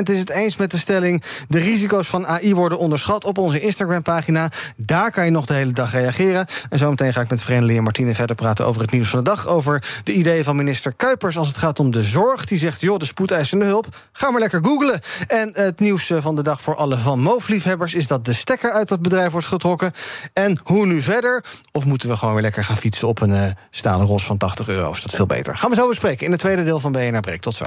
is 0.03 0.19
het 0.19 0.29
eens 0.29 0.55
met 0.55 0.71
de 0.71 0.77
stelling... 0.77 1.23
de 1.47 1.59
risico's 1.59 2.07
van 2.07 2.27
AI 2.27 2.55
worden 2.55 2.77
onderschat 2.77 3.23
op 3.23 3.37
onze 3.37 3.59
Instagram-pagina. 3.59 4.51
Daar 4.75 5.11
kan 5.11 5.25
je 5.25 5.31
nog 5.31 5.45
de 5.45 5.53
hele 5.53 5.71
dag 5.71 5.91
reageren. 5.91 6.45
En 6.69 6.77
zometeen 6.77 7.13
ga 7.13 7.21
ik 7.21 7.29
met 7.29 7.41
Verenigde 7.41 7.77
en 7.77 7.83
Martine 7.83 8.15
verder 8.15 8.35
praten... 8.35 8.65
over 8.65 8.81
het 8.81 8.91
nieuws 8.91 9.09
van 9.09 9.19
de 9.19 9.29
dag, 9.29 9.47
over 9.47 10.01
de 10.03 10.13
ideeën 10.13 10.43
van 10.43 10.55
minister 10.55 10.93
Kuipers... 10.93 11.37
als 11.37 11.47
het 11.47 11.57
gaat 11.57 11.79
om 11.79 11.91
de 11.91 12.03
zorg. 12.03 12.45
Die 12.45 12.57
zegt, 12.57 12.81
joh, 12.81 12.97
de 12.97 13.05
spoedeisende 13.05 13.65
hulp, 13.65 13.87
ga 14.11 14.31
maar 14.31 14.39
lekker 14.39 14.63
googlen. 14.63 14.99
En 15.27 15.49
het 15.53 15.79
nieuws 15.79 16.09
eh, 16.09 16.21
van 16.21 16.35
de 16.35 16.43
dag 16.43 16.61
voor 16.61 16.75
alle 16.75 16.97
Van 16.97 17.19
Moof-liefhebbers... 17.19 17.93
is 17.93 18.07
dat 18.07 18.25
de 18.25 18.33
stekker 18.33 18.71
uit 18.71 18.87
dat 18.87 19.01
bedrijf 19.01 19.31
wordt 19.31 19.47
getrokken. 19.47 19.91
En 20.33 20.59
hoe 20.63 20.85
nu 20.85 21.01
verder? 21.01 21.43
Of 21.71 21.85
moeten 21.85 22.09
we 22.09 22.17
gewoon 22.17 22.31
weer 22.33 22.43
lekker 22.43 22.63
gaan 22.63 22.77
fietsen 22.77 23.07
op 23.07 23.21
een 23.21 23.29
uh, 23.29 23.47
stalen 23.69 24.07
ros 24.07 24.25
van 24.25 24.37
80 24.37 24.67
euro. 24.67 24.91
Is 24.91 25.01
dat 25.01 25.11
veel 25.11 25.25
beter. 25.25 25.57
Gaan 25.57 25.69
we 25.69 25.75
zo 25.75 25.87
bespreken 25.87 26.25
in 26.25 26.31
het 26.31 26.39
tweede 26.39 26.63
deel 26.63 26.79
van 26.79 26.91
BNR 26.91 27.19
Break. 27.19 27.41
Tot 27.41 27.55
zo. 27.55 27.65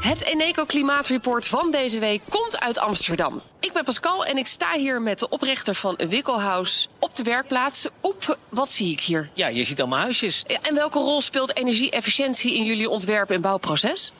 Het 0.00 0.24
Eneco 0.24 0.64
Klimaatreport 0.64 1.46
van 1.46 1.70
deze 1.70 1.98
week 1.98 2.22
komt 2.28 2.60
uit 2.60 2.78
Amsterdam. 2.78 3.40
Ik 3.60 3.72
ben 3.72 3.84
Pascal 3.84 4.24
en 4.24 4.36
ik 4.36 4.46
sta 4.46 4.72
hier 4.72 5.02
met 5.02 5.18
de 5.18 5.28
oprichter 5.28 5.74
van 5.74 5.98
Wikkelhuis 6.08 6.88
op 6.98 7.16
de 7.16 7.22
werkplaats. 7.22 7.88
Oep, 8.02 8.38
wat 8.48 8.70
zie 8.70 8.92
ik 8.92 9.00
hier? 9.00 9.30
Ja, 9.34 9.46
je 9.46 9.64
ziet 9.64 9.80
allemaal 9.80 9.98
huisjes. 9.98 10.44
En 10.62 10.74
welke 10.74 10.98
rol 10.98 11.20
speelt 11.20 11.56
energie-efficiëntie 11.56 12.56
in 12.56 12.64
jullie 12.64 12.88
ontwerp- 12.88 13.30
en 13.30 13.40
bouwproces? 13.40 14.12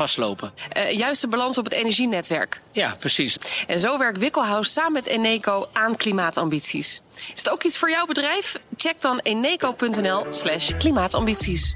vastlopen. 0.00 0.52
Uh, 0.76 0.90
juist 0.90 1.20
de 1.20 1.28
balans 1.28 1.58
op 1.58 1.64
het 1.64 1.72
energienetwerk. 1.72 2.60
Ja, 2.72 2.96
precies. 2.98 3.38
En 3.66 3.78
zo 3.78 3.98
werkt 3.98 4.18
Wikkelhuis 4.18 4.72
samen 4.72 4.92
met 4.92 5.06
Eneco 5.06 5.68
aan 5.72 5.96
klimaatambities. 5.96 7.00
Is 7.14 7.38
het 7.38 7.50
ook 7.50 7.62
iets 7.62 7.78
voor 7.78 7.90
jouw 7.90 8.06
bedrijf? 8.06 8.58
Check 8.76 9.00
dan 9.00 9.18
eneco.nl 9.18 10.26
slash 10.30 10.76
klimaatambities. 10.78 11.72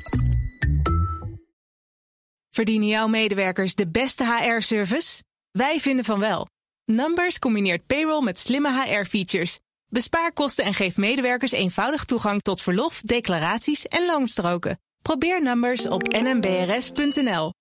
Verdienen 2.51 2.89
jouw 2.89 3.07
medewerkers 3.07 3.75
de 3.75 3.89
beste 3.89 4.25
HR-service? 4.25 5.23
Wij 5.51 5.81
vinden 5.81 6.05
van 6.05 6.21
wel. 6.21 6.47
Numbers 6.85 7.39
combineert 7.39 7.87
payroll 7.87 8.23
met 8.23 8.39
slimme 8.39 8.83
HR-features. 8.83 9.59
Bespaar 9.87 10.33
kosten 10.33 10.65
en 10.65 10.75
geef 10.75 10.97
medewerkers 10.97 11.53
eenvoudig 11.53 12.05
toegang 12.05 12.43
tot 12.43 12.63
verlof, 12.63 13.01
declaraties 13.01 13.87
en 13.89 14.07
loonstroken. 14.07 14.79
Probeer 15.03 15.43
Numbers 15.43 15.87
op 15.87 16.03
nmbrs.nl. 16.09 17.53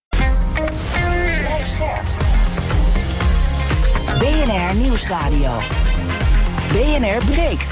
BNR 4.20 4.76
Nieuwsradio. 4.76 5.60
BNR 6.72 7.26
breekt. 7.26 7.72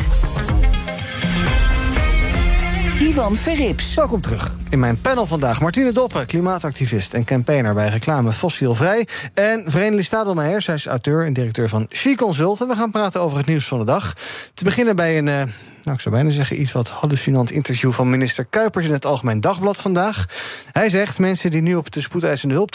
Ivan 2.99 3.35
Verrips. 3.35 3.93
Welkom 3.93 4.21
terug. 4.21 4.51
In 4.69 4.79
mijn 4.79 5.01
panel 5.01 5.25
vandaag 5.25 5.61
Martine 5.61 5.91
Doppen, 5.91 6.25
klimaatactivist 6.25 7.13
en 7.13 7.23
campaigner 7.23 7.73
bij 7.73 7.89
reclame 7.89 8.31
Fossielvrij. 8.31 9.07
En 9.33 9.63
Verenigde 9.67 10.03
Stadelmeijer, 10.03 10.61
zij 10.61 10.75
is 10.75 10.85
auteur 10.85 11.25
en 11.25 11.33
directeur 11.33 11.69
van 11.69 11.85
She 11.89 12.15
Consult. 12.15 12.61
En 12.61 12.67
we 12.67 12.75
gaan 12.75 12.91
praten 12.91 13.21
over 13.21 13.37
het 13.37 13.47
nieuws 13.47 13.67
van 13.67 13.79
de 13.79 13.85
dag. 13.85 14.13
Te 14.53 14.63
beginnen 14.63 14.95
bij 14.95 15.17
een, 15.17 15.27
uh, 15.27 15.41
nou 15.83 15.95
ik 15.95 16.01
zou 16.01 16.15
bijna 16.15 16.29
zeggen, 16.29 16.61
iets 16.61 16.71
wat 16.71 16.89
hallucinant 16.89 17.51
interview 17.51 17.91
van 17.91 18.09
minister 18.09 18.45
Kuipers 18.45 18.85
in 18.85 18.91
het 18.91 19.05
Algemeen 19.05 19.41
Dagblad 19.41 19.77
vandaag. 19.77 20.25
Hij 20.71 20.89
zegt: 20.89 21.19
mensen 21.19 21.51
die 21.51 21.61
nu 21.61 21.75
op 21.75 21.91
de 21.91 22.01
spoedeisende 22.01 22.53
hulp 22.53 22.71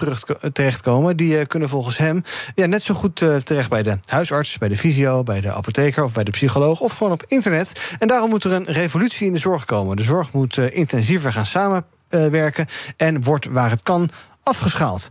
terechtkomen, 0.53 1.17
die 1.17 1.39
uh, 1.39 1.47
kunnen 1.47 1.69
volgens 1.69 1.97
hem 1.97 2.23
ja, 2.55 2.67
net 2.67 2.83
zo 2.83 2.95
goed 2.95 3.21
uh, 3.21 3.37
terecht 3.37 3.69
bij 3.69 3.83
de 3.83 3.99
huisarts, 4.07 4.59
bij 4.59 4.69
de 4.69 4.77
fysio, 4.77 5.23
bij 5.23 5.41
de 5.41 5.53
apotheker 5.53 6.05
of 6.05 6.13
bij 6.13 6.25
de 6.25 6.31
psycholoog 6.31 6.81
of 6.81 6.97
gewoon 6.97 7.13
op 7.13 7.25
internet. 7.29 7.81
En 7.99 8.09
daarom 8.09 8.31
moet 8.31 8.45
er 8.45 8.53
een 8.53 8.65
revolutie 8.65 9.27
in 9.27 9.33
de 9.33 9.39
zorg 9.39 9.65
komen. 9.65 9.97
De 9.97 10.03
zorg 10.03 10.33
moet 10.33 10.57
intensiever 10.57 11.33
gaan 11.33 11.47
samen 11.47 11.85
werken 12.09 12.67
en 12.97 13.23
wordt 13.23 13.47
waar 13.47 13.71
het 13.71 13.83
kan 13.83 14.11
afgeschaald. 14.43 15.09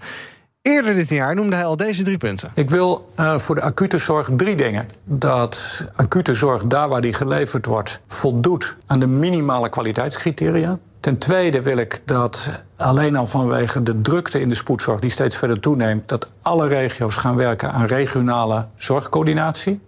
Eerder 0.65 0.93
dit 0.93 1.09
jaar 1.09 1.35
noemde 1.35 1.55
hij 1.55 1.65
al 1.65 1.77
deze 1.77 2.03
drie 2.03 2.17
punten. 2.17 2.51
Ik 2.53 2.69
wil 2.69 3.09
uh, 3.19 3.37
voor 3.37 3.55
de 3.55 3.61
acute 3.61 3.97
zorg 3.97 4.29
drie 4.35 4.55
dingen. 4.55 4.89
Dat 5.03 5.83
acute 5.95 6.33
zorg, 6.33 6.65
daar 6.67 6.89
waar 6.89 7.01
die 7.01 7.13
geleverd 7.13 7.65
wordt, 7.65 8.01
voldoet 8.07 8.75
aan 8.85 8.99
de 8.99 9.07
minimale 9.07 9.69
kwaliteitscriteria. 9.69 10.77
Ten 10.99 11.17
tweede 11.17 11.61
wil 11.61 11.77
ik 11.77 12.01
dat 12.05 12.49
alleen 12.75 13.15
al 13.15 13.27
vanwege 13.27 13.83
de 13.83 14.01
drukte 14.01 14.39
in 14.39 14.49
de 14.49 14.55
spoedzorg, 14.55 14.99
die 14.99 15.09
steeds 15.09 15.35
verder 15.35 15.59
toeneemt, 15.59 16.07
dat 16.07 16.27
alle 16.41 16.67
regio's 16.67 17.15
gaan 17.15 17.35
werken 17.35 17.71
aan 17.71 17.85
regionale 17.85 18.67
zorgcoördinatie. 18.77 19.79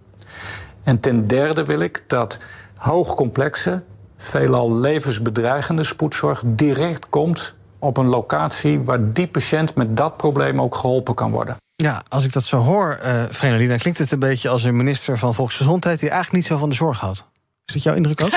En 0.84 1.00
ten 1.00 1.28
derde 1.28 1.66
wil 1.66 1.80
ik 1.80 2.04
dat 2.08 2.38
hoogcomplexe, 2.76 3.84
veelal 4.18 4.76
levensbedreigende 4.76 5.84
spoedzorg 5.84 6.44
direct 6.46 7.10
komt 7.10 7.56
op 7.80 7.98
een 7.98 8.08
locatie 8.08 8.82
waar 8.82 9.14
die 9.14 9.28
patiënt 9.28 9.76
met 9.76 9.98
dat 9.98 10.18
probleem 10.18 10.62
ook 10.62 10.76
geholpen 10.76 11.16
kan 11.16 11.32
worden. 11.32 11.58
Ja, 11.76 12.04
als 12.08 12.26
ik 12.26 12.34
dat 12.34 12.44
zo 12.44 12.58
hoor, 12.58 13.00
uh, 13.42 13.68
dan 13.68 13.78
klinkt 13.78 14.00
het 14.00 14.12
een 14.12 14.20
beetje 14.20 14.50
als 14.50 14.64
een 14.64 14.76
minister 14.76 15.18
van 15.18 15.34
Volksgezondheid 15.34 16.00
die 16.00 16.10
eigenlijk 16.10 16.42
niet 16.42 16.52
zo 16.52 16.58
van 16.58 16.70
de 16.70 16.76
zorg 16.76 17.00
houdt. 17.00 17.26
Is 17.66 17.74
dat 17.74 17.84
jouw 17.84 17.96
indruk 17.96 18.24
ook? 18.24 18.32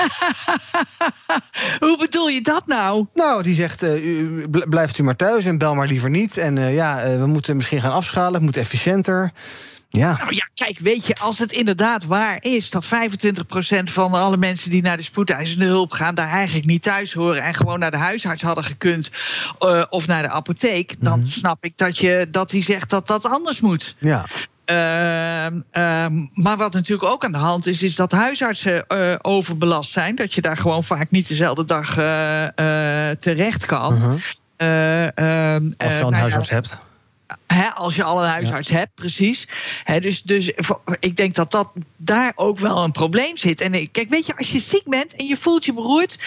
Hoe 1.87 1.97
bedoel 1.97 2.27
je 2.27 2.41
dat 2.41 2.67
nou? 2.67 3.05
Nou, 3.13 3.43
die 3.43 3.53
zegt: 3.53 3.83
uh, 3.83 4.05
u, 4.05 4.47
blijft 4.49 4.97
u 4.97 5.03
maar 5.03 5.15
thuis 5.15 5.45
en 5.45 5.57
bel 5.57 5.75
maar 5.75 5.87
liever 5.87 6.09
niet. 6.09 6.37
En 6.37 6.55
uh, 6.55 6.73
ja, 6.73 7.05
uh, 7.05 7.19
we 7.19 7.25
moeten 7.25 7.55
misschien 7.55 7.81
gaan 7.81 7.91
afschalen, 7.91 8.33
het 8.33 8.41
moet 8.41 8.57
efficiënter. 8.57 9.31
Ja. 9.91 10.17
Nou 10.17 10.33
ja, 10.33 10.49
kijk, 10.53 10.79
weet 10.79 11.05
je, 11.05 11.15
als 11.15 11.39
het 11.39 11.51
inderdaad 11.51 12.05
waar 12.05 12.37
is 12.39 12.69
dat 12.69 12.85
25% 12.85 12.87
van 13.83 14.13
alle 14.13 14.37
mensen 14.37 14.69
die 14.69 14.81
naar 14.81 14.97
de 14.97 15.03
spoedeisende 15.03 15.65
hulp 15.65 15.91
gaan, 15.91 16.15
daar 16.15 16.29
eigenlijk 16.29 16.67
niet 16.67 16.81
thuis 16.81 17.13
horen 17.13 17.43
en 17.43 17.53
gewoon 17.53 17.79
naar 17.79 17.91
de 17.91 17.97
huisarts 17.97 18.41
hadden 18.41 18.63
gekund 18.63 19.11
uh, 19.59 19.83
of 19.89 20.07
naar 20.07 20.21
de 20.21 20.29
apotheek, 20.29 20.95
dan 20.99 21.13
mm 21.13 21.19
-hmm. 21.19 21.31
snap 21.31 21.63
ik 21.63 21.77
dat, 21.77 21.97
je, 21.97 22.27
dat 22.31 22.51
hij 22.51 22.61
zegt 22.61 22.89
dat 22.89 23.07
dat 23.07 23.25
anders 23.25 23.61
moet. 23.61 23.95
Ja. 23.99 24.25
Uh, 24.65 25.45
uh, 25.45 26.25
maar 26.33 26.57
wat 26.57 26.73
natuurlijk 26.73 27.09
ook 27.09 27.23
aan 27.23 27.31
de 27.31 27.37
hand 27.37 27.67
is, 27.67 27.83
is 27.83 27.95
dat 27.95 28.11
huisartsen 28.11 28.85
uh, 28.87 29.15
overbelast 29.21 29.91
zijn. 29.91 30.15
Dat 30.15 30.33
je 30.33 30.41
daar 30.41 30.57
gewoon 30.57 30.83
vaak 30.83 31.11
niet 31.11 31.27
dezelfde 31.27 31.65
dag 31.65 31.89
uh, 31.89 33.09
terecht 33.09 33.65
kan. 33.65 33.93
-huh. 33.93 34.11
Als 35.77 35.97
je 35.97 36.01
al 36.01 36.07
een 36.07 36.13
huisarts 36.13 36.49
ja, 36.49 36.55
hebt. 36.55 36.79
He, 37.47 37.69
als 37.69 37.95
je 37.95 38.03
al 38.03 38.23
een 38.23 38.29
huisarts 38.29 38.69
ja. 38.69 38.77
hebt, 38.77 38.93
precies. 38.95 39.47
He, 39.83 39.99
dus, 39.99 40.21
dus 40.21 40.51
ik 40.99 41.15
denk 41.15 41.35
dat 41.35 41.51
dat 41.51 41.69
daar 41.95 42.33
ook 42.35 42.59
wel 42.59 42.83
een 42.83 42.91
probleem 42.91 43.37
zit. 43.37 43.61
En 43.61 43.91
kijk, 43.91 44.09
weet 44.09 44.25
je, 44.25 44.37
als 44.37 44.51
je 44.51 44.59
ziek 44.59 44.83
bent 44.85 45.15
en 45.15 45.25
je 45.25 45.37
voelt 45.37 45.65
je 45.65 45.73
beroerd, 45.73 46.17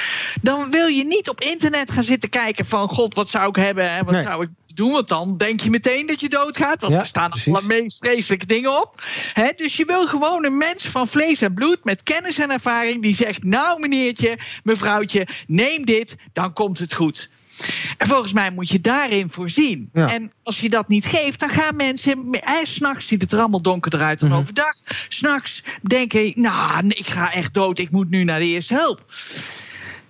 dan 0.43 0.71
wil 0.71 0.87
je 0.87 1.05
niet 1.05 1.29
op 1.29 1.41
internet 1.41 1.91
gaan 1.91 2.05
zitten 2.05 2.29
kijken 2.29 2.67
van 2.67 2.89
God, 2.89 3.15
wat 3.15 3.29
zou 3.29 3.49
ik 3.49 3.57
hebben 3.57 3.91
en 3.91 4.05
wat 4.05 4.15
nee. 4.15 4.23
zou 4.23 4.43
ik 4.43 4.49
doen? 4.75 4.93
Want 4.93 5.09
dan 5.09 5.37
denk 5.37 5.61
je 5.61 5.71
meteen 5.71 6.07
dat 6.07 6.21
je 6.21 6.29
doodgaat. 6.29 6.81
Want 6.81 6.93
ja, 6.93 7.01
er 7.01 7.07
staan 7.07 7.31
precies. 7.31 7.55
alle 7.55 7.67
meest 7.67 7.99
vreselijke 7.99 8.47
dingen 8.47 8.81
op. 8.81 9.03
He, 9.33 9.51
dus 9.57 9.77
je 9.77 9.85
wil 9.85 10.07
gewoon 10.07 10.45
een 10.45 10.57
mens 10.57 10.85
van 10.85 11.09
vlees 11.09 11.43
en 11.43 11.55
bloed 11.55 11.85
met 11.85 12.03
kennis 12.03 12.39
en 12.39 12.51
ervaring 12.51 13.03
die 13.03 13.15
zegt: 13.15 13.45
Nou, 13.45 13.81
meneertje, 13.81 14.39
mevrouwtje, 14.63 15.27
neem 15.47 15.85
dit, 15.85 16.17
dan 16.33 16.53
komt 16.53 16.79
het 16.79 16.95
goed. 16.95 17.31
En 17.99 18.07
volgens 18.07 18.33
mij 18.33 18.51
moet 18.51 18.71
je 18.71 18.81
daarin 18.81 19.31
voorzien. 19.31 19.91
Ja. 19.93 20.13
En 20.13 20.33
als 20.43 20.61
je 20.61 20.69
dat 20.69 20.89
niet 20.89 21.05
geeft, 21.07 21.41
dan 21.41 21.49
gaan 21.49 21.77
mensen. 21.77 22.41
S'nachts 22.63 23.07
ziet 23.07 23.23
het 23.23 23.33
er 23.33 23.39
allemaal 23.39 23.63
donkerder 23.63 24.01
uit 24.01 24.21
dan 24.21 24.29
Mhm. 24.29 24.39
overdag. 24.39 24.75
S'nachts 25.09 25.63
denken, 25.83 26.33
nou, 26.37 26.87
ik 26.89 27.07
ga 27.07 27.33
echt 27.33 27.55
dood, 27.55 27.79
ik 27.79 27.91
moet 27.91 28.11
nu 28.11 28.25
naar 28.25 28.39
de 28.41 28.47
eerste 28.47 28.75
hulp. 28.75 29.05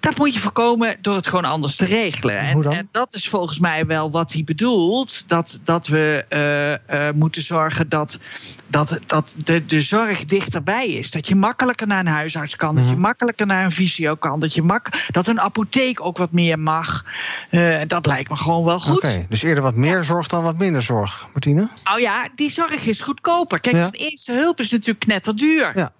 Dat 0.04 0.18
moet 0.18 0.34
je 0.34 0.40
voorkomen 0.40 0.96
door 1.00 1.16
het 1.16 1.26
gewoon 1.26 1.44
anders 1.44 1.76
te 1.76 1.84
regelen. 1.84 2.38
En, 2.38 2.64
en 2.64 2.88
dat 2.90 3.14
is 3.14 3.28
volgens 3.28 3.58
mij 3.58 3.86
wel 3.86 4.10
wat 4.10 4.32
hij 4.32 4.44
bedoelt. 4.44 5.28
Dat, 5.28 5.60
dat 5.64 5.86
we 5.86 6.24
eh, 6.28 7.08
eh, 7.08 7.14
moeten 7.14 7.42
zorgen 7.42 7.88
dat, 7.88 8.18
dat, 8.66 8.98
dat 9.06 9.34
de, 9.44 9.66
de 9.66 9.80
zorg 9.80 10.24
dichterbij 10.24 10.88
is. 10.88 11.10
Dat 11.10 11.28
je 11.28 11.34
makkelijker 11.34 11.86
naar 11.86 12.00
een 12.00 12.06
huisarts 12.06 12.56
kan. 12.56 12.76
Dat 12.76 12.88
je 12.88 12.96
makkelijker 12.96 13.46
naar 13.46 13.64
een 13.64 13.70
visio 13.70 14.14
kan. 14.14 14.40
Dat, 14.40 14.54
je 14.54 14.62
mak 14.62 15.08
dat 15.10 15.26
een 15.26 15.40
apotheek 15.40 16.00
ook 16.00 16.18
wat 16.18 16.32
meer 16.32 16.58
mag. 16.58 17.04
Eh, 17.50 17.80
dat 17.86 18.06
lijkt 18.06 18.30
me 18.30 18.36
gewoon 18.36 18.64
wel 18.64 18.80
goed. 18.80 18.96
Oké, 18.96 19.26
dus 19.28 19.42
eerder 19.42 19.62
wat 19.62 19.74
meer 19.74 20.04
zorg 20.04 20.28
dan 20.28 20.42
wat 20.42 20.58
minder 20.58 20.82
zorg, 20.82 21.26
Martine? 21.32 21.68
Nou 21.84 22.00
ja, 22.00 22.28
die 22.34 22.50
zorg 22.50 22.86
is 22.86 23.00
goedkoper. 23.00 23.60
Kijk, 23.60 23.76
Ja. 23.76 23.82
van 23.82 23.92
eerste 23.92 24.32
hulp 24.32 24.60
is 24.60 24.70
natuurlijk 24.70 25.04
knetterduur. 25.04 25.72
Ja. 25.74 25.90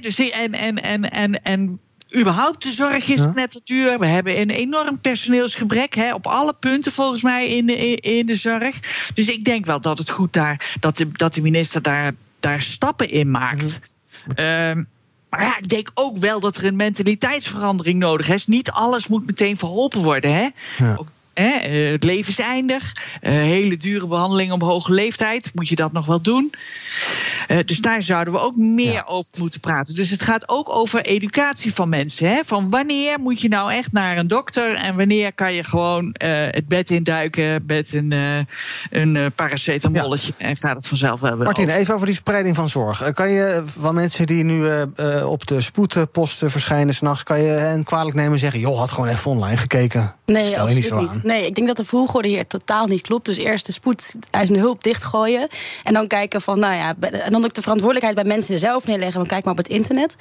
Dus 0.00 0.18
en, 0.18 0.52
en, 0.52 0.82
en, 0.82 1.10
en, 1.10 1.42
en 1.42 1.80
überhaupt 2.16 2.62
de 2.62 2.70
zorg 2.72 3.08
is 3.08 3.20
Ja. 3.20 3.30
knetterduur. 3.30 3.98
We 3.98 4.06
hebben 4.06 4.40
een 4.40 4.50
enorm 4.50 4.98
personeelsgebrek 4.98 5.94
hè, 5.94 6.14
op 6.14 6.26
alle 6.26 6.54
punten 6.60 6.92
volgens 6.92 7.22
mij 7.22 7.48
in 7.48 7.66
de, 7.66 7.94
in- 7.94 8.26
de 8.26 8.34
zorg. 8.34 8.80
Dus 9.14 9.28
ik 9.28 9.44
denk 9.44 9.66
wel 9.66 9.80
dat 9.80 9.98
het 9.98 10.10
goed 10.10 10.32
daar 10.32 10.76
dat 10.80 10.96
de, 10.96 11.08
dat 11.12 11.34
de 11.34 11.40
minister 11.42 11.82
daar, 11.82 12.12
daar 12.40 12.62
stappen 12.62 13.10
in 13.10 13.30
maakt. 13.30 13.80
Ehm, 14.34 14.84
maar 15.30 15.42
ja, 15.42 15.58
ik 15.58 15.68
denk 15.68 15.90
ook 15.94 16.16
wel 16.18 16.40
dat 16.40 16.56
er 16.56 16.64
een 16.64 16.76
mentaliteitsverandering 16.76 17.98
nodig 17.98 18.28
is. 18.28 18.46
Niet 18.46 18.70
alles 18.70 19.08
moet 19.08 19.26
meteen 19.26 19.56
verholpen 19.56 20.02
worden. 20.02 20.34
Hè? 20.34 20.48
Ook, 20.98 21.08
hè, 21.38 21.50
eh, 21.50 21.90
het 21.90 22.04
leven 22.04 22.30
is 22.30 22.38
eindig. 22.38 22.96
Eh, 23.20 23.32
hele 23.32 23.76
dure 23.76 24.06
behandeling 24.06 24.52
op 24.52 24.62
hoge 24.62 24.92
leeftijd. 24.92 25.50
Moet 25.54 25.68
je 25.68 25.76
dat 25.76 25.92
nog 25.92 26.06
wel 26.06 26.20
doen? 26.20 26.52
Eh, 27.48 27.58
dus 27.64 27.78
daar 27.78 28.02
zouden 28.02 28.32
we 28.32 28.40
ook 28.40 28.56
meer 28.56 29.06
over 29.06 29.30
moeten 29.38 29.60
praten. 29.60 29.94
Dus 29.94 30.10
het 30.10 30.22
gaat 30.22 30.48
ook 30.48 30.74
over 30.74 31.00
educatie 31.00 31.74
van 31.74 31.88
mensen. 31.88 32.28
Hè? 32.28 32.40
Van 32.44 32.70
wanneer 32.70 33.20
moet 33.20 33.40
je 33.40 33.48
nou 33.48 33.72
echt 33.72 33.92
naar 33.92 34.18
een 34.18 34.28
dokter 34.28 34.74
en 34.74 34.96
wanneer 34.96 35.32
kan 35.32 35.54
je 35.54 35.64
gewoon 35.64 36.14
het 36.18 36.68
bed 36.68 36.90
induiken 36.90 37.64
met 37.66 37.94
een, 37.94 38.12
een 38.90 39.32
paracetamolletje 39.34 40.32
en 40.36 40.56
gaat 40.56 40.76
het 40.76 40.86
vanzelf 40.86 41.20
wel 41.20 41.36
weer 41.36 41.44
Martine, 41.44 41.66
over. 41.66 41.80
even 41.80 41.94
over 41.94 42.06
die 42.06 42.14
spreiding 42.14 42.56
van 42.56 42.68
zorg. 42.68 43.12
Kan 43.12 43.30
je 43.30 43.62
van 43.78 43.94
mensen 43.94 44.26
die 44.26 44.44
nu 44.44 44.82
op 45.24 45.46
de 45.46 45.60
spoedposten 45.60 46.50
verschijnen 46.50 46.94
s'nachts... 46.94 47.22
kan 47.22 47.40
je 47.40 47.50
hen 47.50 47.84
kwalijk 47.84 48.16
nemen 48.16 48.32
en 48.32 48.38
zeggen... 48.38 48.60
joh, 48.60 48.78
had 48.78 48.90
gewoon 48.90 49.08
even 49.08 49.30
online 49.30 49.56
gekeken. 49.56 50.17
Nee, 50.32 50.46
Stel 50.46 50.68
je 50.68 50.74
niet 50.74 50.84
zo 50.84 50.96
aan. 50.96 51.20
Nee, 51.22 51.46
ik 51.46 51.54
denk 51.54 51.66
dat 51.66 51.76
de 51.76 51.84
volgorde 51.84 52.28
hier 52.28 52.46
totaal 52.46 52.86
niet 52.86 53.00
klopt. 53.00 53.24
Dus 53.26 53.36
eerst 53.36 53.66
de 53.66 53.72
spoedeisende 53.72 54.60
hulp 54.60 54.82
dichtgooien. 54.84 55.48
En 55.84 55.92
dan 55.92 56.06
kijken 56.06 56.40
van, 56.42 56.58
nou 56.58 56.74
ja, 56.74 56.92
en 57.10 57.32
dan 57.32 57.44
ook 57.44 57.54
de 57.54 57.60
verantwoordelijkheid 57.60 58.14
bij 58.14 58.24
mensen 58.36 58.58
zelf 58.58 58.86
neerleggen. 58.86 59.16
Want 59.16 59.28
kijk 59.28 59.42
maar 59.44 59.52
op 59.52 59.58
het 59.58 59.68
internet. 59.68 60.16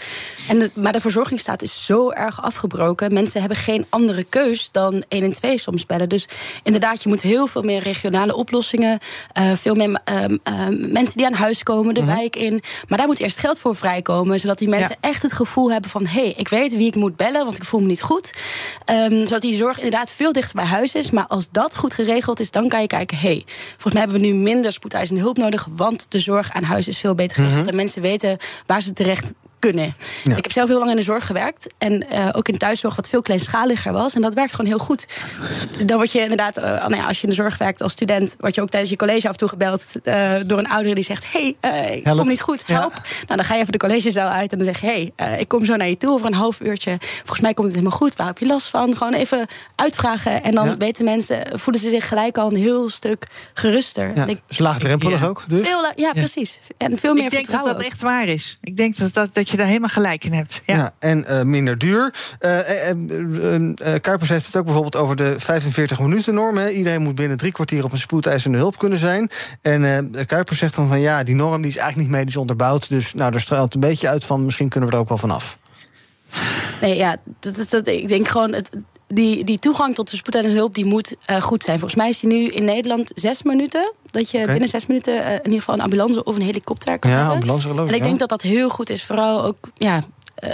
En 0.49 0.59
de- 0.59 0.71
maar 0.75 0.91
de 0.93 0.99
verzorgingsstaat 0.99 1.61
is 1.61 1.85
zo 1.85 2.09
erg 2.11 2.41
afgebroken. 2.43 3.13
Mensen 3.13 3.39
hebben 3.39 3.57
geen 3.57 3.85
andere 3.89 4.23
keus 4.23 4.71
dan 4.71 5.03
112 5.09 5.59
soms 5.59 5.85
bellen. 5.85 6.09
Dus 6.09 6.25
inderdaad, 6.63 7.03
je 7.03 7.09
moet 7.09 7.21
heel 7.21 7.47
veel 7.47 7.61
meer 7.61 7.81
regionale 7.81 8.35
oplossingen. 8.35 8.99
eh, 9.33 9.51
veel 9.55 9.75
meer 9.75 9.99
ehm, 10.03 10.37
ehm, 10.43 10.91
mensen 10.91 11.17
die 11.17 11.25
aan 11.25 11.33
huis 11.33 11.63
komen, 11.63 11.93
de 11.93 12.03
wijk 12.05 12.35
in. 12.35 12.61
Maar 12.87 12.97
daar 12.97 13.07
moet 13.07 13.19
eerst 13.19 13.37
geld 13.39 13.59
voor 13.59 13.75
vrijkomen. 13.75 14.39
Zodat 14.39 14.57
die 14.57 14.69
mensen 14.69 14.95
echt 14.99 15.21
het 15.21 15.33
gevoel 15.33 15.71
hebben 15.71 15.89
van... 15.89 16.05
hé, 16.05 16.21
hey, 16.21 16.33
ik 16.37 16.47
weet 16.47 16.75
wie 16.75 16.87
ik 16.87 16.95
moet 16.95 17.15
bellen, 17.15 17.43
want 17.45 17.57
ik 17.57 17.63
voel 17.63 17.79
me 17.79 17.85
niet 17.85 18.01
goed. 18.01 18.31
Ehm, 18.85 19.25
zodat 19.25 19.41
die 19.41 19.55
zorg 19.55 19.75
inderdaad 19.77 19.95
veel 20.05 20.31
dichter 20.31 20.55
bij 20.55 20.65
huis 20.65 20.95
is. 20.95 21.11
Maar 21.11 21.27
als 21.27 21.47
dat 21.51 21.75
goed 21.75 21.93
geregeld 21.93 22.39
is, 22.39 22.51
dan 22.51 22.67
kan 22.67 22.81
je 22.81 22.87
kijken... 22.87 23.17
hé, 23.17 23.27
hey, 23.27 23.43
volgens 23.69 23.93
mij 23.93 24.01
hebben 24.01 24.21
we 24.21 24.27
nu 24.27 24.33
minder 24.33 24.71
spoedeisende 24.71 25.21
hulp 25.21 25.37
nodig... 25.37 25.67
want 25.71 26.05
de 26.09 26.19
zorg 26.19 26.51
aan 26.51 26.63
huis 26.63 26.87
is 26.87 26.97
veel 26.97 27.15
beter 27.15 27.35
geregeld. 27.35 27.61
Mhm. 27.61 27.69
En 27.69 27.75
mensen 27.75 28.01
weten 28.01 28.37
waar 28.65 28.81
ze 28.81 28.93
terecht 28.93 29.25
kunnen. 29.59 29.93
Ik 30.23 30.33
heb 30.43 30.51
zelf 30.51 30.67
heel 30.67 30.77
lang 30.79 30.89
in 30.89 30.95
de 30.95 31.01
zorg 31.01 31.25
gewerkt. 31.25 31.67
En 31.77 32.09
eh, 32.09 32.29
ook 32.31 32.47
in 32.47 32.57
thuiszorg 32.57 32.95
wat 32.95 33.09
veel 33.09 33.21
kleinschaliger 33.21 33.91
was. 33.93 34.13
En 34.13 34.21
dat 34.21 34.33
werkt 34.33 34.51
gewoon 34.55 34.65
heel 34.71 34.79
goed. 34.79 35.05
Dan 35.85 35.97
word 35.97 36.11
je 36.11 36.21
inderdaad, 36.21 36.57
eh, 36.57 36.63
nou 36.63 36.95
ja, 36.95 37.07
als 37.07 37.17
je 37.17 37.23
in 37.23 37.29
de 37.29 37.35
zorg 37.35 37.57
werkt 37.57 37.81
als 37.81 37.91
student... 37.91 38.35
word 38.39 38.55
je 38.55 38.61
ook 38.61 38.69
tijdens 38.69 38.91
je 38.91 38.97
college 38.97 39.25
af 39.27 39.31
en 39.31 39.37
toe 39.37 39.49
gebeld 39.49 39.91
eh, 40.03 40.31
door 40.45 40.57
een 40.57 40.69
ouder 40.69 40.95
die 40.95 41.03
zegt... 41.03 41.31
hé, 41.31 41.55
hey, 41.61 41.97
ik 41.97 42.03
Help. 42.03 42.15
voel 42.15 42.25
me 42.25 42.31
niet 42.31 42.41
goed, 42.41 42.63
help. 42.65 42.91
Nou, 42.93 43.25
dan 43.27 43.43
ga 43.43 43.53
je 43.53 43.59
even 43.59 43.71
de 43.71 43.77
collegezaal 43.77 44.29
uit 44.29 44.51
en 44.51 44.57
dan 44.57 44.67
zeg 44.67 44.81
je... 44.81 44.87
hé, 44.87 45.11
hey, 45.15 45.33
eh, 45.33 45.39
ik 45.39 45.47
kom 45.47 45.65
zo 45.65 45.75
naar 45.75 45.89
je 45.89 45.97
toe 45.97 46.11
over 46.11 46.27
een 46.27 46.33
half 46.33 46.59
uurtje. 46.61 46.97
Volgens 46.99 47.39
mij 47.39 47.53
komt 47.53 47.67
het 47.67 47.75
helemaal 47.75 47.97
goed. 47.97 48.15
Waar 48.15 48.27
heb 48.27 48.37
je 48.37 48.45
last 48.45 48.67
van? 48.67 48.97
Gewoon 48.97 49.13
even 49.13 49.47
uitvragen. 49.75 50.43
En 50.43 50.51
dan 50.51 50.65
Ja. 50.67 50.77
weten 50.77 51.05
mensen, 51.05 51.43
voelen 51.59 51.81
ze 51.81 51.89
zich 51.89 52.07
gelijk 52.07 52.37
al 52.37 52.49
een 52.49 52.55
heel 52.57 52.89
stuk 52.89 53.25
geruster. 53.53 54.07
Ja, 54.15 54.21
En 54.21 54.29
ik- 54.29 54.41
is 54.49 54.57
laagdrempelig 54.59 55.25
ook, 55.25 55.43
dus? 55.47 55.61
Veel, 55.67 55.91
ja, 55.95 56.11
precies. 56.13 56.59
En 56.77 56.97
veel 56.97 57.13
meer 57.13 57.23
ik 57.23 57.29
denk 57.29 57.45
dat 57.45 57.53
vertrouwen 57.55 57.73
dat 57.73 57.85
ook. 57.85 57.91
echt 57.91 58.01
waar 58.01 58.27
is. 58.27 58.57
Ik 58.61 58.77
denk 58.77 58.97
dat, 58.97 59.13
dat, 59.13 59.33
dat 59.33 59.46
je 59.49 59.57
daar 59.57 59.67
helemaal 59.67 59.89
gelijk 59.89 60.23
in 60.23 60.33
hebt. 60.33 60.61
Ja. 60.65 60.75
Ja. 60.75 60.91
en 60.99 61.25
eh, 61.25 61.41
minder 61.41 61.77
duur. 61.77 62.13
Eh, 62.39 62.89
eh, 62.89 64.01
Kuipers 64.01 64.29
heeft 64.29 64.45
het 64.45 64.55
ook 64.55 64.63
bijvoorbeeld 64.63 64.95
over 64.95 65.15
de 65.15 65.35
45 65.37 65.99
minuten 65.99 66.33
norm. 66.33 66.57
Hè. 66.57 66.69
Iedereen 66.69 67.01
moet 67.01 67.15
binnen 67.15 67.37
drie 67.37 67.51
kwartier 67.51 67.83
op 67.83 67.91
een 67.91 67.97
spoedeisende 67.97 68.57
hulp 68.57 68.77
kunnen 68.77 68.97
zijn. 68.97 69.29
En 69.61 70.11
eh, 70.13 70.25
Kuipers 70.25 70.57
zegt 70.59 70.75
dan 70.75 70.87
van 70.87 70.99
ja, 70.99 71.23
die 71.23 71.35
norm 71.35 71.61
die 71.61 71.71
is 71.71 71.77
eigenlijk 71.77 72.09
niet 72.09 72.19
medisch 72.19 72.37
onderbouwd. 72.37 72.89
Dus 72.89 73.13
nou, 73.13 73.33
er 73.33 73.41
straalt 73.41 73.73
een 73.73 73.79
beetje 73.79 74.09
uit 74.09 74.23
van 74.23 74.45
misschien 74.45 74.69
kunnen 74.69 74.89
we 74.89 74.95
er 74.95 75.01
ook 75.01 75.09
wel 75.09 75.17
vanaf. 75.17 75.57
Nee, 76.81 76.95
ja, 76.95 77.17
dat 77.39 77.57
is 77.57 77.69
dat, 77.69 77.87
ik 77.87 78.07
denk 78.07 78.27
gewoon... 78.27 78.53
Het, 78.53 78.69
die, 79.07 79.43
die 79.43 79.59
toegang 79.59 79.95
tot 79.95 80.09
de 80.11 80.15
spoedeisende 80.17 80.57
hulp 80.57 80.75
die 80.75 80.85
moet 80.85 81.15
eh, 81.25 81.41
goed 81.41 81.63
zijn. 81.63 81.79
Volgens 81.79 81.99
mij 82.01 82.09
is 82.09 82.19
die 82.19 82.29
nu 82.29 82.45
in 82.47 82.65
Nederland 82.65 83.11
zes 83.15 83.43
minuten. 83.43 83.93
Dat 84.11 84.31
je 84.31 84.45
binnen 84.45 84.67
zes 84.67 84.85
minuten 84.85 85.25
eh, 85.25 85.33
in 85.33 85.43
ieder 85.43 85.59
geval 85.59 85.75
een 85.75 85.81
ambulance 85.81 86.23
of 86.23 86.35
een 86.35 86.41
helikopter 86.41 86.99
kan 86.99 87.09
Ja, 87.11 87.15
hebben. 87.17 87.33
ambulance 87.35 87.67
geloof 87.67 87.83
ik, 87.85 87.89
En 87.89 87.95
ik 87.95 88.01
ja. 88.01 88.07
denk 88.07 88.19
dat 88.19 88.29
dat 88.29 88.41
heel 88.41 88.69
goed 88.69 88.89
is. 88.89 89.03
Vooral 89.03 89.43
ook 89.43 89.57
ja, 89.73 90.01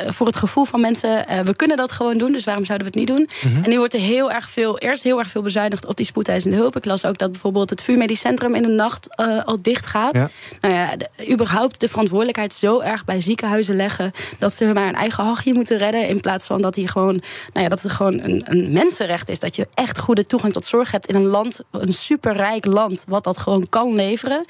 voor 0.08 0.28
het 0.28 0.36
gevoel 0.36 0.66
van 0.66 0.82
mensen. 0.82 1.28
eh, 1.28 1.40
we 1.40 1.56
kunnen 1.56 1.78
dat 1.78 1.92
gewoon 1.92 2.18
doen, 2.18 2.32
dus 2.32 2.44
waarom 2.44 2.64
zouden 2.66 2.92
we 2.92 3.00
het 3.00 3.10
niet 3.10 3.18
doen? 3.18 3.30
Mhm. 3.52 3.64
En 3.64 3.70
nu 3.70 3.78
wordt 3.78 3.94
er 3.94 4.00
heel 4.00 4.32
erg 4.32 4.50
veel, 4.50 4.78
eerst 4.78 5.04
heel 5.04 5.20
erg 5.20 5.30
veel 5.30 5.42
bezuinigd 5.42 5.86
op 5.86 5.96
die 5.98 6.06
spoedeisende 6.06 6.56
hulp. 6.58 6.76
Ik 6.76 6.86
las 6.86 7.06
ook 7.06 7.18
dat 7.18 7.32
bijvoorbeeld 7.32 7.70
het 7.70 7.82
VU 7.82 7.96
Medisch 7.98 8.20
Centrum 8.20 8.56
in 8.56 8.62
de 8.62 8.68
nacht 8.68 9.16
eh, 9.16 9.44
al 9.46 9.58
dicht 9.62 9.86
gaat. 9.86 10.14
Ja. 10.16 10.30
Nou 10.62 10.74
ja, 10.74 10.96
de- 10.96 11.32
überhaupt 11.32 11.80
de 11.80 11.88
verantwoordelijkheid 11.88 12.54
zo 12.54 12.80
erg 12.80 13.06
bij 13.06 13.22
ziekenhuizen 13.22 13.76
leggen 13.76 14.12
dat 14.40 14.54
ze 14.54 14.66
maar 14.74 14.88
een 14.88 14.96
eigen 14.96 15.24
hachje 15.24 15.54
moeten 15.54 15.78
redden. 15.78 16.08
In 16.08 16.20
plaats 16.20 16.46
van 16.46 16.62
dat, 16.62 16.74
die 16.74 16.88
gewoon, 16.88 17.22
nou 17.54 17.64
ja, 17.64 17.70
dat 17.70 17.82
het 17.82 17.92
gewoon 17.92 18.20
een, 18.20 18.42
een 18.46 18.72
mensenrecht 18.72 19.30
is. 19.30 19.40
Dat 19.40 19.56
je 19.56 19.68
echt 19.74 20.00
goede 20.00 20.26
toegang 20.26 20.54
tot 20.54 20.66
zorg 20.66 20.92
hebt 20.92 21.06
in 21.08 21.16
een 21.16 21.26
land, 21.26 21.60
een 21.72 21.94
superrijk 21.94 22.66
land, 22.66 23.04
wat 23.08 23.24
dat 23.24 23.38
gewoon 23.38 23.70
kan 23.70 23.96
leveren. 23.96 24.46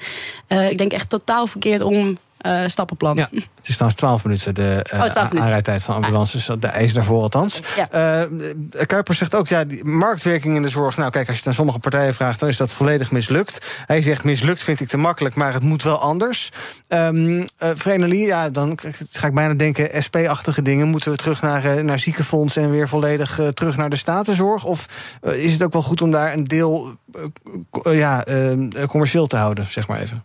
Eh, 0.46 0.70
ik 0.70 0.78
denk 0.78 0.92
echt 0.92 1.08
totaal 1.10 1.46
verkeerd 1.46 1.80
om 1.80 1.94
eh, 1.96 2.12
stappenplan. 2.66 3.16
Ja, 3.16 3.28
het 3.32 3.68
is 3.68 3.74
trouwens 3.74 4.00
12 4.00 4.24
minuten 4.24 4.54
de 4.54 4.82
eh, 4.90 5.00
Oh, 5.00 5.04
12 5.04 5.14
minuten. 5.14 5.40
aanrijdtijd 5.40 5.82
van 5.82 5.94
ambulances. 5.94 6.50
De 6.58 6.66
eis 6.66 6.92
daarvoor 6.92 7.22
althans. 7.22 7.60
Ja. 7.76 7.90
Eh, 7.90 8.86
Kuipers 8.86 9.18
zegt 9.18 9.34
ook, 9.34 9.48
ja, 9.48 9.64
die 9.64 9.84
marktwerking 9.84 10.56
in 10.56 10.62
de 10.62 10.68
zorg... 10.68 10.96
nou 10.96 11.10
kijk, 11.10 11.26
als 11.26 11.32
je 11.34 11.38
het 11.38 11.48
aan 11.48 11.54
sommige 11.54 11.78
partijen 11.78 12.14
vraagt... 12.14 12.40
dan 12.40 12.48
is 12.48 12.56
dat 12.56 12.72
volledig 12.72 13.10
mislukt. 13.10 13.58
Hij 13.86 14.02
zegt, 14.02 14.24
mislukt 14.24 14.62
vind 14.62 14.80
ik 14.80 14.88
te 14.88 14.96
makkelijk, 14.96 15.34
maar 15.34 15.52
het 15.52 15.62
moet 15.62 15.82
wel 15.82 15.98
anders. 16.00 16.50
Ehm 16.88 17.44
eh 17.58 17.70
Vrenelie, 17.74 18.26
ja, 18.26 18.50
dan 18.50 18.78
ga 19.10 19.26
ik 19.26 19.34
bijna 19.34 19.54
denken... 19.54 20.02
SP-achtige 20.02 20.62
dingen, 20.62 20.88
moeten 20.88 21.10
we 21.10 21.16
terug 21.16 21.42
naar, 21.42 21.64
eh, 21.64 21.82
naar 21.84 21.98
ziekenfonds... 21.98 22.56
en 22.56 22.70
weer 22.70 22.88
volledig 22.88 23.38
eh, 23.38 23.48
terug 23.48 23.76
naar 23.76 23.90
de 23.90 23.96
statenzorg? 23.96 24.64
Of 24.64 24.86
eh, 25.22 25.44
is 25.44 25.52
het 25.52 25.62
ook 25.62 25.72
wel 25.72 25.82
goed 25.82 26.02
om 26.02 26.10
daar 26.10 26.32
een 26.32 26.44
deel 26.44 26.94
eh, 27.12 27.20
eh, 27.92 27.98
ja, 27.98 28.24
eh, 28.24 28.52
commercieel 28.88 29.26
te 29.26 29.36
houden, 29.36 29.66
zeg 29.70 29.88
maar 29.88 30.00
even? 30.00 30.24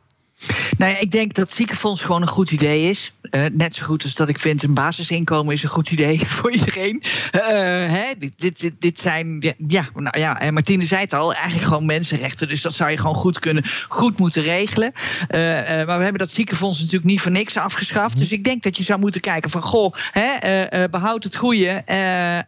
Nou 0.78 0.91
ja, 0.91 0.97
ik 0.97 1.12
denk 1.12 1.34
dat 1.34 1.52
ziekenfonds 1.52 2.04
gewoon 2.04 2.21
een 2.21 2.28
goed 2.28 2.52
idee 2.52 2.89
is. 2.89 3.13
Eh, 3.21 3.45
net 3.52 3.75
zo 3.75 3.86
goed 3.86 4.04
als 4.04 4.15
dat 4.15 4.30
ik 4.30 4.39
vind 4.39 4.63
een 4.63 4.73
basisinkomen 4.73 5.54
is 5.54 5.63
een 5.63 5.69
goed 5.69 5.91
idee 5.91 6.19
voor 6.36 6.52
iedereen. 6.52 7.04
Eh, 7.32 7.41
hè, 7.91 8.06
dit, 8.17 8.60
dit, 8.60 8.71
dit, 8.80 8.99
zijn, 8.99 9.56
ja, 9.67 9.86
nou 9.93 10.19
ja, 10.19 10.39
en 10.39 10.54
Martine 10.54 10.86
zei 10.86 11.02
het 11.02 11.13
al, 11.13 11.34
eigenlijk 11.34 11.67
gewoon 11.67 11.86
mensenrechten. 11.86 12.47
Dus 12.47 12.62
dat 12.62 12.73
zou 12.73 12.89
je 12.89 12.97
gewoon 12.97 13.15
goed 13.15 13.39
kunnen, 13.39 13.65
goed 13.88 14.17
moeten 14.17 14.43
regelen. 14.43 14.91
Maar 15.30 15.97
we 15.97 16.04
hebben 16.04 16.17
dat 16.17 16.32
ziekenfonds 16.32 16.78
natuurlijk 16.80 17.06
niet 17.06 17.21
voor 17.21 17.32
niks 17.32 17.58
afgeschaft. 17.58 18.17
Dus 18.17 18.32
ik 18.32 18.43
denk 18.43 18.63
dat 18.63 18.78
je 18.78 18.84
zou 18.84 18.99
moeten 18.99 19.21
kijken 19.21 19.49
van, 19.49 19.62
goh, 19.62 19.93
hè, 20.12 20.21
eh, 20.21 20.84
eh, 20.84 20.89
behoud 20.89 21.23
het 21.23 21.36
goede 21.36 21.67
en 21.69 22.45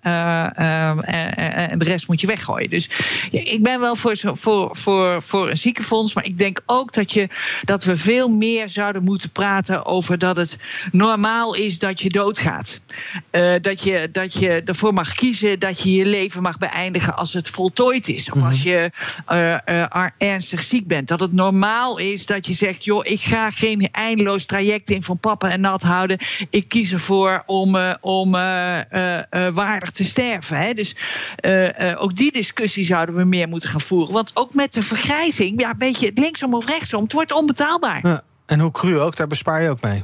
de 1.78 1.86
rest 1.86 2.08
moet 2.08 2.22
je 2.22 2.28
weggooien. 2.28 2.70
Dus 2.70 2.90
ik 3.32 3.64
ben 3.64 3.80
wel 3.80 3.96
voor, 3.96 4.18
voor, 4.18 4.76
voor, 4.76 5.22
voor 5.22 5.50
een 5.50 5.58
ziekenfonds, 5.58 6.14
maar 6.14 6.26
ik 6.26 6.38
denk 6.38 6.62
ook 6.66 6.94
dat 6.94 7.12
je 7.12 7.28
dat 7.64 7.81
dat 7.86 7.98
we 7.98 8.04
veel 8.04 8.30
meer 8.30 8.70
zouden 8.70 9.04
moeten 9.04 9.30
praten 9.30 9.86
over 9.86 10.18
dat 10.18 10.38
het 10.38 10.58
normaal 10.92 11.56
is 11.56 11.80
dat 11.80 12.02
je 12.02 12.10
doodgaat. 12.10 12.80
Uh, 13.32 13.54
dat, 13.62 13.84
je, 13.84 14.10
dat 14.12 14.34
je 14.34 14.62
ervoor 14.66 14.94
mag 14.94 15.14
kiezen 15.14 15.60
dat 15.60 15.82
je 15.82 15.92
je 15.92 16.06
leven 16.06 16.42
mag 16.42 16.58
beëindigen 16.58 17.16
als 17.16 17.34
het 17.34 17.50
voltooid 17.50 18.08
is. 18.08 18.32
Of 18.32 18.44
als 18.44 18.64
mhm. 18.64 18.70
je 18.70 18.92
uh, 19.32 19.76
uh, 19.76 20.06
ernstig 20.18 20.64
ziek 20.64 20.88
bent. 20.88 21.08
Dat 21.08 21.20
het 21.20 21.34
normaal 21.34 21.98
is 21.98 22.26
dat 22.26 22.48
je 22.48 22.54
zegt: 22.54 22.84
joh, 22.84 23.06
ik 23.06 23.22
ga 23.22 23.52
geen 23.52 23.90
eindeloos 23.92 24.46
traject 24.46 24.90
in 24.90 25.04
van 25.04 25.18
papa 25.18 25.52
en 25.52 25.62
nat 25.62 25.82
houden. 25.82 26.18
Ik 26.50 26.68
kies 26.68 26.92
ervoor 26.92 27.44
om, 27.46 27.78
om 28.02 28.32
waardig 29.54 29.90
te 29.92 30.04
sterven. 30.04 30.58
Hè? 30.58 30.74
Dus 30.74 30.96
ook 31.98 32.16
die 32.16 32.32
discussie 32.32 32.86
zouden 32.86 33.16
we 33.16 33.24
meer 33.24 33.48
moeten 33.48 33.70
gaan 33.70 33.82
voeren. 33.82 34.14
Want 34.14 34.32
ook 34.34 34.54
met 34.54 34.74
de 34.74 34.82
vergrijzing, 34.82 35.62
ja, 35.62 35.70
een 35.70 35.78
beetje 35.78 36.12
linksom 36.16 36.54
of 36.54 36.66
rechtsom, 36.66 37.04
het 37.04 37.14
wordt 37.14 37.32
onbetaalbaar. 37.32 37.71
Ja, 38.04 38.22
en 38.46 38.60
hoe 38.60 38.72
cru 38.72 39.00
ook, 39.00 39.16
daar 39.16 39.28
bespaar 39.28 39.62
je 39.62 39.70
ook 39.70 39.82
mee. 39.82 40.04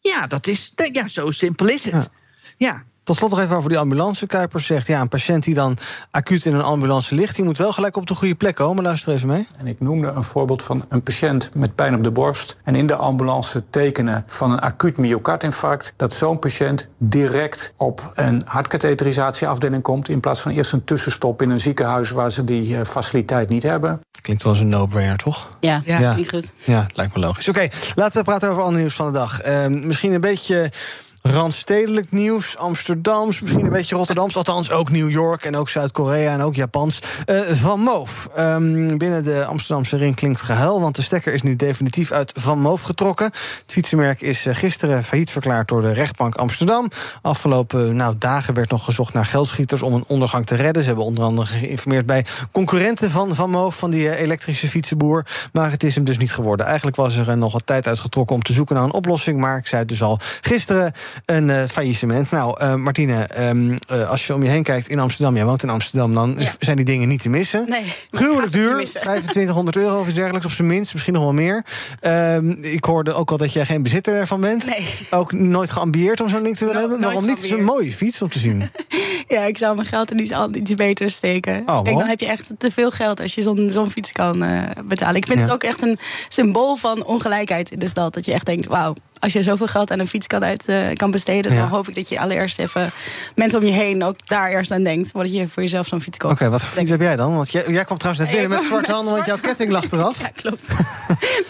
Ja, 0.00 0.26
dat 0.26 0.46
is, 0.46 0.72
ja 0.92 1.08
zo 1.08 1.30
simpel 1.30 1.68
is 1.68 1.84
het. 1.84 2.08
ja. 2.56 2.82
Tot 3.08 3.16
slot 3.16 3.30
nog 3.30 3.40
even 3.40 3.56
over 3.56 3.68
die 3.68 3.78
ambulance. 3.78 4.26
Kuipers 4.26 4.66
zegt, 4.66 4.86
ja, 4.86 5.00
een 5.00 5.08
patiënt 5.08 5.44
die 5.44 5.54
dan 5.54 5.76
acuut 6.10 6.44
in 6.44 6.54
een 6.54 6.62
ambulance 6.62 7.14
ligt... 7.14 7.36
die 7.36 7.44
moet 7.44 7.58
wel 7.58 7.72
gelijk 7.72 7.96
op 7.96 8.06
de 8.06 8.14
goede 8.14 8.34
plek 8.34 8.54
komen. 8.54 8.84
Luister 8.84 9.12
even 9.12 9.28
mee. 9.28 9.46
En 9.56 9.66
ik 9.66 9.80
noemde 9.80 10.08
een 10.08 10.22
voorbeeld 10.22 10.62
van 10.62 10.84
een 10.88 11.02
patiënt 11.02 11.50
met 11.54 11.74
pijn 11.74 11.94
op 11.94 12.04
de 12.04 12.10
borst... 12.10 12.56
en 12.64 12.74
in 12.74 12.86
de 12.86 12.94
ambulance 12.96 13.64
tekenen 13.70 14.24
van 14.26 14.50
een 14.50 14.58
acuut 14.58 14.96
myocardinfarct... 14.96 15.92
dat 15.96 16.12
zo'n 16.12 16.38
patiënt 16.38 16.88
direct 16.98 17.72
op 17.76 18.12
een 18.14 18.42
hartkatheterisatieafdeling 18.44 19.82
komt... 19.82 20.08
in 20.08 20.20
plaats 20.20 20.40
van 20.40 20.52
eerst 20.52 20.72
een 20.72 20.84
tussenstop 20.84 21.42
in 21.42 21.50
een 21.50 21.60
ziekenhuis... 21.60 22.10
waar 22.10 22.32
ze 22.32 22.44
die 22.44 22.68
uh, 22.68 22.84
faciliteit 22.84 23.48
niet 23.48 23.62
hebben. 23.62 24.00
Klinkt 24.28 24.46
wel 24.46 24.52
als 24.52 24.62
een 24.62 24.68
no-brainer, 24.68 25.16
toch? 25.16 25.48
Ja, 25.60 25.82
ja, 25.84 25.98
ja. 25.98 26.12
goed. 26.12 26.52
Ja, 26.64 26.86
lijkt 26.94 27.14
me 27.14 27.20
logisch. 27.20 27.48
Oké, 27.48 27.68
laten 27.94 28.18
we 28.18 28.24
praten 28.24 28.50
over 28.50 28.62
ander 28.62 28.80
nieuws 28.80 28.94
van 28.94 29.06
de 29.06 29.12
dag. 29.12 29.46
Uh, 29.46 29.66
misschien 29.66 30.12
een 30.12 30.20
beetje 30.20 30.70
Randstedelijk 31.32 32.12
nieuws, 32.12 32.56
Amsterdams, 32.56 33.40
misschien 33.40 33.64
een 33.64 33.70
beetje 33.70 33.96
Rotterdams. 33.96 34.36
Althans 34.36 34.70
ook 34.70 34.90
New 34.90 35.10
York 35.10 35.44
en 35.44 35.56
ook 35.56 35.68
Zuid-Korea 35.68 36.32
en 36.32 36.40
ook 36.40 36.54
Japans. 36.54 37.02
Uh, 37.26 37.40
van 37.40 37.80
Moof. 37.80 38.28
Um, 38.38 38.98
binnen 38.98 39.24
de 39.24 39.44
Amsterdamse 39.44 39.96
ring 39.96 40.14
klinkt 40.14 40.42
gehuil... 40.42 40.80
want 40.80 40.96
de 40.96 41.02
stekker 41.02 41.32
is 41.32 41.42
nu 41.42 41.56
definitief 41.56 42.12
uit 42.12 42.32
Van 42.34 42.60
Moof 42.60 42.82
getrokken. 42.82 43.26
Het 43.26 43.62
fietsenmerk 43.66 44.20
is 44.20 44.46
uh, 44.46 44.54
gisteren 44.54 45.04
failliet 45.04 45.30
verklaard 45.30 45.68
door 45.68 45.80
de 45.80 45.92
rechtbank 45.92 46.34
Amsterdam. 46.34 46.88
Afgelopen 47.22 47.96
nou, 47.96 48.14
dagen 48.18 48.54
werd 48.54 48.70
nog 48.70 48.84
gezocht 48.84 49.14
naar 49.14 49.26
geldschieters... 49.26 49.82
om 49.82 49.94
een 49.94 50.04
ondergang 50.06 50.46
te 50.46 50.54
redden. 50.54 50.82
Ze 50.82 50.88
hebben 50.88 51.06
onder 51.06 51.24
andere 51.24 51.46
geïnformeerd 51.46 52.06
bij 52.06 52.24
concurrenten 52.52 53.10
van 53.10 53.34
Van 53.34 53.50
Moof... 53.50 53.76
van 53.76 53.90
die 53.90 54.02
uh, 54.02 54.20
elektrische 54.20 54.68
fietsenboer. 54.68 55.26
Maar 55.52 55.70
het 55.70 55.84
is 55.84 55.94
hem 55.94 56.04
dus 56.04 56.18
niet 56.18 56.32
geworden. 56.32 56.66
Eigenlijk 56.66 56.96
was 56.96 57.16
er 57.16 57.36
nog 57.36 57.52
wat 57.52 57.66
tijd 57.66 57.86
uitgetrokken 57.86 58.36
om 58.36 58.42
te 58.42 58.52
zoeken 58.52 58.74
naar 58.74 58.84
een 58.84 58.92
oplossing. 58.92 59.40
Maar 59.40 59.58
ik 59.58 59.66
zei 59.66 59.80
het 59.80 59.90
dus 59.90 60.02
al, 60.02 60.18
gisteren 60.40 60.92
een 61.24 61.48
uh, 61.48 61.64
faillissement. 61.64 62.30
Nou, 62.30 62.62
uh, 62.62 62.74
Martine, 62.74 63.28
um, 63.38 63.78
uh, 63.92 64.10
als 64.10 64.26
je 64.26 64.34
om 64.34 64.42
je 64.42 64.48
heen 64.48 64.62
kijkt 64.62 64.88
in 64.88 64.98
Amsterdam, 64.98 65.34
jij 65.34 65.44
woont 65.44 65.62
in 65.62 65.70
Amsterdam, 65.70 66.14
dan 66.14 66.34
ja. 66.38 66.52
zijn 66.58 66.76
die 66.76 66.84
dingen 66.84 67.08
niet 67.08 67.22
te 67.22 67.28
missen. 67.28 67.64
Nee, 67.68 67.82
Gruwelijk 68.10 68.52
duur, 68.52 68.84
2500 68.84 69.76
euro 69.84 70.00
of 70.00 70.06
iets 70.06 70.14
dergelijks 70.14 70.46
op 70.46 70.52
zijn 70.52 70.68
minst, 70.68 70.92
misschien 70.92 71.14
nog 71.14 71.22
wel 71.22 71.32
meer. 71.32 71.64
Um, 72.02 72.58
ik 72.62 72.84
hoorde 72.84 73.12
ook 73.12 73.30
al 73.30 73.36
dat 73.36 73.52
jij 73.52 73.64
geen 73.64 73.82
bezitter 73.82 74.14
ervan 74.14 74.40
bent. 74.40 74.66
Nee. 74.66 74.86
Ook 75.10 75.32
nooit 75.32 75.70
geambieerd 75.70 76.20
om 76.20 76.28
zo'n 76.28 76.42
ding 76.42 76.56
te 76.56 76.64
willen 76.64 76.80
no, 76.82 76.88
hebben. 76.88 77.06
Waarom 77.06 77.26
niet? 77.26 77.36
Het 77.36 77.44
is 77.44 77.50
een 77.50 77.64
mooie 77.64 77.92
fiets 77.92 78.22
om 78.22 78.28
te 78.28 78.38
zien. 78.38 78.70
ja, 79.28 79.42
ik 79.42 79.58
zou 79.58 79.74
mijn 79.74 79.88
geld 79.88 80.10
in 80.10 80.20
iets, 80.20 80.32
iets 80.52 80.74
beter 80.74 81.10
steken. 81.10 81.62
Oh, 81.66 81.78
ik 81.78 81.84
denk, 81.84 81.98
dan 81.98 82.08
heb 82.08 82.20
je 82.20 82.26
echt 82.26 82.54
te 82.58 82.70
veel 82.70 82.90
geld 82.90 83.20
als 83.20 83.34
je 83.34 83.42
zo'n 83.42 83.70
zo'n 83.70 83.90
fiets 83.90 84.12
kan 84.12 84.38
betalen. 84.84 85.16
Ik 85.16 85.26
vind 85.26 85.38
ja. 85.38 85.44
het 85.44 85.52
ook 85.52 85.62
echt 85.62 85.82
een 85.82 85.98
symbool 86.28 86.76
van 86.76 87.04
ongelijkheid 87.04 87.70
in 87.70 87.78
de 87.78 87.88
stad. 87.88 88.14
Dat 88.14 88.24
je 88.24 88.32
echt 88.32 88.46
denkt, 88.46 88.66
wauw, 88.66 88.94
als 89.20 89.32
je 89.32 89.42
zoveel 89.42 89.66
geld 89.66 89.90
aan 89.90 89.98
een 89.98 90.06
fiets 90.06 90.26
kan, 90.26 90.44
uit, 90.44 90.68
uh, 90.68 90.94
kan 90.94 91.10
besteden, 91.10 91.52
ja. 91.52 91.60
dan 91.60 91.68
hoop 91.68 91.88
ik 91.88 91.94
dat 91.94 92.08
je 92.08 92.20
allereerst 92.20 92.58
even 92.58 92.90
mensen 93.34 93.58
om 93.58 93.64
je 93.64 93.72
heen 93.72 94.04
ook 94.04 94.26
daar 94.26 94.50
eerst 94.50 94.70
aan 94.70 94.82
denkt. 94.82 95.10
Voordat 95.10 95.32
je 95.32 95.48
voor 95.48 95.62
jezelf 95.62 95.86
zo'n 95.86 96.00
fiets 96.00 96.18
koopt. 96.18 96.34
Oké, 96.34 96.44
okay, 96.44 96.58
wat 96.58 96.68
voor 96.68 96.78
fiets 96.78 96.90
heb 96.90 97.00
jij 97.00 97.16
dan? 97.16 97.36
Want 97.36 97.50
jij, 97.50 97.64
jij 97.66 97.84
kwam 97.84 97.98
trouwens 97.98 98.26
net 98.26 98.34
binnen 98.38 98.58
met 98.58 98.66
zwarte 98.68 98.92
handen, 98.92 99.14
want 99.14 99.26
jouw 99.26 99.38
ketting 99.38 99.70
lag 99.70 99.92
eraf. 99.92 100.20
Ja, 100.28 100.30
klopt. 100.34 100.66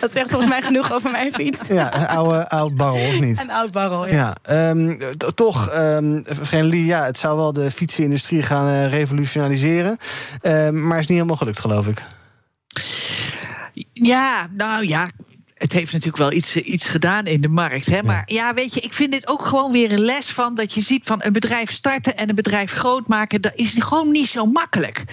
dat 0.00 0.12
zegt 0.12 0.30
volgens 0.30 0.50
mij 0.50 0.62
genoeg 0.62 0.92
over 0.92 1.10
mijn 1.10 1.32
fiets. 1.32 1.66
Ja, 1.66 1.94
een 1.94 2.06
oude 2.06 2.48
oud 2.48 2.74
barrel, 2.74 3.08
of 3.08 3.20
niet? 3.20 3.40
Een 3.40 3.50
oud 3.50 3.72
barrel, 3.72 4.06
ja. 4.06 4.36
ja 4.42 4.70
um, 4.70 4.98
toch, 5.34 5.74
um, 5.74 6.24
Lee, 6.50 6.84
ja, 6.84 7.04
het 7.04 7.18
zou 7.18 7.36
wel 7.36 7.52
de 7.52 7.70
fietsenindustrie 7.70 8.42
gaan 8.42 8.68
uh, 8.68 8.86
revolutionaliseren. 8.86 9.96
Um, 10.42 10.86
maar 10.86 10.98
is 10.98 11.06
niet 11.06 11.16
helemaal 11.16 11.36
gelukt, 11.36 11.60
geloof 11.60 11.86
ik. 11.86 12.04
Ja, 13.92 14.48
nou 14.56 14.86
ja, 14.86 15.10
het 15.58 15.72
heeft 15.72 15.92
natuurlijk 15.92 16.18
wel 16.18 16.32
iets, 16.32 16.56
iets 16.56 16.88
gedaan 16.88 17.26
in 17.26 17.40
de 17.40 17.48
markt. 17.48 17.86
Hè? 17.86 18.02
Maar 18.02 18.22
ja. 18.26 18.54
weet 18.54 18.74
je, 18.74 18.80
ik 18.80 18.92
vind 18.92 19.12
dit 19.12 19.28
ook 19.28 19.46
gewoon 19.46 19.72
weer 19.72 19.92
een 19.92 20.04
les 20.04 20.30
van 20.30 20.54
dat 20.54 20.74
je 20.74 20.80
ziet 20.80 21.04
van 21.04 21.18
een 21.22 21.32
bedrijf 21.32 21.70
starten 21.70 22.16
en 22.16 22.28
een 22.28 22.34
bedrijf 22.34 22.72
groot 22.72 23.06
maken. 23.06 23.40
Dat 23.40 23.52
is 23.54 23.74
gewoon 23.78 24.10
niet 24.10 24.28
zo 24.28 24.46
makkelijk. 24.46 25.04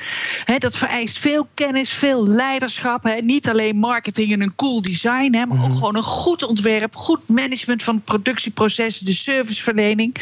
Hè, 0.46 0.58
dat 0.58 0.78
vereist 0.78 1.20
veel 1.20 1.48
kennis, 1.54 1.90
veel 1.90 2.28
leiderschap. 2.28 3.04
Hè? 3.04 3.14
Niet 3.22 3.50
alleen 3.50 3.78
marketing 3.78 4.32
en 4.32 4.42
een 4.42 4.56
cool 4.56 4.82
design, 4.82 5.34
hè, 5.34 5.46
maar 5.46 5.58
ook 5.58 5.68
mhm. 5.68 5.74
gewoon 5.74 5.96
een 5.96 6.04
goed 6.04 6.44
ontwerp, 6.44 6.96
goed 6.96 7.30
management 7.30 7.84
van 7.84 7.96
het 7.96 8.04
productieproces, 8.04 9.00
de 9.00 9.14
serviceverlening. 9.14 10.16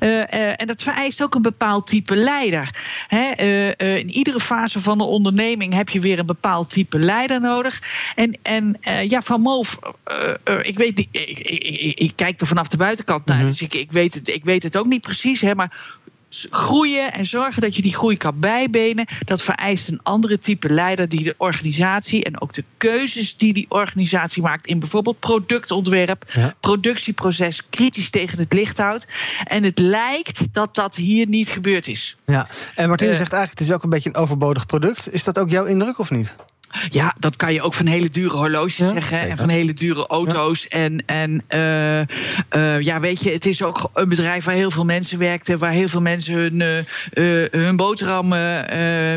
Uh, 0.00 0.08
uh, 0.08 0.60
en 0.60 0.66
dat 0.66 0.82
vereist 0.82 1.22
ook 1.22 1.34
een 1.34 1.42
bepaald 1.42 1.86
type 1.86 2.16
leider. 2.16 2.70
Hè? 3.08 3.44
Uh, 3.78 3.98
in 3.98 4.10
iedere 4.10 4.40
fase 4.40 4.80
van 4.80 4.98
de 4.98 5.04
onderneming 5.04 5.74
heb 5.74 5.88
je 5.88 6.00
weer 6.00 6.18
een 6.18 6.26
bepaald 6.26 6.70
type 6.70 6.98
leider 6.98 7.40
nodig. 7.40 7.82
En, 8.14 8.38
en 8.42 8.76
ja, 9.08 9.22
van 9.22 9.40
geloof, 9.64 9.78
uh, 10.10 10.54
uh, 10.56 10.64
ik 10.64 10.78
weet 10.78 10.96
niet, 10.96 11.08
ik, 11.10 11.38
ik, 11.38 11.98
ik, 11.98 12.12
kijk 12.14 12.40
er 12.40 12.46
vanaf 12.46 12.68
de 12.68 12.76
buitenkant 12.76 13.26
naar, 13.26 13.36
mm 13.36 13.42
-hmm. 13.42 13.50
dus 13.50 13.62
ik, 13.62 13.74
ik, 13.74 13.92
weet 13.92 14.14
het, 14.14 14.28
ik 14.28 14.44
weet 14.44 14.62
het 14.62 14.76
ook 14.76 14.86
niet 14.86 15.00
precies, 15.00 15.40
hè, 15.40 15.54
maar 15.54 16.04
groeien 16.50 17.12
en 17.12 17.24
zorgen 17.24 17.62
dat 17.62 17.76
je 17.76 17.82
die 17.82 17.94
groei 17.94 18.16
kan 18.16 18.40
bijbenen, 18.40 19.06
dat 19.24 19.42
vereist 19.42 19.88
een 19.88 20.00
andere 20.02 20.38
type 20.38 20.68
leider 20.68 21.08
die 21.08 21.22
de 21.22 21.34
organisatie 21.36 22.24
en 22.24 22.40
ook 22.40 22.52
de 22.52 22.64
keuzes 22.76 23.36
die 23.36 23.52
die 23.52 23.66
organisatie 23.68 24.42
maakt 24.42 24.66
in 24.66 24.78
bijvoorbeeld 24.78 25.20
productontwerp, 25.20 26.24
ja. 26.32 26.54
productieproces 26.60 27.68
kritisch 27.70 28.10
tegen 28.10 28.38
het 28.38 28.52
licht 28.52 28.78
houdt. 28.78 29.06
En 29.44 29.62
het 29.62 29.78
lijkt 29.78 30.54
dat 30.54 30.74
dat 30.74 30.96
hier 30.96 31.26
niet 31.28 31.48
gebeurd 31.48 31.88
is. 31.88 32.16
Ja, 32.26 32.46
en 32.74 32.88
Martine 32.88 33.10
uh, 33.10 33.16
zegt 33.16 33.32
eigenlijk 33.32 33.60
het 33.60 33.68
is 33.68 33.74
ook 33.74 33.82
een 33.82 33.90
beetje 33.90 34.08
een 34.08 34.16
overbodig 34.16 34.66
product. 34.66 35.12
Is 35.12 35.24
dat 35.24 35.38
ook 35.38 35.50
jouw 35.50 35.64
indruk 35.64 35.98
of 35.98 36.10
niet? 36.10 36.34
Ja, 36.90 37.14
dat 37.18 37.36
kan 37.36 37.52
je 37.52 37.62
ook 37.62 37.74
van 37.74 37.86
hele 37.86 38.10
dure 38.10 38.36
horloges 38.36 38.76
ja, 38.76 38.92
zeggen. 38.92 39.16
Zeker. 39.16 39.30
En 39.30 39.36
van 39.36 39.48
hele 39.48 39.74
dure 39.74 40.06
auto's. 40.06 40.66
Ja. 40.68 40.78
En, 40.78 41.02
en 41.06 41.42
uh, 41.48 41.98
uh, 42.62 42.80
ja, 42.80 43.00
weet 43.00 43.22
je, 43.22 43.30
het 43.30 43.46
is 43.46 43.62
ook 43.62 43.90
een 43.94 44.08
bedrijf 44.08 44.44
waar 44.44 44.54
heel 44.54 44.70
veel 44.70 44.84
mensen 44.84 45.18
werkten. 45.18 45.58
Waar 45.58 45.72
heel 45.72 45.88
veel 45.88 46.00
mensen 46.00 46.34
hun, 46.34 46.84
uh, 47.14 47.44
hun 47.50 47.76
boterham 47.76 48.28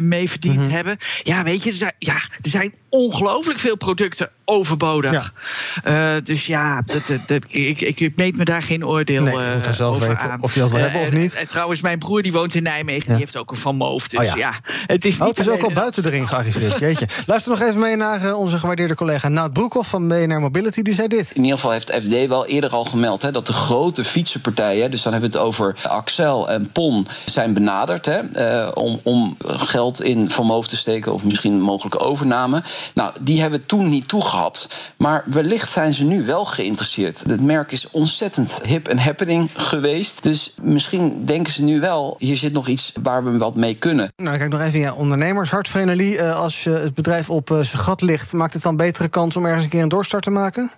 mee 0.08 0.30
verdiend 0.30 0.56
mm 0.56 0.62
-hmm. 0.62 0.72
hebben. 0.72 0.98
Ja, 1.24 1.44
weet 1.44 1.64
je, 1.64 1.70
er 1.70 1.76
zijn, 1.76 1.94
ja, 1.98 2.16
er 2.16 2.50
zijn 2.50 2.74
ongelooflijk 2.90 3.60
veel 3.60 3.78
producten 3.78 4.30
overbodig. 4.46 5.34
Ja. 5.84 6.16
Uh, 6.16 6.24
dus 6.24 6.46
ja, 6.46 6.82
dat, 6.82 7.08
dat, 7.08 7.28
dat, 7.28 7.44
ik, 7.48 7.82
ik, 7.82 8.00
ik, 8.00 8.16
meet 8.16 8.38
me 8.38 8.46
daar 8.46 8.62
geen 8.62 8.86
oordeel 8.86 9.24
nee, 9.24 9.34
je 9.34 9.54
moet 9.56 9.66
er 9.66 9.74
zelf 9.74 10.00
weten 10.00 10.32
aan. 10.32 10.42
of 10.42 10.54
je 10.54 10.60
dat 10.60 10.70
wil 10.70 10.80
uh, 10.80 10.86
hebben 10.86 11.02
of 11.02 11.12
niet. 11.12 11.36
En, 11.36 11.48
trouwens, 11.48 11.82
mijn 11.82 12.00
broer 12.00 12.22
die 12.22 12.32
woont 12.32 12.54
in 12.54 12.64
Nijmegen, 12.64 13.04
ja. 13.04 13.10
die 13.10 13.20
heeft 13.20 13.38
ook 13.38 13.52
een 13.52 13.58
Van 13.58 13.76
Moof. 13.76 14.08
Dus 14.08 14.20
oh 14.20 14.26
ja. 14.26 14.36
ja. 14.36 14.60
het 14.86 15.06
is, 15.06 15.20
oh, 15.20 15.28
het 15.28 15.40
is 15.40 15.50
ook 15.50 15.64
al 15.64 15.74
buiten 15.74 16.04
de 16.04 16.10
ring 16.10 16.30
gearriveerd. 16.30 16.80
Jeetje. 16.80 17.08
Luister 17.28 17.52
nog 17.52 17.62
even 17.62 17.80
mee 17.80 17.96
naar 17.96 18.26
uh, 18.26 18.40
onze 18.40 18.58
gewaardeerde 18.58 18.96
collega 18.96 19.28
Naat 19.28 19.54
Broekhoff 19.54 19.90
van 19.90 20.08
BNR 20.08 20.40
Mobility. 20.40 20.82
Die 20.82 20.94
zei 20.94 21.08
dit. 21.08 21.32
In 21.34 21.42
ieder 21.42 21.56
geval 21.56 21.72
heeft 21.72 21.92
FD 21.92 22.28
wel 22.28 22.46
eerder 22.46 22.70
al 22.70 22.86
gemeld 22.86 23.22
hè, 23.22 23.32
dat 23.32 23.48
de 23.48 23.54
grote 23.54 24.04
fietsenpartijen, 24.04 24.92
dus 24.92 25.02
dan 25.02 25.12
hebben 25.12 25.32
we 25.32 25.38
het 25.38 25.48
over 25.48 25.76
Axel 25.84 26.50
en 26.50 26.72
Pon, 26.72 27.08
zijn 27.26 27.54
benaderd 27.54 28.06
hè, 28.06 28.68
om, 28.68 29.00
om 29.04 29.38
geld 29.48 30.02
in 30.02 30.30
Van 30.30 30.46
Moof 30.46 30.68
te 30.68 30.78
steken 30.78 31.14
of 31.14 31.24
misschien 31.24 31.62
mogelijke 31.62 32.00
overname. 32.00 32.64
Nou, 32.94 33.14
die 33.22 33.42
hebben 33.42 33.66
toen 33.66 33.90
niet 33.90 34.08
toegehapt. 34.08 34.68
Maar 34.98 35.24
wellicht 35.26 35.70
zijn 35.70 35.94
ze 35.94 36.04
nu 36.04 36.26
wel 36.26 36.46
geïnteresseerd. 36.46 37.24
Het 37.28 37.42
merk 37.42 37.72
is 37.72 37.90
ontzettend 37.92 38.62
hip 38.64 38.88
en 38.88 39.00
happening 39.00 39.50
geweest. 39.54 40.24
Dus 40.24 40.54
misschien 40.62 41.26
denken 41.26 41.54
ze 41.54 41.64
nu 41.64 41.80
wel, 41.80 42.16
hier 42.18 42.38
zit 42.38 42.54
nog 42.54 42.68
iets 42.68 42.94
waar 43.02 43.24
we 43.24 43.38
wat 43.38 43.56
mee 43.56 43.76
kunnen. 43.76 44.12
Nou, 44.16 44.38
kijk 44.38 44.52
nog 44.52 44.62
even, 44.62 44.80
ja, 44.80 44.94
ondernemershart, 44.94 45.68
Vrenelie. 45.68 46.18
Uh, 46.18 46.40
als 46.40 46.64
je 46.64 46.70
het 46.70 46.94
bedrijf 46.94 47.30
op 47.30 47.50
uh, 47.50 47.60
zijn 47.60 47.84
gat 47.84 48.02
ligt, 48.02 48.34
maakt 48.34 48.54
het 48.54 48.64
dan 48.64 48.76
betere 48.76 49.08
kans 49.08 49.38
om 49.38 49.46
ergens 49.46 49.64
een 49.64 49.70
keer 49.70 49.82
een 49.82 49.90
doorstart 49.90 50.24
te 50.24 50.30
maken? 50.30 50.72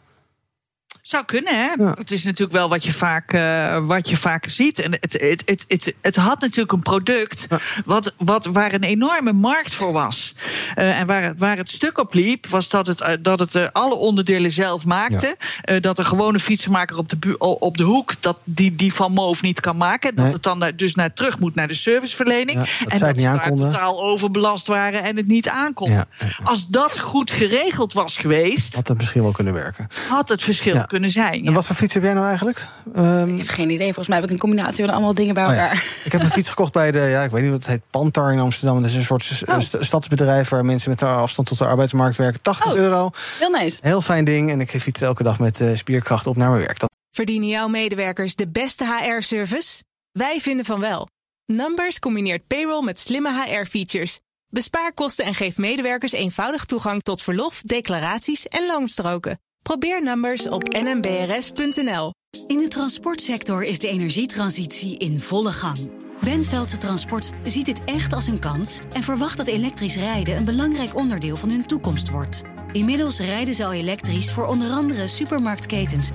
Zou 1.12 1.26
kunnen, 1.26 1.56
hè? 1.56 1.86
Het 1.94 2.12
is 2.12 2.24
natuurlijk 2.24 2.52
wel 2.52 2.70
wat 2.70 2.84
je 2.84 2.92
vaak, 2.92 3.34
uh, 3.34 3.86
wat 3.86 4.10
je 4.10 4.18
vaak 4.18 4.46
ziet. 4.50 4.80
En 4.80 4.92
het, 4.92 5.14
het, 5.14 5.44
het, 5.46 5.66
het, 5.68 5.94
het 6.02 6.16
had 6.16 6.40
natuurlijk 6.40 6.72
een 6.72 6.82
product 6.82 7.48
wat, 7.86 8.14
wat, 8.18 8.46
waar 8.46 8.74
een 8.74 8.84
enorme 8.84 9.34
markt 9.34 9.74
voor 9.74 9.92
was. 9.92 10.36
Uh, 10.76 11.00
en 11.00 11.08
waar, 11.08 11.34
waar 11.38 11.58
het 11.58 11.70
stuk 11.70 12.00
op 12.00 12.14
liep, 12.14 12.48
was 12.48 12.70
dat 12.70 12.88
het, 12.88 13.02
uh, 13.02 13.08
dat 13.22 13.40
het 13.40 13.74
alle 13.74 13.96
onderdelen 13.96 14.52
zelf 14.52 14.86
maakte. 14.86 15.36
Ja. 15.62 15.80
dat 15.80 16.00
een 16.00 16.06
gewone 16.06 16.40
fietsenmaker 16.40 16.98
op 16.98 17.10
de, 17.10 17.38
op 17.38 17.78
de 17.78 17.84
hoek 17.84 18.14
dat 18.20 18.38
die, 18.44 18.76
die 18.76 18.94
van 18.94 19.12
Moof 19.12 19.42
niet 19.42 19.60
kan 19.60 19.78
maken. 19.78 20.16
Dat 20.16 20.24
nee. 20.26 20.34
het 20.34 20.44
dan 20.44 20.72
dus 20.76 20.96
naar, 20.96 21.14
terug 21.14 21.40
moet 21.40 21.56
naar 21.56 21.68
de 21.68 21.74
serviceverlening. 21.74 22.60
Dat 22.60 22.68
en 22.68 23.00
dat 23.00 23.08
het 23.08 23.16
niet 23.16 23.26
ze 23.26 23.32
daar 23.32 23.56
totaal 23.56 24.04
overbelast 24.04 24.68
waren 24.68 25.04
en 25.04 25.18
het 25.18 25.28
niet 25.28 25.50
aankonden. 25.50 26.08
Als 26.44 26.68
dat 26.68 27.00
goed 27.00 27.32
geregeld 27.32 27.94
was 27.94 28.18
geweest, 28.18 28.76
Had 28.76 28.88
het 28.88 28.98
misschien 28.98 29.22
wel 29.22 29.32
kunnen 29.32 29.54
werken. 29.54 29.88
had 30.10 30.30
het 30.30 30.44
verschil 30.44 30.76
Ja. 30.76 31.00
Kunnen 31.02 31.32
zijn. 31.32 31.46
En 31.46 31.54
wat 31.54 31.66
voor 31.66 31.76
fiets 31.76 31.94
heb 31.94 32.04
jij 32.04 32.14
nou 32.14 32.26
eigenlijk? 32.28 32.66
Ehm, 32.96 33.30
Ik 33.34 33.38
heb 33.38 33.48
geen 33.48 33.70
idee. 33.70 33.86
Volgens 33.86 34.08
mij 34.08 34.16
heb 34.18 34.26
ik 34.26 34.32
een 34.32 34.40
combinatie 34.40 34.86
van 34.86 34.94
allemaal 34.94 35.14
dingen 35.14 35.34
bij 35.34 35.46
Oh 35.46 35.54
ja. 35.54 35.62
elkaar. 35.62 35.84
Ik 36.06 36.12
heb 36.12 36.22
een 36.22 36.32
fiets 36.32 36.50
gekocht 36.50 36.72
bij 36.72 36.92
de, 36.92 37.00
ja, 37.00 37.24
ik 37.24 37.32
weet 37.32 37.42
niet 37.42 37.52
wat 37.52 37.60
het 37.64 37.70
heet, 37.72 37.82
Pantar 37.90 38.32
in 38.34 38.40
Amsterdam. 38.40 38.82
Dat 38.82 38.90
is 38.90 38.96
een 38.96 39.04
soort 39.04 39.44
Oh. 39.48 39.60
st- 39.60 39.78
stadsbedrijf 39.80 40.50
waar 40.50 40.66
mensen 40.66 40.90
met 40.90 41.04
afstand 41.04 41.48
tot 41.48 41.58
de 41.58 41.66
arbeidsmarkt 41.66 42.16
werken. 42.18 42.42
80 42.42 42.76
euro. 42.76 43.10
Heel 43.40 43.50
nice. 43.50 43.80
Heel 43.82 44.02
fijn 44.02 44.26
ding. 44.26 44.50
En 44.52 44.60
ik 44.62 44.70
fiets 44.70 45.02
elke 45.02 45.24
dag 45.24 45.40
met 45.40 45.62
eh, 45.62 45.76
spierkracht 45.76 46.28
op 46.28 46.36
naar 46.36 46.50
mijn 46.50 46.62
werk. 46.62 46.80
Dat 46.80 46.90
Verdienen 47.12 47.48
jouw 47.50 47.68
medewerkers 47.68 48.36
de 48.36 48.48
beste 48.48 48.86
HR-service? 48.86 49.84
Wij 50.12 50.40
vinden 50.40 50.66
van 50.66 50.80
wel. 50.80 51.08
Numbers 51.46 52.00
combineert 52.00 52.48
payroll 52.48 52.84
met 52.84 53.00
slimme 53.00 53.44
HR-features. 53.46 54.20
Bespaar 54.50 54.94
kosten 54.94 55.26
en 55.26 55.34
geef 55.34 55.58
medewerkers 55.58 56.12
eenvoudig 56.12 56.66
toegang 56.66 57.02
tot 57.04 57.22
verlof, 57.22 57.62
declaraties 57.66 58.48
en 58.48 58.66
loonstroken. 58.68 59.40
Probeer 59.62 60.04
Numbers 60.04 60.50
op 60.50 60.68
nmbrs.nl. 60.68 62.14
In 62.48 62.58
de 62.58 62.68
transportsector 62.68 63.64
is 63.64 63.80
de 63.80 63.88
energietransitie 63.88 64.98
in 64.98 65.20
volle 65.20 65.52
gang. 65.52 65.92
Benveldse 66.22 66.78
Transport 66.78 67.32
ziet 67.44 67.66
dit 67.66 67.84
echt 67.84 68.14
als 68.14 68.28
een 68.28 68.40
kans 68.40 68.82
en 68.94 69.04
verwacht 69.04 69.38
dat 69.38 69.48
elektrisch 69.48 69.96
rijden 69.96 70.38
een 70.38 70.46
belangrijk 70.46 70.96
onderdeel 70.96 71.36
van 71.36 71.50
hun 71.50 71.66
toekomst 71.66 72.10
wordt. 72.10 72.42
Inmiddels 72.72 73.20
rijden 73.20 73.54
ze 73.54 73.66
al 73.66 73.74
elektrisch 73.74 74.32
voor 74.32 74.46
onder 74.46 74.70
andere 74.70 75.08
supermarktketens. 75.08 76.10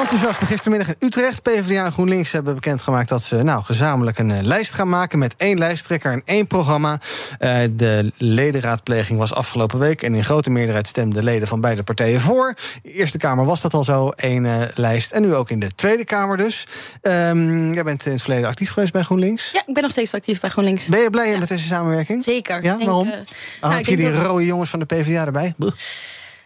Enthousiasme 0.00 0.46
gistermiddag 0.46 0.88
in 0.88 0.94
Utrecht. 0.98 1.42
PvdA 1.42 1.84
en 1.84 1.92
GroenLinks 1.92 2.32
hebben 2.32 2.54
bekendgemaakt 2.54 3.08
dat 3.08 3.22
ze 3.22 3.42
nou, 3.42 3.62
gezamenlijk 3.62 4.18
een 4.18 4.30
eh, 4.30 4.42
lijst 4.42 4.72
gaan 4.72 4.88
maken 4.88 5.18
met 5.18 5.34
één 5.36 5.58
lijsttrekker 5.58 6.12
en 6.12 6.22
één 6.24 6.46
programma. 6.46 7.00
Eh, 7.38 7.58
de 7.70 8.12
ledenraadpleging 8.16 9.18
was 9.18 9.34
afgelopen 9.34 9.78
week 9.78 10.02
en 10.02 10.14
in 10.14 10.24
grote 10.24 10.50
meerderheid 10.50 10.86
stemden 10.86 11.24
leden 11.24 11.48
van 11.48 11.60
beide 11.60 11.82
partijen 11.82 12.20
voor. 12.20 12.54
In 12.82 12.90
de 12.90 12.92
Eerste 12.92 13.18
Kamer 13.18 13.44
was 13.44 13.60
dat 13.60 13.74
al 13.74 13.84
zo, 13.84 14.10
één 14.10 14.46
eh, 14.46 14.68
lijst. 14.74 15.10
En 15.10 15.22
nu 15.22 15.34
ook 15.34 15.50
in 15.50 15.60
de 15.60 15.74
Tweede 15.74 16.04
Kamer 16.04 16.36
dus. 16.36 16.66
Ehm, 17.02 17.72
jij 17.72 17.84
bent 17.84 18.06
in 18.06 18.12
het 18.12 18.22
verleden 18.22 18.48
actief 18.48 18.72
geweest 18.72 18.92
bij 18.92 19.02
GroenLinks. 19.02 19.50
Ja, 19.50 19.62
ik 19.66 19.74
ben 19.74 19.82
nog 19.82 19.92
steeds 19.92 20.14
actief 20.14 20.40
bij 20.40 20.50
GroenLinks. 20.50 20.86
Ben 20.86 21.00
je 21.00 21.10
blij 21.10 21.38
met 21.38 21.48
deze 21.48 21.66
samenwerking? 21.66 22.24
Zeker. 22.24 22.54
Ja, 22.54 22.60
denk, 22.60 22.84
waarom? 22.84 23.06
Waarom 23.06 23.26
nou, 23.60 23.74
heb 23.74 23.86
je 23.86 23.96
die 23.96 24.12
rode 24.12 24.44
jongens 24.44 24.70
van 24.70 24.78
de 24.78 24.84
PvdA 24.84 25.26
erbij? 25.26 25.54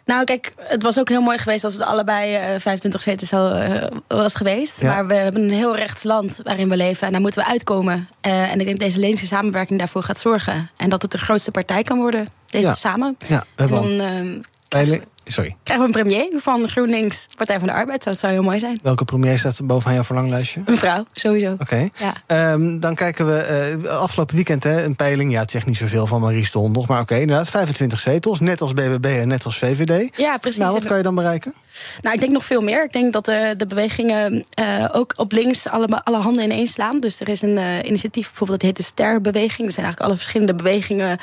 Nou, 0.04 0.24
kijk, 0.24 0.52
het 0.58 0.82
was 0.82 0.98
ook 0.98 1.08
heel 1.08 1.20
mooi 1.22 1.38
geweest 1.38 1.64
als 1.64 1.72
het 1.72 1.82
allebei 1.82 2.34
eh, 2.34 2.60
25 2.60 3.02
zetels 3.02 3.28
zo, 3.28 3.50
eh, 3.52 3.86
was 4.08 4.34
geweest. 4.34 4.80
Ja. 4.80 4.88
Maar 4.94 5.06
we 5.06 5.14
hebben 5.14 5.42
een 5.42 5.50
heel 5.50 5.76
rechts 5.76 6.02
land 6.02 6.40
waarin 6.44 6.68
we 6.68 6.76
leven 6.76 7.06
en 7.06 7.12
daar 7.12 7.20
moeten 7.20 7.42
we 7.42 7.48
uitkomen. 7.48 8.08
Eh, 8.20 8.42
en 8.52 8.58
ik 8.60 8.66
denk 8.66 8.78
dat 8.78 8.88
deze 8.88 9.00
linkse 9.00 9.26
samenwerking 9.26 9.78
daarvoor 9.78 10.02
gaat 10.02 10.18
zorgen. 10.18 10.70
En 10.76 10.88
dat 10.88 11.02
het 11.02 11.10
de 11.10 11.18
grootste 11.18 11.50
partij 11.50 11.82
kan 11.82 11.98
worden, 11.98 12.26
deze 12.46 12.66
Ja. 12.66 12.74
samen. 12.74 13.16
Ja, 13.26 13.38
we 13.56 13.62
En 13.64 13.68
hebben 13.68 13.82
dan 13.98 14.00
al 14.00 14.06
eh, 14.06 14.40
peiling- 14.68 15.04
Sorry. 15.24 15.56
krijgen 15.62 15.86
we 15.86 15.96
een 15.96 16.02
premier 16.04 16.40
van 16.40 16.68
GroenLinks, 16.68 17.26
Partij 17.36 17.58
van 17.58 17.68
de 17.68 17.74
Arbeid. 17.74 18.04
Dat 18.04 18.18
zou 18.18 18.32
heel 18.32 18.42
mooi 18.42 18.58
zijn. 18.58 18.78
Welke 18.82 19.04
premier 19.04 19.38
staat 19.38 19.66
bovenaan 19.66 19.94
jouw 19.94 20.04
verlanglijstje? 20.04 20.62
Een 20.64 20.76
vrouw, 20.76 21.04
sowieso. 21.12 21.56
Oké. 21.58 21.88
Ja. 21.94 22.12
Ehm, 22.26 22.78
dan 22.78 22.94
kijken 22.94 23.26
we 23.26 23.36
eh, 23.36 23.98
afgelopen 23.98 24.34
weekend 24.34 24.64
hè, 24.64 24.84
een 24.84 24.96
peiling. 24.96 25.32
Ja, 25.32 25.40
het 25.40 25.50
zegt 25.50 25.66
niet 25.66 25.76
zoveel 25.76 26.06
van 26.06 26.20
Marie 26.20 26.44
Stol 26.44 26.70
nog. 26.70 26.86
Maar 26.88 27.00
oké, 27.00 27.16
inderdaad, 27.16 27.50
25 27.50 28.00
zetels. 28.00 28.40
Net 28.40 28.60
als 28.60 28.72
BBB 28.72 29.04
en 29.04 29.28
net 29.28 29.44
als 29.44 29.58
VVD. 29.58 30.18
Ja, 30.18 30.36
precies. 30.36 30.58
Nou, 30.60 30.72
wat 30.72 30.84
kan 30.84 30.96
je 30.96 31.02
dan 31.02 31.14
bereiken? 31.14 31.54
Nou, 32.02 32.14
ik 32.14 32.20
denk 32.20 32.32
nog 32.32 32.44
veel 32.44 32.60
meer. 32.60 32.84
Ik 32.84 32.92
denk 32.92 33.12
dat 33.12 33.28
eh, 33.28 33.48
de 33.56 33.66
bewegingen 33.66 34.44
eh, 34.50 34.88
ook 34.92 35.12
op 35.16 35.32
links 35.32 35.68
alle, 35.68 36.02
alle 36.04 36.18
handen 36.18 36.44
ineens 36.44 36.72
slaan. 36.72 37.00
Dus 37.00 37.20
er 37.20 37.28
is 37.28 37.42
een 37.42 37.86
initiatief, 37.86 38.26
bijvoorbeeld, 38.26 38.60
dat 38.60 38.68
heet 38.68 38.76
de 38.76 38.82
Sterbeweging. 38.82 39.66
Er 39.66 39.72
zijn 39.72 39.86
eigenlijk 39.86 40.00
alle 40.00 40.16
verschillende 40.16 40.54
bewegingen 40.54 41.18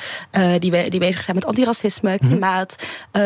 die, 0.58 0.70
we, 0.70 0.86
die 0.88 1.00
bezig 1.00 1.22
zijn 1.22 1.36
met 1.36 1.46
antiracisme, 1.46 2.18
klimaat, 2.18 2.76
eh, 3.10 3.22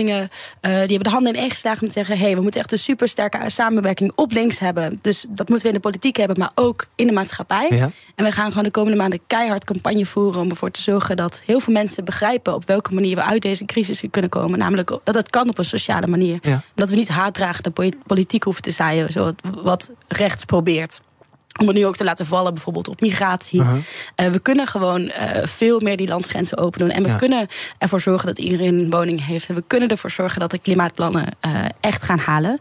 Eh, 0.00 0.28
die 0.60 0.70
hebben 0.70 1.02
de 1.02 1.10
handen 1.10 1.34
ineen 1.34 1.50
geslagen 1.50 1.80
om 1.80 1.86
te 1.86 1.92
zeggen: 1.92 2.16
hé, 2.16 2.24
hey, 2.24 2.34
we 2.34 2.42
moeten 2.42 2.60
echt 2.60 2.72
een 2.72 2.78
supersterke 2.78 3.50
samenwerking 3.50 4.12
op 4.14 4.32
links 4.32 4.58
hebben. 4.58 4.98
Dus 5.02 5.26
dat 5.28 5.48
moeten 5.48 5.66
we 5.66 5.68
in 5.68 5.80
de 5.80 5.88
politiek 5.88 6.16
hebben, 6.16 6.38
maar 6.38 6.52
ook 6.54 6.86
in 6.94 7.06
de 7.06 7.12
maatschappij. 7.12 7.66
Ja. 7.70 7.90
En 8.14 8.24
we 8.24 8.32
gaan 8.32 8.48
gewoon 8.48 8.64
de 8.64 8.70
komende 8.70 8.96
maanden 8.96 9.20
keihard 9.26 9.64
campagne 9.64 10.06
voeren 10.06 10.40
om 10.40 10.50
ervoor 10.50 10.70
te 10.70 10.82
zorgen 10.82 11.16
dat 11.16 11.42
heel 11.44 11.60
veel 11.60 11.72
mensen 11.72 12.04
begrijpen 12.04 12.54
op 12.54 12.66
welke 12.66 12.94
manier 12.94 13.16
we 13.16 13.22
uit 13.22 13.42
deze 13.42 13.64
crisis 13.64 14.02
kunnen 14.10 14.30
komen. 14.30 14.58
Namelijk 14.58 14.98
dat 15.04 15.14
het 15.14 15.30
kan 15.30 15.48
op 15.48 15.58
een 15.58 15.64
sociale 15.64 16.06
manier. 16.06 16.38
Ja. 16.42 16.62
Dat 16.74 16.90
we 16.90 16.96
niet 16.96 17.08
haatdragende 17.08 17.70
po- 17.70 17.90
politiek 18.06 18.42
hoeven 18.42 18.62
te 18.62 18.70
zaaien, 18.70 19.12
zoals 19.12 19.32
wat 19.62 19.92
rechts 20.08 20.44
probeert. 20.44 21.00
Om 21.60 21.66
het 21.66 21.76
nu 21.76 21.86
ook 21.86 21.96
te 21.96 22.04
laten 22.04 22.26
vallen, 22.26 22.52
bijvoorbeeld 22.54 22.88
op 22.88 23.00
migratie. 23.00 23.62
Eh, 24.14 24.26
we 24.30 24.38
kunnen 24.38 24.66
gewoon 24.66 25.08
eh, 25.08 25.46
veel 25.46 25.80
meer 25.80 25.96
die 25.96 26.08
landsgrenzen 26.08 26.58
open 26.58 26.78
doen. 26.78 26.90
En 26.90 27.02
we 27.02 27.08
Ja. 27.08 27.16
kunnen 27.16 27.46
ervoor 27.78 28.00
zorgen 28.00 28.26
dat 28.26 28.38
iedereen 28.38 28.74
een 28.78 28.90
woning 28.90 29.26
heeft. 29.26 29.48
En 29.48 29.54
we 29.54 29.64
kunnen 29.66 29.88
ervoor 29.88 30.10
zorgen 30.10 30.40
dat 30.40 30.50
de 30.50 30.58
klimaatplannen 30.58 31.26
eh, 31.40 31.50
echt 31.80 32.02
gaan 32.02 32.18
halen. 32.18 32.60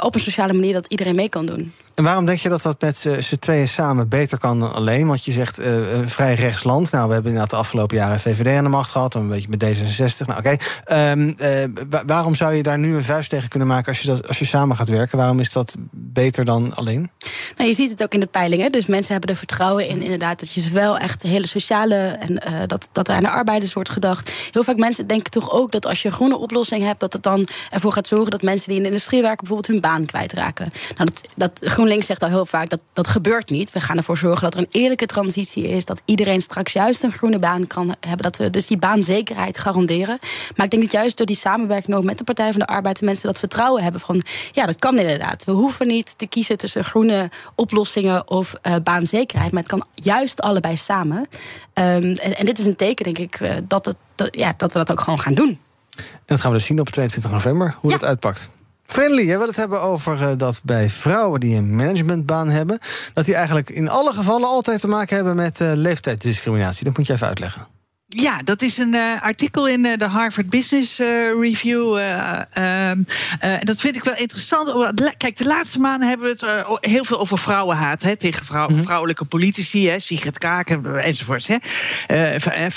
Op 0.00 0.14
een 0.14 0.20
sociale 0.20 0.52
manier 0.52 0.72
dat 0.72 0.86
iedereen 0.86 1.14
mee 1.14 1.28
kan 1.28 1.46
doen. 1.46 1.72
En 2.00 2.06
waarom 2.06 2.24
denk 2.24 2.38
je 2.38 2.48
dat 2.48 2.62
dat 2.62 2.80
met 2.80 2.98
z'n 3.18 3.36
tweeën 3.38 3.68
samen 3.68 4.08
beter 4.08 4.38
kan 4.38 4.60
dan 4.60 4.72
alleen? 4.74 5.06
Want 5.06 5.24
je 5.24 5.32
zegt 5.32 5.58
eh, 5.58 5.92
een 5.92 6.08
vrij 6.08 6.34
rechts 6.34 6.64
land. 6.64 6.90
Nou, 6.90 7.06
we 7.06 7.12
hebben 7.12 7.30
inderdaad 7.32 7.50
de 7.58 7.64
afgelopen 7.64 7.96
jaren 7.96 8.20
VVD 8.20 8.56
aan 8.56 8.64
de 8.64 8.70
macht 8.70 8.90
gehad. 8.90 9.14
Een 9.14 9.28
beetje 9.28 9.48
met 9.48 9.64
D66. 9.64 10.26
Nou, 10.26 10.38
oké. 10.38 10.56
Ehm, 10.84 11.32
eh, 11.36 11.64
wa- 11.90 12.02
waarom 12.06 12.34
zou 12.34 12.54
je 12.54 12.62
daar 12.62 12.78
nu 12.78 12.96
een 12.96 13.04
vuist 13.04 13.30
tegen 13.30 13.48
kunnen 13.48 13.68
maken 13.68 13.88
als 13.88 14.00
je, 14.00 14.06
dat, 14.06 14.28
als 14.28 14.38
je 14.38 14.44
samen 14.44 14.76
gaat 14.76 14.88
werken? 14.88 15.18
Waarom 15.18 15.40
is 15.40 15.52
dat 15.52 15.76
beter 15.90 16.44
dan 16.44 16.74
alleen? 16.76 17.10
Nou, 17.56 17.68
je 17.68 17.74
ziet 17.74 17.90
het 17.90 18.02
ook 18.02 18.12
in 18.12 18.20
de 18.20 18.26
peilingen. 18.26 18.72
Dus 18.72 18.86
mensen 18.86 19.12
hebben 19.12 19.30
er 19.30 19.36
vertrouwen 19.36 19.88
in, 19.88 20.02
inderdaad, 20.02 20.40
dat 20.40 20.52
je 20.52 20.60
zowel 20.60 20.98
echt 20.98 21.20
de 21.22 21.28
hele 21.28 21.46
sociale 21.46 21.94
en 21.96 22.38
eh, 22.38 22.52
dat, 22.66 22.88
dat 22.92 23.08
er 23.08 23.14
aan 23.14 23.22
de 23.22 23.30
arbeiders 23.30 23.72
wordt 23.72 23.90
gedacht. 23.90 24.30
Heel 24.50 24.64
vaak 24.64 24.76
mensen 24.76 25.06
denken 25.06 25.30
toch 25.30 25.50
ook 25.52 25.72
dat 25.72 25.86
als 25.86 26.02
je 26.02 26.08
een 26.08 26.14
groene 26.14 26.38
oplossing 26.38 26.82
hebt, 26.82 27.00
dat 27.00 27.12
het 27.12 27.22
dan 27.22 27.46
ervoor 27.70 27.92
gaat 27.92 28.06
zorgen 28.06 28.30
dat 28.30 28.42
mensen 28.42 28.66
die 28.68 28.76
in 28.76 28.82
de 28.82 28.88
industrie 28.88 29.20
werken 29.22 29.38
bijvoorbeeld 29.46 29.72
hun 29.72 29.80
baan 29.80 30.06
kwijtraken. 30.06 30.72
Nou, 30.96 31.10
dat, 31.10 31.20
dat, 31.36 31.70
GroenLinks 31.90 32.06
zegt 32.06 32.22
al 32.22 32.38
heel 32.38 32.46
vaak 32.46 32.70
dat 32.70 32.80
dat 32.92 33.08
gebeurt 33.08 33.50
niet. 33.50 33.72
We 33.72 33.80
gaan 33.80 33.96
ervoor 33.96 34.16
zorgen 34.16 34.42
dat 34.42 34.54
er 34.54 34.60
een 34.60 34.80
eerlijke 34.80 35.06
transitie 35.06 35.68
is, 35.68 35.84
dat 35.84 36.02
iedereen 36.04 36.40
straks 36.40 36.72
juist 36.72 37.02
een 37.02 37.12
groene 37.12 37.38
baan 37.38 37.66
kan 37.66 37.96
hebben, 38.00 38.22
dat 38.22 38.36
we 38.36 38.50
dus 38.50 38.66
die 38.66 38.76
baanzekerheid 38.76 39.58
garanderen. 39.58 40.18
Maar 40.56 40.64
ik 40.64 40.70
denk 40.70 40.82
dat 40.82 40.92
juist 40.92 41.16
door 41.16 41.26
die 41.26 41.36
samenwerking 41.36 41.96
ook 41.96 42.04
met 42.04 42.18
de 42.18 42.24
Partij 42.24 42.50
van 42.50 42.60
de 42.60 42.66
Arbeid 42.66 42.98
de 42.98 43.04
mensen 43.04 43.26
dat 43.26 43.38
vertrouwen 43.38 43.82
hebben 43.82 44.00
van 44.00 44.22
ja, 44.52 44.66
dat 44.66 44.78
kan 44.78 44.98
inderdaad. 44.98 45.44
We 45.44 45.52
hoeven 45.52 45.86
niet 45.86 46.18
te 46.18 46.26
kiezen 46.26 46.56
tussen 46.56 46.84
groene 46.84 47.30
oplossingen 47.54 48.30
of 48.30 48.54
eh, 48.62 48.74
baanzekerheid, 48.82 49.52
maar 49.52 49.62
het 49.62 49.70
kan 49.70 49.86
juist 49.94 50.40
allebei 50.40 50.76
samen. 50.76 51.28
Ehm, 51.72 52.02
en, 52.02 52.36
en 52.36 52.46
dit 52.46 52.58
is 52.58 52.66
een 52.66 52.76
teken, 52.76 53.04
denk 53.04 53.18
ik, 53.18 53.40
eh, 53.40 53.54
dat, 53.68 53.84
het, 53.84 53.96
dat, 54.14 54.28
ja, 54.32 54.54
dat 54.56 54.72
we 54.72 54.78
dat 54.78 54.90
ook 54.90 55.00
gewoon 55.00 55.20
gaan 55.20 55.34
doen. 55.34 55.58
En 55.96 56.36
dat 56.36 56.40
gaan 56.40 56.50
we 56.50 56.56
dus 56.56 56.66
zien 56.66 56.80
op 56.80 56.88
22 56.88 57.30
november, 57.30 57.76
hoe 57.80 57.90
dat 57.90 58.04
uitpakt. 58.04 58.50
Friendly, 58.90 59.26
jij 59.26 59.38
wil 59.38 59.46
het 59.46 59.56
hebben 59.56 59.80
over 59.80 60.22
eh, 60.22 60.36
dat 60.36 60.60
bij 60.62 60.90
vrouwen 60.90 61.40
die 61.40 61.56
een 61.56 61.76
managementbaan 61.76 62.48
hebben... 62.48 62.78
dat 63.14 63.24
die 63.24 63.34
eigenlijk 63.34 63.70
in 63.70 63.88
alle 63.88 64.12
gevallen 64.12 64.48
altijd 64.48 64.80
te 64.80 64.88
maken 64.88 65.16
hebben 65.16 65.36
met 65.36 65.60
eh, 65.60 65.72
leeftijdsdiscriminatie. 65.74 66.84
Dat 66.84 66.96
moet 66.96 67.06
je 67.06 67.12
even 67.12 67.26
uitleggen. 67.26 67.79
Ja, 68.16 68.42
dat 68.42 68.62
is 68.62 68.78
een 68.78 68.94
uh, 68.94 69.22
artikel 69.22 69.68
in 69.68 69.84
uh, 69.84 69.96
de 69.96 70.04
Harvard 70.04 70.50
Business 70.50 71.00
uh, 71.00 71.40
Review. 71.40 71.96
Um, 71.96 73.06
en 73.38 73.60
dat 73.60 73.80
vind 73.80 73.96
ik 73.96 74.04
wel 74.04 74.16
interessant. 74.16 74.92
Kijk, 75.16 75.36
de 75.36 75.44
laatste 75.44 75.80
maanden 75.80 76.08
hebben 76.08 76.26
we 76.26 76.46
het 76.46 76.80
heel 76.80 77.04
veel 77.04 77.20
over 77.20 77.38
vrouwenhaat. 77.38 78.02
Hè, 78.02 78.16
tegen 78.16 78.44
vrouw, 78.44 78.68
-hmm. 78.68 78.82
vrouwelijke 78.82 79.24
politici, 79.24 79.88
hè, 79.88 80.00
Sigrid 80.00 80.38
Kaak 80.38 80.68
enzovoorts. 80.68 81.46
Hè. 81.46 81.56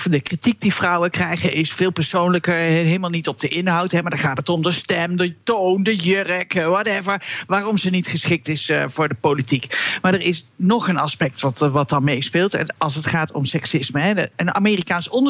de 0.10 0.22
kritiek 0.22 0.60
die 0.60 0.74
vrouwen 0.74 1.10
krijgen 1.10 1.54
is 1.54 1.74
veel 1.74 1.92
persoonlijker. 1.92 2.58
Helemaal 2.58 3.10
niet 3.10 3.28
op 3.28 3.40
de 3.40 3.48
inhoud. 3.48 3.92
Hè, 3.92 4.02
maar 4.02 4.12
dan 4.12 4.20
gaat 4.20 4.38
het 4.38 4.50
om 4.50 4.62
de 4.62 4.72
stem, 4.72 5.18
de 5.18 5.36
toon, 5.44 5.84
de 5.84 5.96
jurk, 5.96 6.54
whatever. 6.54 7.44
Waarom 7.48 7.78
ze 7.78 7.90
niet 7.90 8.08
geschikt 8.08 8.50
is 8.50 8.72
voor 8.86 9.08
de 9.08 9.18
politiek. 9.20 9.98
Maar 10.02 10.14
er 10.14 10.22
is 10.22 10.48
nog 10.56 10.88
een 10.88 10.98
aspect 10.98 11.42
wat, 11.42 11.60
wat 11.60 11.90
dan 11.90 12.04
meespeelt. 12.04 12.54
En 12.54 12.76
als 12.78 12.96
het 12.96 13.08
gaat 13.08 13.32
om 13.32 13.46
seksisme. 13.46 14.02
Hè. 14.02 14.24
Een 14.36 14.56
Amerikaans 14.56 15.10
onderzoek 15.10 15.22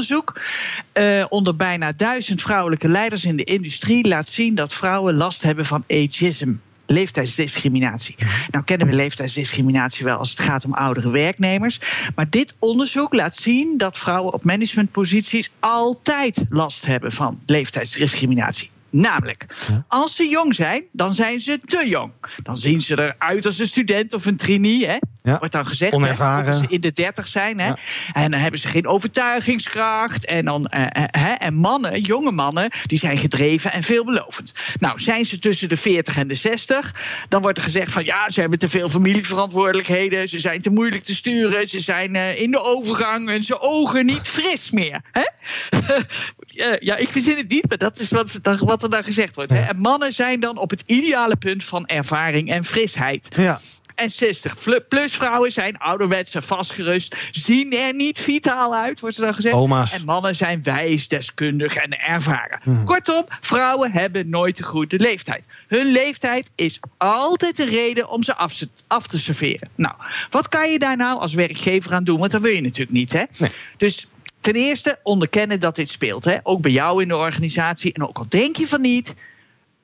uh, 0.93 1.25
onder 1.29 1.55
bijna 1.55 1.91
duizend 1.91 2.41
vrouwelijke 2.41 2.87
leiders 2.87 3.25
in 3.25 3.35
de 3.35 3.43
industrie 3.43 4.07
laat 4.07 4.27
zien 4.27 4.55
dat 4.55 4.73
vrouwen 4.73 5.13
last 5.13 5.41
hebben 5.41 5.65
van 5.65 5.83
ageism. 5.87 6.53
Leeftijdsdiscriminatie. 6.85 8.15
Nou 8.51 8.63
kennen 8.63 8.87
we 8.87 8.95
leeftijdsdiscriminatie 8.95 10.05
wel 10.05 10.17
als 10.17 10.29
het 10.29 10.39
gaat 10.39 10.65
om 10.65 10.73
oudere 10.73 11.09
werknemers. 11.09 11.79
Maar 12.15 12.29
dit 12.29 12.53
onderzoek 12.59 13.13
laat 13.13 13.35
zien 13.35 13.77
dat 13.77 13.97
vrouwen 13.97 14.33
op 14.33 14.43
managementposities 14.43 15.51
altijd 15.59 16.45
last 16.49 16.85
hebben 16.85 17.11
van 17.11 17.39
leeftijdsdiscriminatie. 17.45 18.69
Namelijk, 18.95 19.45
als 19.87 20.15
ze 20.15 20.27
jong 20.27 20.55
zijn, 20.55 20.83
dan 20.91 21.13
zijn 21.13 21.39
ze 21.39 21.59
te 21.59 21.87
jong. 21.87 22.11
Dan 22.43 22.57
zien 22.57 22.81
ze 22.81 23.01
eruit 23.01 23.45
als 23.45 23.59
een 23.59 23.67
student 23.67 24.13
of 24.13 24.25
een 24.25 24.37
trainee. 24.37 24.85
Hè? 24.85 24.97
Ja. 25.23 25.37
Wordt 25.37 25.53
dan 25.53 25.67
gezegd. 25.67 25.93
Onervaren. 25.93 26.45
Hè? 26.45 26.51
Als 26.51 26.59
ze 26.59 26.65
in 26.67 26.81
de 26.81 26.91
dertig 26.91 27.27
zijn. 27.27 27.59
Hè? 27.59 27.67
Ja. 27.67 27.77
En 28.13 28.31
dan 28.31 28.39
hebben 28.39 28.59
ze 28.59 28.67
geen 28.67 28.87
overtuigingskracht. 28.87 30.25
En, 30.25 30.45
dan, 30.45 30.71
uh, 30.75 30.85
hè? 30.93 31.33
en 31.33 31.53
mannen, 31.53 32.01
jonge 32.01 32.31
mannen, 32.31 32.71
die 32.85 32.97
zijn 32.97 33.17
gedreven 33.17 33.71
en 33.71 33.83
veelbelovend. 33.83 34.53
Nou, 34.79 34.99
zijn 34.99 35.25
ze 35.25 35.39
tussen 35.39 35.69
de 35.69 35.77
40 35.77 36.17
en 36.17 36.27
de 36.27 36.35
60, 36.35 37.25
dan 37.29 37.41
wordt 37.41 37.57
er 37.57 37.63
gezegd 37.63 37.91
van 37.91 38.05
ja, 38.05 38.29
ze 38.29 38.39
hebben 38.39 38.59
te 38.59 38.69
veel 38.69 38.89
familieverantwoordelijkheden. 38.89 40.29
Ze 40.29 40.39
zijn 40.39 40.61
te 40.61 40.69
moeilijk 40.69 41.03
te 41.03 41.15
sturen. 41.15 41.67
Ze 41.67 41.79
zijn 41.79 42.15
uh, 42.15 42.41
in 42.41 42.51
de 42.51 42.59
overgang 42.59 43.29
en 43.29 43.43
ze 43.43 43.61
ogen 43.61 44.05
niet 44.05 44.27
fris 44.27 44.71
meer. 44.71 45.01
Hè? 45.11 45.23
ja, 46.79 46.95
ik 46.95 47.07
verzin 47.07 47.37
het 47.37 47.49
niet, 47.49 47.69
maar 47.69 47.77
dat 47.77 47.99
is 47.99 48.09
wat, 48.09 48.39
wat 48.59 48.83
er 48.83 48.89
dan 48.89 49.03
gezegd 49.03 49.35
wordt. 49.35 49.51
Hè? 49.51 49.59
En 49.59 49.77
mannen 49.77 50.13
zijn 50.13 50.39
dan 50.39 50.57
op 50.57 50.69
het 50.69 50.83
ideale 50.85 51.35
punt 51.35 51.63
van 51.63 51.85
ervaring 51.85 52.51
en 52.51 52.63
frisheid. 52.63 53.27
Ja. 53.35 53.59
En 53.95 54.11
60 54.11 54.55
plus 54.87 55.13
vrouwen 55.13 55.51
zijn 55.51 55.77
ouderwets 55.77 56.35
en 56.35 56.43
vastgerust, 56.43 57.15
zien 57.31 57.73
er 57.73 57.93
niet 57.93 58.19
vitaal 58.19 58.75
uit, 58.75 58.99
wordt 58.99 59.17
er 59.17 59.23
dan 59.23 59.33
gezegd. 59.33 59.55
Oma's. 59.55 59.93
En 59.93 60.05
mannen 60.05 60.35
zijn 60.35 60.63
wijs, 60.63 61.07
deskundig 61.07 61.75
en 61.75 61.99
ervaren. 61.99 62.59
Hmm. 62.63 62.85
Kortom, 62.85 63.25
vrouwen 63.39 63.91
hebben 63.91 64.29
nooit 64.29 64.57
de 64.57 64.63
goede 64.63 64.99
leeftijd. 64.99 65.43
Hun 65.67 65.91
leeftijd 65.91 66.51
is 66.55 66.79
altijd 66.97 67.59
een 67.59 67.69
reden 67.69 68.09
om 68.09 68.23
ze 68.23 68.35
af, 68.35 68.59
af 68.87 69.07
te 69.07 69.19
serveren. 69.19 69.69
Nou, 69.75 69.95
wat 70.29 70.49
kan 70.49 70.71
je 70.71 70.79
daar 70.79 70.97
nou 70.97 71.19
als 71.19 71.33
werkgever 71.33 71.93
aan 71.93 72.03
doen? 72.03 72.19
Want 72.19 72.31
dat 72.31 72.41
wil 72.41 72.53
je 72.53 72.61
natuurlijk 72.61 72.91
niet, 72.91 73.13
hè? 73.13 73.23
Nee. 73.37 73.51
Dus 73.77 74.07
ten 74.43 74.53
eerste 74.53 74.99
onderkennen 75.03 75.59
dat 75.59 75.75
dit 75.75 75.89
speelt. 75.89 76.25
Hè? 76.25 76.37
Ook 76.43 76.61
bij 76.61 76.71
jou 76.71 77.01
in 77.01 77.07
de 77.07 77.15
organisatie. 77.15 77.93
En 77.93 78.07
ook 78.07 78.17
al 78.17 78.25
denk 78.29 78.55
je 78.55 78.67
van 78.67 78.81
niet, 78.81 79.15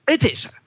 het 0.04 0.32
is 0.32 0.44
er. 0.44 0.59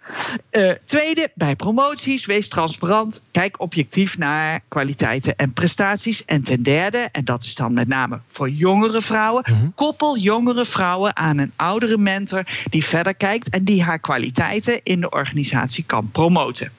Uh, 0.50 0.72
tweede, 0.84 1.30
bij 1.34 1.56
promoties, 1.56 2.26
wees 2.26 2.48
transparant. 2.48 3.22
Kijk 3.30 3.60
objectief 3.60 4.18
naar 4.18 4.60
kwaliteiten 4.68 5.36
en 5.36 5.52
prestaties. 5.52 6.24
En 6.24 6.42
ten 6.42 6.62
derde, 6.62 7.08
en 7.12 7.24
dat 7.24 7.42
is 7.42 7.54
dan 7.54 7.74
met 7.74 7.88
name 7.88 8.20
voor 8.28 8.48
jongere 8.50 9.02
vrouwen, 9.02 9.44
Mhm. 9.46 9.68
koppel 9.74 10.18
jongere 10.18 10.64
vrouwen 10.64 11.16
aan 11.16 11.38
een 11.38 11.52
oudere 11.56 11.98
mentor 11.98 12.44
die 12.70 12.84
verder 12.84 13.14
kijkt 13.14 13.48
en 13.48 13.64
die 13.64 13.82
haar 13.82 13.98
kwaliteiten 13.98 14.80
in 14.82 15.00
de 15.00 15.10
organisatie 15.10 15.84
kan 15.84 16.10
promoten. 16.10 16.72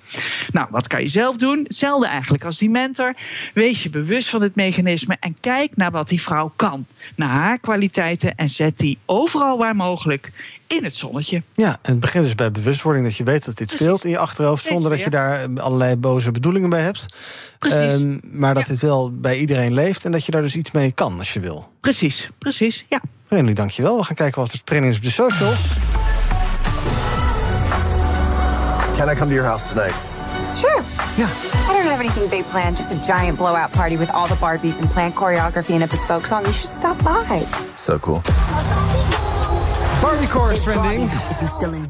Nou, 0.52 0.68
wat 0.70 0.88
kan 0.88 1.02
je 1.02 1.08
zelf 1.08 1.38
doen? 1.38 1.60
Hetzelfde 1.64 2.08
eigenlijk 2.08 2.46
als 2.46 2.58
die 2.58 2.70
mentor. 2.70 3.14
Wees 3.54 3.84
je 3.84 3.90
bewust 3.90 4.30
van 4.30 4.42
het 4.42 4.56
mechanisme 4.56 5.18
en 5.20 5.36
kijk 5.40 5.76
naar 5.76 5.92
wat 5.92 6.10
die 6.10 6.22
vrouw 6.22 6.54
kan. 6.56 6.86
Naar 7.16 7.30
haar 7.30 7.60
kwaliteiten 7.60 8.36
en 8.36 8.50
zet 8.50 8.78
die 8.78 8.98
overal 9.06 9.58
waar 9.58 9.76
mogelijk 9.76 10.32
in 10.76 10.84
het 10.84 10.98
zonnetje. 10.98 11.44
Ja, 11.56 11.78
en 11.82 11.92
het 11.92 12.00
begint 12.00 12.24
dus 12.24 12.36
bij 12.36 12.52
bewustwording 12.52 13.06
dat 13.06 13.16
je 13.16 13.24
weet 13.24 13.46
dat 13.46 13.58
dit 13.58 13.72
speelt 13.72 14.04
in 14.04 14.10
je 14.10 14.18
achterhoofd, 14.18 14.66
zonder 14.66 14.90
dat 14.90 15.00
je 15.02 15.10
daar 15.10 15.44
eh, 15.44 15.64
allerlei 15.64 15.96
boze 15.96 16.32
bedoelingen 16.32 16.70
bij 16.70 16.82
hebt. 16.82 17.06
Precies. 17.60 17.78
Ehm, 17.78 18.18
maar 18.22 18.54
dat 18.54 18.66
dit 18.66 18.80
wel 18.80 19.12
bij 19.12 19.38
iedereen 19.38 19.74
leeft 19.74 20.06
en 20.06 20.12
dat 20.12 20.26
je 20.26 20.32
daar 20.32 20.42
dus 20.42 20.56
iets 20.56 20.72
mee 20.72 20.92
kan 20.92 21.18
als 21.18 21.34
je 21.34 21.40
wil. 21.40 21.72
Precies, 21.82 22.30
precies, 22.40 22.86
ja. 22.90 23.02
Renly, 23.28 23.54
dankjewel. 23.54 23.98
We 23.98 24.04
gaan 24.04 24.16
kijken 24.16 24.42
wat 24.42 24.52
er 24.52 24.64
training 24.64 24.92
is 24.92 24.98
op 24.98 25.04
de 25.04 25.12
socials. 25.12 25.62
Can 28.98 29.10
I 29.10 29.16
come 29.16 29.28
to 29.28 29.34
your 29.34 29.48
house 29.48 29.68
tonight? 29.68 29.94
Sure. 30.56 30.82
Yeah. 31.18 31.28
I 31.28 31.74
don't 31.74 31.86
have 31.86 32.00
anything 32.00 32.30
big 32.30 32.50
planned, 32.50 32.78
just 32.78 32.92
a 32.92 32.96
giant 33.06 33.38
blowout 33.38 33.72
party 33.72 33.98
with 33.98 34.12
all 34.14 34.28
the 34.28 34.36
Barbies 34.36 34.80
and 34.80 34.92
planned 34.94 35.16
choreography 35.16 35.74
and 35.74 35.84
a 35.84 35.88
bespoke 35.88 36.28
song. 36.28 36.46
You 36.46 36.54
should 36.54 36.70
stop 36.70 37.04
by. 37.04 37.46
So 37.78 37.98
cool. 38.00 38.22
Barbie 40.04 40.28
Core 40.28 40.54
is 40.54 40.62
trending. 40.64 41.10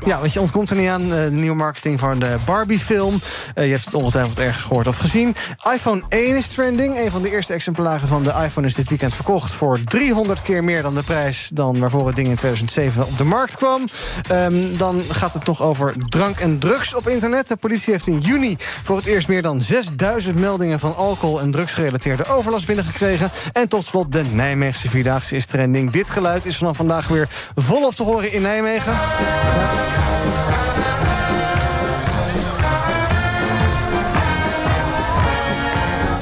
Ja, 0.06 0.20
want 0.20 0.34
je 0.34 0.40
ontkomt 0.42 0.70
er 0.70 0.76
niet 0.76 0.90
aan. 0.90 1.02
eh, 1.02 1.10
De 1.10 1.30
nieuwe 1.32 1.56
marketing 1.56 2.00
van 2.00 2.20
de 2.20 2.36
Barbie-film. 2.46 3.22
Eh, 3.56 3.66
je 3.66 3.72
hebt 3.72 3.86
het 3.86 3.94
ongetwijfeld 3.94 4.40
ergens 4.40 4.64
gehoord 4.64 4.88
of 4.88 4.98
gezien. 4.98 5.36
iPhone 5.74 6.02
1 6.10 6.38
is 6.38 6.48
trending. 6.48 6.98
Een 7.00 7.12
van 7.12 7.22
de 7.22 7.32
eerste 7.32 7.54
exemplaren 7.54 8.08
van 8.08 8.24
de 8.24 8.34
iPhone 8.46 8.68
is 8.68 8.74
dit 8.74 8.90
weekend 8.90 9.14
verkocht... 9.16 9.52
voor 9.52 9.80
300 9.84 10.42
keer 10.42 10.64
meer 10.64 10.82
dan 10.82 10.94
de 10.94 11.04
prijs 11.04 11.50
dan 11.54 11.80
waarvoor 11.80 12.08
het 12.08 12.16
ding 12.16 12.28
in 12.28 12.36
2007 12.36 13.06
op 13.06 13.18
de 13.18 13.24
markt 13.24 13.56
kwam. 13.56 13.88
Ehm, 14.30 14.78
dan 14.78 15.02
gaat 15.10 15.34
het 15.34 15.46
nog 15.46 15.62
over 15.62 15.94
drank 16.10 16.40
en 16.40 16.60
drugs 16.60 16.96
op 16.96 17.08
internet. 17.08 17.48
De 17.48 17.56
politie 17.56 17.94
heeft 17.94 18.08
in 18.08 18.20
juni 18.20 18.56
voor 18.60 18.96
het 18.98 19.06
eerst 19.06 19.28
meer 19.28 19.42
dan 19.42 19.62
6000 19.62 20.36
meldingen... 20.36 20.80
van 20.80 20.96
alcohol- 20.96 21.40
en 21.42 21.52
drugsgerelateerde 21.52 22.26
overlast 22.26 22.66
binnengekregen. 22.68 23.30
En 23.54 23.68
tot 23.70 23.86
slot 23.86 24.12
de 24.12 24.22
Nijmeegse 24.32 24.90
Vierdaagse 24.90 25.36
is 25.36 25.46
trending. 25.46 25.92
Dit 25.92 26.10
geluid 26.10 26.46
is 26.46 26.58
vanaf 26.58 26.78
vandaag 26.78 27.08
weer 27.08 27.30
volop 27.56 27.96
te 28.04 28.10
horen 28.10 28.32
in 28.32 28.42
Nijmegen. 28.42 28.94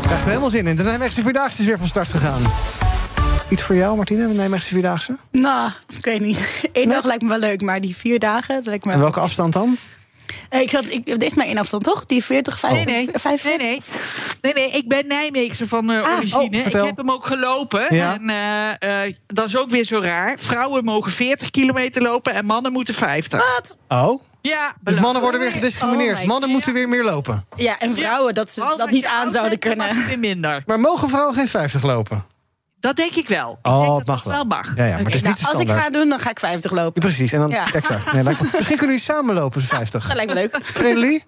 Krijgt 0.02 0.22
er 0.22 0.28
helemaal 0.28 0.50
zin 0.50 0.68
in. 0.68 0.76
De 0.76 0.84
Nijmeegse 0.84 1.22
Vierdaagse 1.22 1.62
is 1.62 1.68
weer 1.68 1.78
van 1.78 1.88
start 1.88 2.10
gegaan. 2.10 2.42
Iets 3.50 3.62
voor 3.62 3.76
jou, 3.76 3.96
Martine, 3.96 4.28
de 4.28 4.34
Nijmeegse 4.34 4.68
Vierdaagse? 4.68 5.18
Nou, 5.32 5.72
ik 5.98 6.06
weet 6.06 6.20
niet. 6.20 6.62
Eén 6.74 6.90
dag 6.90 7.04
lijkt 7.04 7.24
me 7.24 7.30
wel 7.30 7.40
leuk, 7.40 7.62
maar 7.62 7.82
die 7.82 7.96
vier 7.96 8.20
dagen... 8.20 8.62
Lijkt 8.64 8.86
me 8.86 8.92
En 8.92 9.00
welke 9.00 9.20
afstand 9.20 9.54
dan? 9.54 9.78
Eh, 10.52 10.62
Ik 10.62 10.70
zat, 10.72 10.90
ik, 10.90 11.06
dit 11.06 11.24
is 11.24 11.34
maar 11.34 11.46
één 11.46 11.58
afstand, 11.58 11.84
toch? 11.84 12.06
Die 12.06 12.24
40, 12.24 12.60
50, 12.60 12.86
Nee, 12.86 12.96
nee. 12.96 13.10
45? 13.14 13.58
Nee, 13.58 13.68
nee. 13.68 13.82
Nee, 14.42 14.54
nee, 14.54 14.72
ik 14.78 14.88
ben 14.88 15.08
Nijmeegse 15.08 15.68
van 15.68 15.92
uh, 15.92 15.98
origine. 16.16 16.58
oh, 16.58 16.62
vertel. 16.62 16.82
ik 16.82 16.88
heb 16.88 16.98
hem 16.98 17.12
ook 17.12 17.26
gelopen. 17.26 17.96
Ja. 17.96 18.14
En 18.14 18.30
eh, 18.30 19.06
eh, 19.06 19.14
dat 19.28 19.48
is 19.48 19.58
ook 19.58 19.70
weer 19.70 19.84
zo 19.86 20.00
raar. 20.00 20.40
Vrouwen 20.40 20.84
mogen 20.84 21.12
40 21.12 21.50
kilometer 21.50 22.02
lopen 22.02 22.34
en 22.34 22.46
mannen 22.46 22.72
moeten 22.72 22.94
50. 22.94 23.54
Wat? 23.56 23.78
Oh? 23.88 24.22
Ja, 24.42 24.74
Dus 24.82 25.00
mannen 25.00 25.22
worden 25.22 25.40
weer 25.40 25.50
Oh 25.50 25.56
gediscrimineerd. 25.56 26.20
my 26.20 26.26
Mannen 26.26 26.50
moeten 26.50 26.74
weer 26.74 26.88
meer 26.90 27.04
lopen. 27.04 27.46
Ja, 27.56 27.80
en 27.80 27.96
vrouwen, 27.96 28.34
dat 28.34 28.52
ze 28.52 28.74
dat 28.78 28.90
niet 28.90 29.06
aan 29.06 29.30
zouden 29.32 29.60
kunnen. 29.60 30.20
Minder. 30.20 30.64
Maar 30.66 30.80
mogen 30.80 31.10
vrouwen 31.10 31.36
geen 31.36 31.48
50 31.48 31.84
lopen? 31.84 32.26
Dat 32.82 32.96
denk 32.96 33.16
ik 33.16 33.28
wel. 33.28 33.60
Oh, 33.62 33.98
het 33.98 34.08
mag 34.08 34.24
wel. 34.24 34.34
wel 34.34 34.44
mag. 34.44 34.72
Ja, 34.76 34.86
ja, 34.86 34.96
maar 34.96 35.06
het 35.06 35.14
is 35.16 35.22
Nou, 35.22 35.34
niet 35.36 35.46
de 35.46 35.52
als 35.52 35.62
ik 35.62 35.70
ga 35.70 35.90
doen, 35.90 36.10
dan 36.10 36.20
ga 36.20 36.30
ik 36.30 36.40
50 36.40 36.72
lopen. 36.72 37.02
Ja, 37.02 37.08
precies, 37.08 37.32
en 37.34 37.40
dan 37.40 37.50
Ja. 37.50 37.74
exact. 37.74 38.12
Nee, 38.14 38.24
lijkt 38.24 38.40
me- 38.42 38.46
Misschien 38.54 38.78
kunnen 38.78 38.96
jullie 38.98 39.00
samen 39.00 39.36
lopen, 39.36 39.62
50. 39.62 40.08
Dat 40.08 40.16
lijkt 40.16 40.34
me 40.34 40.40
leuk. 40.40 40.60
Friendly? 40.66 41.24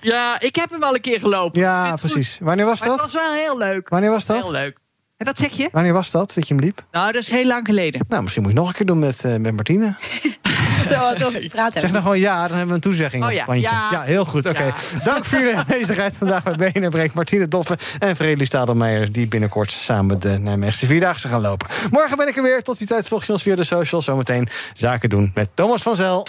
Ja, 0.00 0.40
ik 0.40 0.56
heb 0.56 0.70
hem 0.70 0.82
al 0.82 0.94
een 0.94 1.00
keer 1.00 1.20
gelopen. 1.20 1.60
Ja, 1.60 1.94
precies. 1.94 2.38
Wanneer 2.40 2.64
was 2.64 2.80
Maar 2.80 2.88
het 2.88 2.98
dat? 2.98 3.12
was 3.12 3.22
wel 3.22 3.32
heel 3.32 3.58
leuk. 3.58 3.88
Wanneer 3.88 4.10
was 4.10 4.26
dat? 4.26 4.36
Heel 4.42 4.50
leuk. 4.50 4.78
En 5.22 5.28
wat 5.28 5.38
zeg 5.38 5.52
je? 5.52 5.68
Wanneer 5.72 5.92
was 5.92 6.10
dat, 6.10 6.32
dat 6.34 6.48
je 6.48 6.54
hem 6.54 6.62
liep? 6.62 6.84
Nou, 6.90 7.12
dat 7.12 7.22
is 7.22 7.28
heel 7.28 7.46
lang 7.46 7.66
geleden. 7.66 8.04
Nou, 8.08 8.22
misschien 8.22 8.42
moet 8.42 8.52
je 8.52 8.58
nog 8.58 8.68
een 8.68 8.74
keer 8.74 8.86
doen 8.86 8.98
met, 8.98 9.24
eh, 9.24 9.36
met 9.36 9.54
Martine. 9.54 9.94
Zo 10.88 10.98
wat 10.98 11.24
over 11.24 11.40
te 11.40 11.46
praten 11.46 11.80
Zeg 11.80 11.90
nou 11.90 12.02
gewoon 12.02 12.18
ja, 12.18 12.40
dan 12.48 12.50
hebben 12.50 12.68
we 12.68 12.74
een 12.74 12.80
toezegging 12.80 13.24
Oh 13.24 13.32
ja, 13.32 13.44
bandje. 13.44 13.68
ja. 13.90 14.02
heel 14.02 14.24
goed. 14.24 14.46
Oké. 14.46 14.64
Ja. 14.64 14.74
Dank 15.04 15.24
voor 15.24 15.38
jullie 15.38 15.56
aanwezigheid 15.56 16.18
vandaag 16.18 16.42
bij 16.42 16.72
BNR 16.72 16.88
Breekt. 16.88 17.14
Martine 17.14 17.48
Doffen 17.48 17.76
en 17.98 18.16
Vredelie 18.16 18.46
Stadelmeijer... 18.46 19.12
die 19.12 19.26
binnenkort 19.26 19.70
samen 19.70 20.20
de 20.20 20.38
Nijmeegse 20.38 20.86
Vierdaagse 20.86 21.28
gaan 21.28 21.40
lopen. 21.40 21.68
Morgen 21.90 22.16
ben 22.16 22.28
ik 22.28 22.36
er 22.36 22.42
weer. 22.42 22.62
Tot 22.62 22.78
die 22.78 22.86
tijd 22.86 23.08
volg 23.08 23.24
je 23.24 23.32
ons 23.32 23.42
via 23.42 23.54
de 23.56 23.64
socials. 23.64 24.04
Zometeen 24.04 24.48
zaken 24.74 25.08
doen 25.08 25.30
met 25.34 25.50
Thomas 25.54 25.82
van 25.82 25.96
Zel. 25.96 26.26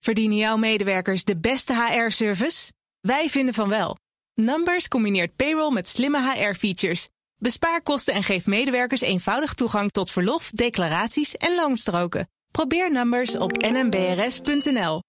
Verdienen 0.00 0.36
jouw 0.36 0.56
medewerkers 0.56 1.24
de 1.24 1.36
beste 1.36 1.74
HR-service? 1.74 2.72
Wij 3.00 3.28
vinden 3.28 3.54
van 3.54 3.68
wel. 3.68 3.96
Numbers 4.34 4.88
combineert 4.88 5.36
payroll 5.36 5.72
met 5.72 5.88
slimme 5.88 6.32
HR-features. 6.32 7.08
Bespaar 7.42 7.82
kosten 7.82 8.14
en 8.14 8.22
geef 8.22 8.46
medewerkers 8.46 9.00
eenvoudig 9.00 9.54
toegang 9.54 9.90
tot 9.90 10.10
verlof, 10.10 10.50
declaraties 10.50 11.36
en 11.36 11.54
loonstroken. 11.54 12.28
Probeer 12.50 12.92
Numbers 12.92 13.36
op 13.36 13.52
nmbrs.nl. 13.52 15.02